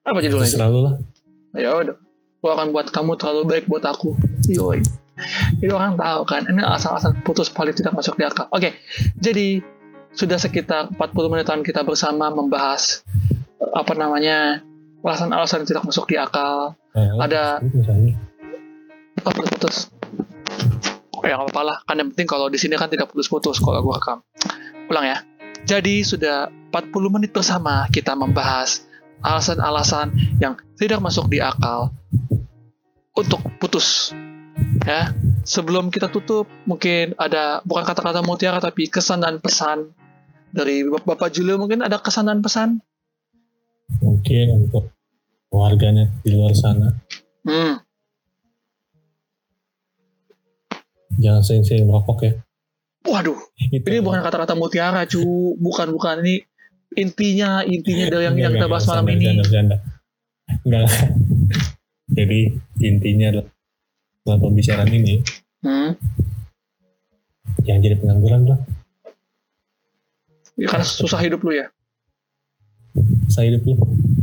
apa 0.02 0.18
judulnya? 0.20 0.46
Terserah 0.50 0.70
lu 0.70 0.80
lah. 0.86 0.96
ya 1.56 1.70
udah. 1.74 1.96
Gue 2.42 2.52
akan 2.52 2.68
buat 2.74 2.90
kamu 2.90 3.16
terlalu 3.22 3.42
baik 3.48 3.66
buat 3.70 3.86
aku. 3.86 4.18
Yoi. 4.50 4.82
Itu 5.62 5.72
orang 5.72 5.94
tahu 5.94 6.22
kan? 6.26 6.50
Ini 6.50 6.66
alasan-alasan 6.66 7.22
putus 7.22 7.54
paling 7.54 7.78
tidak 7.78 7.94
masuk 7.94 8.18
di 8.18 8.26
akal. 8.26 8.50
Oke. 8.50 8.82
Jadi 9.22 9.62
sudah 10.12 10.42
sekitar 10.42 10.90
40 10.92 11.32
menitan 11.32 11.62
kita 11.62 11.86
bersama 11.86 12.34
membahas 12.34 13.06
eh, 13.62 13.72
apa 13.72 13.94
namanya 13.94 14.66
alasan-alasan 15.02 15.66
yang 15.66 15.70
tidak 15.70 15.84
masuk 15.86 16.06
di 16.08 16.16
akal. 16.18 16.78
Eh, 16.94 17.12
ada 17.20 17.58
putus 17.62 17.88
aja. 17.88 18.12
oh 21.14 21.22
oh 21.22 21.24
ya 21.24 21.38
nggak 21.38 21.48
apa-apa 21.54 21.62
lah. 21.62 21.78
Kan 21.86 21.96
yang 22.02 22.10
penting 22.14 22.28
kalau 22.30 22.48
di 22.50 22.58
sini 22.58 22.76
kan 22.76 22.90
tidak 22.90 23.10
putus-putus 23.10 23.62
kalau 23.62 23.82
gue 23.82 23.94
rekam 23.94 24.20
ulang 24.90 25.06
ya. 25.06 25.18
Jadi 25.62 26.02
sudah 26.02 26.50
40 26.74 26.90
menit 27.14 27.32
bersama 27.32 27.86
kita 27.94 28.18
membahas 28.18 28.82
alasan-alasan 29.22 30.10
yang 30.42 30.58
tidak 30.76 30.98
masuk 31.00 31.30
di 31.30 31.38
akal 31.38 31.94
untuk 33.14 33.40
putus. 33.62 34.12
Ya 34.86 35.14
sebelum 35.46 35.90
kita 35.90 36.10
tutup 36.10 36.50
mungkin 36.66 37.14
ada 37.18 37.62
bukan 37.66 37.86
kata-kata 37.86 38.22
mutiara 38.26 38.58
tapi 38.58 38.90
kesan 38.90 39.22
dan 39.22 39.38
pesan 39.38 39.94
dari 40.50 40.82
Bap- 40.86 41.06
Bapak 41.06 41.30
Julio. 41.32 41.62
Mungkin 41.62 41.86
ada 41.86 42.02
kesan 42.02 42.28
dan 42.28 42.42
pesan 42.42 42.82
Mungkin 44.00 44.46
untuk 44.56 44.88
warganet 45.52 46.08
di 46.24 46.32
luar 46.32 46.56
sana. 46.56 46.96
hmm, 47.44 47.76
Jangan 51.20 51.42
sering-sering 51.44 51.86
merokok 51.86 52.20
ya. 52.24 52.34
waduh 53.02 53.34
Itu. 53.58 53.82
ini 53.82 53.98
bukan 53.98 54.22
kata-kata 54.22 54.54
mutiara 54.54 55.10
cu 55.10 55.26
bukan 55.58 55.90
bukan 55.90 56.22
ini 56.22 56.46
intinya 56.94 57.66
intinya 57.66 58.06
dari 58.14 58.30
yang, 58.30 58.36
yang 58.38 58.54
kita 58.54 58.70
bahas 58.70 58.86
malam 58.86 59.10
ini 59.10 59.42
Bercanda, 59.42 59.42
bercanda. 59.42 59.76
Enggak. 60.62 60.86
Jadi 62.18 62.40
intinya 62.80 63.28
adalah 63.34 63.48
dalam 64.22 64.40
pembicaraan 64.40 64.92
ini 64.94 65.16
hmm, 65.66 65.92
yang 67.66 67.80
jadi 67.80 67.96
pengangguran 67.98 68.42
lah. 68.46 68.60
ya 70.54 70.68
karena 70.70 70.86
susah 70.86 71.18
hidup 71.26 71.42
lu 71.42 71.58
ya 71.58 71.74
Saya 73.32 73.56
hidup 73.56 73.64
lu 73.68 73.76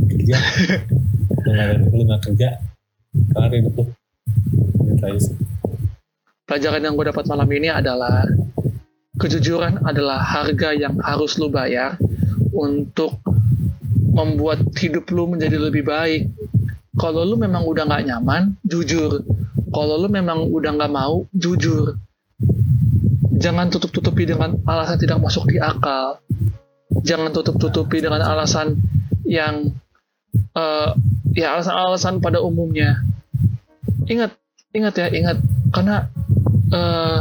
kerja. 0.09 0.39
lu 1.45 1.51
nggak 1.53 1.69
lu 1.93 2.03
nggak 2.05 2.23
kerja. 2.29 2.49
Kelar 3.33 3.53
hidup 3.53 3.75
lu. 3.77 3.85
Gitu 4.99 5.37
pelajaran 6.49 6.81
yang 6.81 6.97
gue 6.97 7.07
dapat 7.13 7.29
malam 7.29 7.49
ini 7.53 7.69
adalah 7.69 8.25
kejujuran 9.21 9.85
adalah 9.85 10.25
harga 10.25 10.73
yang 10.73 10.97
harus 11.05 11.37
lu 11.37 11.53
bayar 11.53 12.01
untuk 12.57 13.21
membuat 14.17 14.65
hidup 14.81 15.13
lu 15.13 15.29
menjadi 15.29 15.61
lebih 15.61 15.85
baik. 15.85 16.33
Kalau 16.99 17.23
lu 17.23 17.39
memang 17.39 17.63
udah 17.63 17.87
nggak 17.87 18.11
nyaman, 18.11 18.59
jujur. 18.67 19.23
Kalau 19.71 19.95
lu 20.01 20.09
memang 20.11 20.51
udah 20.51 20.75
nggak 20.75 20.91
mau, 20.91 21.29
jujur. 21.31 21.95
Jangan 23.39 23.71
tutup-tutupi 23.71 24.27
dengan 24.27 24.59
alasan 24.67 24.99
tidak 24.99 25.23
masuk 25.23 25.47
di 25.47 25.63
akal. 25.63 26.19
Jangan 27.05 27.31
tutup-tutupi 27.31 28.03
dengan 28.03 28.23
alasan 28.25 28.79
yang 29.27 29.75
eh, 30.57 30.91
ya 31.37 31.59
alasan-alasan 31.59 32.19
pada 32.19 32.43
umumnya. 32.43 33.03
Ingat, 34.09 34.35
ingat 34.75 34.95
ya, 34.99 35.07
ingat. 35.13 35.39
Karena 35.71 36.09
eh, 36.73 37.19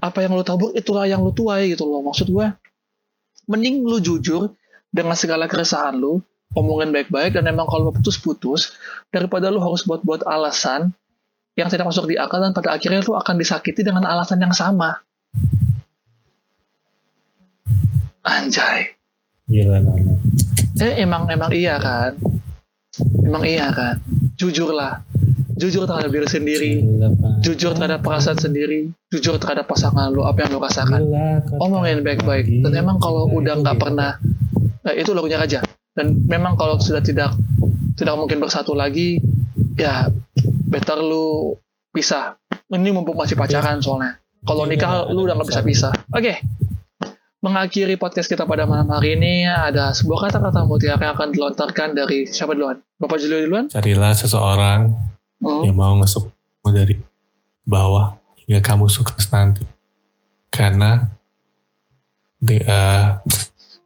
apa 0.00 0.18
yang 0.22 0.36
lu 0.36 0.44
tabur 0.46 0.70
itulah 0.76 1.08
yang 1.08 1.24
lu 1.24 1.32
tuai 1.32 1.72
gitu 1.72 1.88
loh 1.88 2.04
maksud 2.04 2.28
gue 2.30 2.46
mending 3.50 3.82
lu 3.82 3.98
jujur 3.98 4.54
dengan 4.92 5.18
segala 5.18 5.50
keresahan 5.50 5.96
lu 5.96 6.20
omongin 6.54 6.94
baik-baik 6.94 7.36
dan 7.36 7.48
emang 7.50 7.66
kalau 7.66 7.92
putus-putus 7.92 8.76
daripada 9.10 9.50
lu 9.50 9.60
harus 9.60 9.84
buat-buat 9.84 10.24
alasan 10.24 10.94
yang 11.56 11.68
tidak 11.72 11.88
masuk 11.88 12.08
di 12.08 12.20
akal 12.20 12.40
dan 12.40 12.52
pada 12.52 12.76
akhirnya 12.76 13.00
lu 13.02 13.16
akan 13.16 13.40
disakiti 13.40 13.80
dengan 13.80 14.04
alasan 14.04 14.40
yang 14.40 14.52
sama. 14.52 15.00
Anjay 18.20 18.95
Gila 19.46 19.78
nama. 19.78 20.14
eh 20.76 20.92
emang 21.00 21.30
emang 21.30 21.54
iya 21.54 21.78
kan 21.78 22.18
emang 23.22 23.46
iya 23.46 23.70
kan 23.70 24.02
jujurlah 24.34 25.06
jujur 25.56 25.86
terhadap 25.86 26.10
diri 26.10 26.28
sendiri 26.28 26.70
Gila, 26.82 27.08
jujur 27.40 27.72
terhadap 27.72 28.04
perasaan 28.04 28.36
sendiri, 28.36 28.92
jujur 29.08 29.40
terhadap 29.40 29.64
pasangan 29.64 30.12
lu, 30.12 30.20
apa 30.26 30.44
yang 30.44 30.50
lu 30.52 30.60
rasakan. 30.60 31.00
Gila, 31.00 31.28
Omongin 31.62 32.04
baik-baik. 32.04 32.60
Dan 32.60 32.72
memang 32.74 33.00
kalau 33.00 33.24
udah 33.30 33.56
nggak 33.64 33.78
pernah, 33.80 34.20
nah 34.84 34.92
itu 34.92 35.16
lagunya 35.16 35.40
aja. 35.40 35.64
Dan 35.96 36.28
memang 36.28 36.60
kalau 36.60 36.76
sudah 36.76 37.00
tidak 37.00 37.32
tidak 37.96 38.14
mungkin 38.20 38.36
bersatu 38.36 38.76
lagi, 38.76 39.16
ya 39.80 40.12
better 40.68 41.00
lu 41.00 41.56
pisah. 41.88 42.36
Ini 42.68 42.92
mumpung 42.92 43.16
masih 43.16 43.38
pacaran 43.38 43.80
soalnya. 43.80 44.20
Kalau 44.44 44.68
Iya, 44.68 44.76
nikah 44.76 44.92
lu 45.08 45.24
udah 45.24 45.40
nggak 45.40 45.48
bisa 45.48 45.62
pisah. 45.64 45.92
Oke. 46.12 46.36
Mengakhiri 47.46 47.94
podcast 47.94 48.26
kita 48.26 48.42
pada 48.42 48.66
malam 48.66 48.90
hari 48.90 49.14
ini 49.14 49.46
ada 49.46 49.94
sebuah 49.94 50.26
kata-kata 50.26 50.66
mutiara 50.66 50.98
yang 50.98 51.14
akan 51.14 51.30
dilontarkan 51.30 51.94
dari 51.94 52.26
siapa 52.26 52.58
duluan? 52.58 52.82
Bapak 52.98 53.22
Julio 53.22 53.38
duluan? 53.46 53.70
Carilah 53.70 54.18
seseorang 54.18 54.90
Hmm. 55.38 55.62
yang 55.62 55.78
mau 55.78 55.94
ngesuk 55.94 56.26
dari 56.66 56.98
bawah 57.62 58.18
hingga 58.42 58.58
kamu 58.58 58.90
sukses 58.90 59.30
nanti. 59.30 59.62
Karena 60.50 61.06
di, 62.34 62.58
eh, 62.58 63.06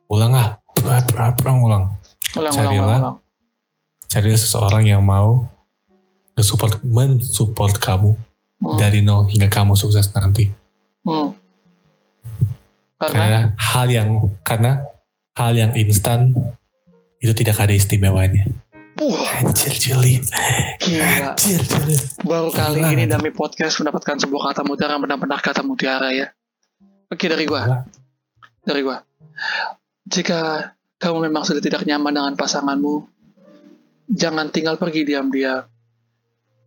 ulang 0.09 0.33
ah, 0.33 0.57
berat, 0.81 1.05
berat, 1.13 1.37
ulang. 1.45 1.61
Ulang, 1.61 1.85
ulang, 2.41 2.55
Carilah. 2.57 2.81
ulang, 2.81 3.01
ulang. 3.13 3.17
Carilah 4.09 4.41
seseorang 4.41 4.89
yang 4.89 5.05
mau 5.05 5.45
nge-support, 6.33 6.81
mensupport 6.81 7.77
kamu 7.77 8.17
Hmm. 8.57 8.81
dari 8.81 9.05
nol 9.05 9.29
hingga 9.29 9.53
kamu 9.53 9.77
sukses 9.77 10.09
nanti. 10.17 10.49
Hmm. 11.05 11.37
Karena 13.01 13.17
Karena 13.17 13.41
hal 13.57 13.87
yang 13.89 14.09
karena 14.45 14.73
hal 15.33 15.57
yang 15.57 15.73
instan 15.73 16.37
itu 17.17 17.33
tidak 17.33 17.57
ada 17.57 17.73
istimewanya. 17.73 18.45
Wah, 19.01 19.41
Anjir 19.41 19.73
Juli. 19.73 20.21
gila. 20.85 21.33
Anjir 21.33 21.65
Juli. 21.65 21.97
Baru 22.21 22.53
kali 22.53 22.85
Gila. 22.85 22.93
ini 22.93 23.09
Dami 23.09 23.33
Podcast 23.33 23.81
mendapatkan 23.81 24.21
sebuah 24.21 24.53
kata 24.53 24.69
mutiara 24.69 25.01
yang 25.01 25.03
benar-benar 25.09 25.41
kata 25.41 25.65
mutiara 25.65 26.13
ya. 26.13 26.29
Oke 27.09 27.25
dari 27.25 27.49
gua. 27.49 27.89
Dari 28.61 28.85
gua. 28.85 29.01
Jika 30.05 30.69
kamu 31.01 31.33
memang 31.33 31.49
sudah 31.49 31.65
tidak 31.65 31.89
nyaman 31.89 32.13
dengan 32.13 32.35
pasanganmu, 32.37 33.09
jangan 34.13 34.53
tinggal 34.53 34.77
pergi 34.77 35.09
diam-diam. 35.09 35.65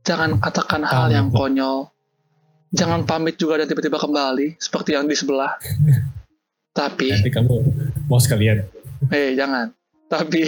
Jangan 0.01 0.41
katakan 0.41 0.81
hal 0.89 1.13
yang 1.13 1.29
konyol. 1.29 1.93
Jangan 2.73 3.05
pamit 3.05 3.37
juga 3.37 3.61
dan 3.61 3.69
tiba-tiba 3.69 4.01
kembali 4.01 4.57
seperti 4.57 4.97
yang 4.97 5.05
di 5.05 5.13
sebelah. 5.13 5.53
Tapi 6.73 7.13
Nanti 7.13 7.29
kamu 7.29 7.55
mau 8.09 8.17
sekalian. 8.17 8.65
Eh, 9.13 9.37
jangan. 9.37 9.69
Tapi, 10.09 10.41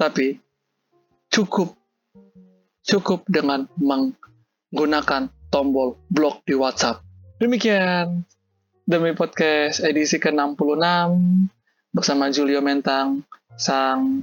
tapi 0.00 0.36
cukup, 1.32 1.72
cukup 2.84 3.24
dengan 3.24 3.64
menggunakan 3.80 5.32
tombol 5.48 5.96
blok 6.12 6.44
di 6.44 6.52
WhatsApp. 6.52 7.00
Demikian 7.40 8.28
demi 8.84 9.16
podcast 9.16 9.80
edisi 9.80 10.20
ke-66 10.20 10.84
bersama 11.96 12.28
Julio 12.28 12.60
Mentang, 12.60 13.24
sang 13.56 14.20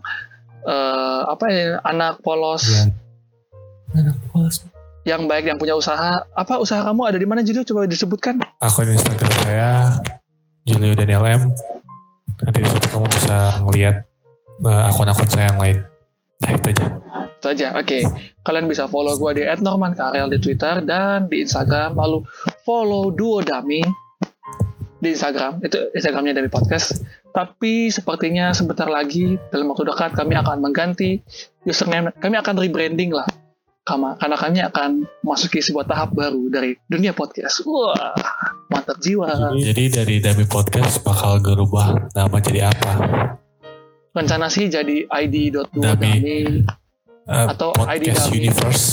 eh, 0.62 1.22
apa 1.26 1.46
ya 1.50 1.82
anak 1.82 2.22
polos, 2.22 2.70
Kalian. 2.70 2.90
Anak 3.94 4.18
polos. 4.30 4.62
yang 5.10 5.26
baik 5.26 5.50
yang 5.50 5.58
punya 5.58 5.74
usaha. 5.74 6.22
Apa 6.38 6.62
usaha 6.62 6.86
kamu 6.86 7.02
ada 7.10 7.18
di 7.18 7.26
mana 7.26 7.42
Julio? 7.42 7.66
Coba 7.66 7.90
disebutkan. 7.90 8.46
Akun 8.62 8.94
Instagram 8.94 9.34
saya 9.42 9.98
Julio 10.64 10.96
Daniel 10.96 11.24
M. 11.28 11.42
Nanti 12.40 12.60
di 12.64 12.70
situ 12.72 12.88
kamu 12.88 13.08
bisa 13.12 13.60
ngelihat 13.68 13.96
eh, 14.64 14.84
akun-akun 14.88 15.28
saya 15.28 15.52
yang 15.52 15.60
lain. 15.60 15.78
Nah 16.40 16.50
itu 16.56 16.68
aja. 16.72 16.86
Itu 17.40 17.48
aja. 17.52 17.68
Oke. 17.76 18.00
Kalian 18.48 18.68
bisa 18.72 18.88
follow 18.88 19.16
gue 19.20 19.40
di 19.40 19.44
@normankarel 19.60 20.32
di 20.32 20.40
Twitter 20.40 20.80
dan 20.84 21.28
di 21.28 21.44
Instagram. 21.44 22.00
Lalu 22.00 22.24
follow 22.64 23.12
Duo 23.12 23.44
Dami 23.44 23.84
di 25.04 25.10
Instagram. 25.12 25.60
Itu 25.60 25.92
Instagramnya 25.92 26.40
Dami 26.40 26.48
Podcast. 26.48 27.04
Tapi 27.36 27.92
sepertinya 27.92 28.56
sebentar 28.56 28.88
lagi 28.88 29.36
dalam 29.52 29.68
waktu 29.68 29.84
dekat 29.84 30.16
kami 30.16 30.40
akan 30.40 30.64
mengganti 30.64 31.20
username. 31.68 32.16
Kami 32.24 32.40
akan 32.40 32.56
rebranding 32.56 33.12
lah. 33.12 33.28
Kami 33.84 34.16
akan 34.64 34.90
memasuki 35.28 35.60
sebuah 35.60 35.84
tahap 35.84 36.16
baru 36.16 36.48
dari 36.48 36.80
dunia 36.88 37.12
podcast. 37.12 37.68
Wah, 37.68 38.16
mantap 38.72 38.96
jiwa. 39.04 39.52
Jadi 39.60 39.92
dari 39.92 40.16
Dami 40.24 40.48
Podcast 40.48 41.04
bakal 41.04 41.44
berubah 41.44 42.08
nama 42.16 42.38
jadi 42.40 42.72
apa? 42.72 42.92
Rencana 44.16 44.48
sih 44.48 44.72
jadi 44.72 45.04
id.duodami. 45.04 45.84
Dami. 45.84 46.64
Eh, 47.28 47.48
Atau 47.52 47.76
Podcast 47.76 48.00
ID 48.00 48.32
Dami. 48.32 48.36
Universe. 48.40 48.86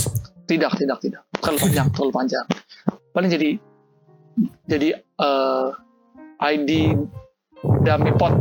Tidak, 0.50 0.72
tidak, 0.74 0.98
tidak. 0.98 1.22
Terlalu 1.38 1.58
panjang, 1.62 1.86
terlalu 1.94 2.12
panjang. 2.12 2.46
Paling 3.14 3.30
jadi 3.30 3.50
jadi 4.66 4.88
eh 4.98 5.68
ID 6.50 6.70
Dami 7.86 8.10
Pot. 8.18 8.34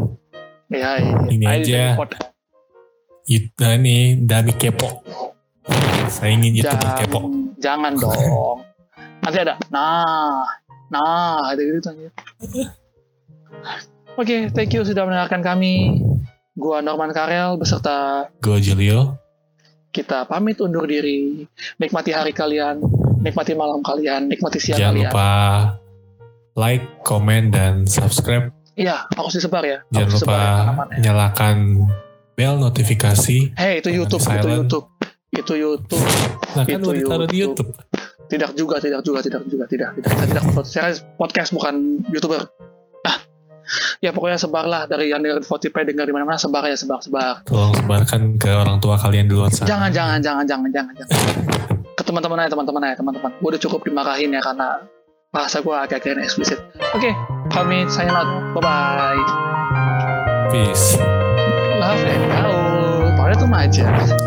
Ya, 0.69 0.97
ya, 0.97 1.13
Ini 1.29 1.45
ID 1.45 1.61
aja. 1.61 1.77
Dami 1.93 1.93
Pot. 1.93 2.09
It- 3.29 3.53
Nah 3.61 3.77
ini 3.77 4.17
Dami 4.17 4.57
Kepo. 4.57 4.89
Saya 6.09 6.33
ingin 6.33 6.57
YouTuber 6.57 6.81
Jangan, 6.81 6.97
Kepo. 6.97 7.19
jangan 7.61 7.93
dong. 7.93 8.57
Nanti 9.21 9.37
ada, 9.39 9.55
nah, 9.69 10.41
nah, 10.89 11.53
ada 11.53 11.61
gitu 11.61 11.85
aja. 11.85 12.09
Oke, 14.17 14.49
thank 14.51 14.73
you 14.73 14.83
sudah 14.83 15.05
mendengarkan 15.05 15.39
kami. 15.39 16.01
Gua 16.53 16.83
Norman 16.83 17.15
Karel 17.15 17.55
beserta 17.55 18.27
Gue 18.43 18.59
Julio. 18.59 19.15
kita 19.89 20.27
pamit 20.27 20.59
undur 20.59 20.83
diri. 20.85 21.47
Nikmati 21.77 22.11
hari 22.11 22.29
kalian, 22.29 22.83
nikmati 23.21 23.55
malam 23.55 23.79
kalian, 23.79 24.27
nikmati 24.27 24.59
siang 24.59 24.77
Jangan 24.77 24.93
kalian. 24.93 25.09
lupa 25.09 25.29
like, 26.53 26.85
komen, 27.01 27.49
dan 27.49 27.87
subscribe. 27.87 28.51
Iya, 28.75 29.07
harus 29.07 29.33
disebar 29.33 29.63
ya. 29.63 29.79
Jangan 29.89 30.09
lupa 30.09 30.13
disebar 30.13 30.35
ya, 30.35 30.45
ke 30.45 30.61
mana-mana. 30.61 30.91
nyalakan 30.99 31.57
bell 32.35 32.55
notifikasi. 32.59 33.37
Hei, 33.55 33.79
itu 33.79 33.87
Jangan 33.87 33.99
YouTube, 34.03 34.21
itu 34.21 34.27
silent. 34.27 34.59
YouTube. 34.67 34.85
Itu 35.39 35.53
YouTube. 35.55 36.03
Nah 36.55 36.63
kan 36.67 36.79
Itu 36.83 36.89
ditaruh 36.91 37.27
di 37.31 37.37
YouTube. 37.39 37.71
YouTube. 37.71 38.27
Tidak 38.29 38.51
juga, 38.53 38.77
tidak 38.77 39.01
juga, 39.01 39.19
tidak 39.25 39.41
juga, 39.49 39.65
tidak, 39.65 39.89
tidak. 39.97 40.11
Saya 40.13 40.27
tidak 40.29 40.43
saya 40.69 40.89
podcast 41.17 41.49
bukan 41.49 42.05
YouTuber. 42.13 42.45
Ah. 43.07 43.17
Ya 44.05 44.13
pokoknya 44.13 44.37
sebarlah 44.37 44.85
dari 44.85 45.09
yang 45.09 45.25
dengar 45.25 45.41
Spotify 45.41 45.81
dengar 45.81 46.05
di 46.05 46.13
mana-mana 46.13 46.37
sebar 46.37 46.61
ya 46.69 46.77
sebar 46.77 47.01
sebar. 47.01 47.41
Tolong 47.49 47.73
sebarkan 47.73 48.37
ke 48.37 48.53
orang 48.53 48.77
tua 48.77 49.01
kalian 49.01 49.25
di 49.25 49.33
luar 49.33 49.49
sana. 49.49 49.65
Jangan 49.65 49.89
jangan 49.89 50.19
jangan 50.21 50.45
jangan 50.45 50.69
jangan 50.69 50.93
jangan. 50.93 51.09
Ke 51.97 52.03
teman-teman 52.05 52.37
aja 52.45 52.49
teman-teman 52.53 52.81
aja 52.85 52.95
teman-teman. 53.01 53.31
Gue 53.41 53.49
udah 53.49 53.61
cukup 53.65 53.81
dimarahin 53.81 54.29
ya 54.29 54.41
karena 54.45 54.85
bahasa 55.33 55.57
gue 55.65 55.73
agak-agak 55.73 56.21
eksplisit. 56.21 56.61
Oke, 56.93 57.09
kami 57.49 57.89
sign 57.89 58.13
out. 58.13 58.29
Bye 58.53 58.61
bye. 58.61 59.21
Peace. 60.53 61.01
Love 61.81 62.05
and 62.05 62.29
out. 62.29 63.17
Pada 63.17 63.33
tuh 63.37 63.49
aja. 63.49 64.18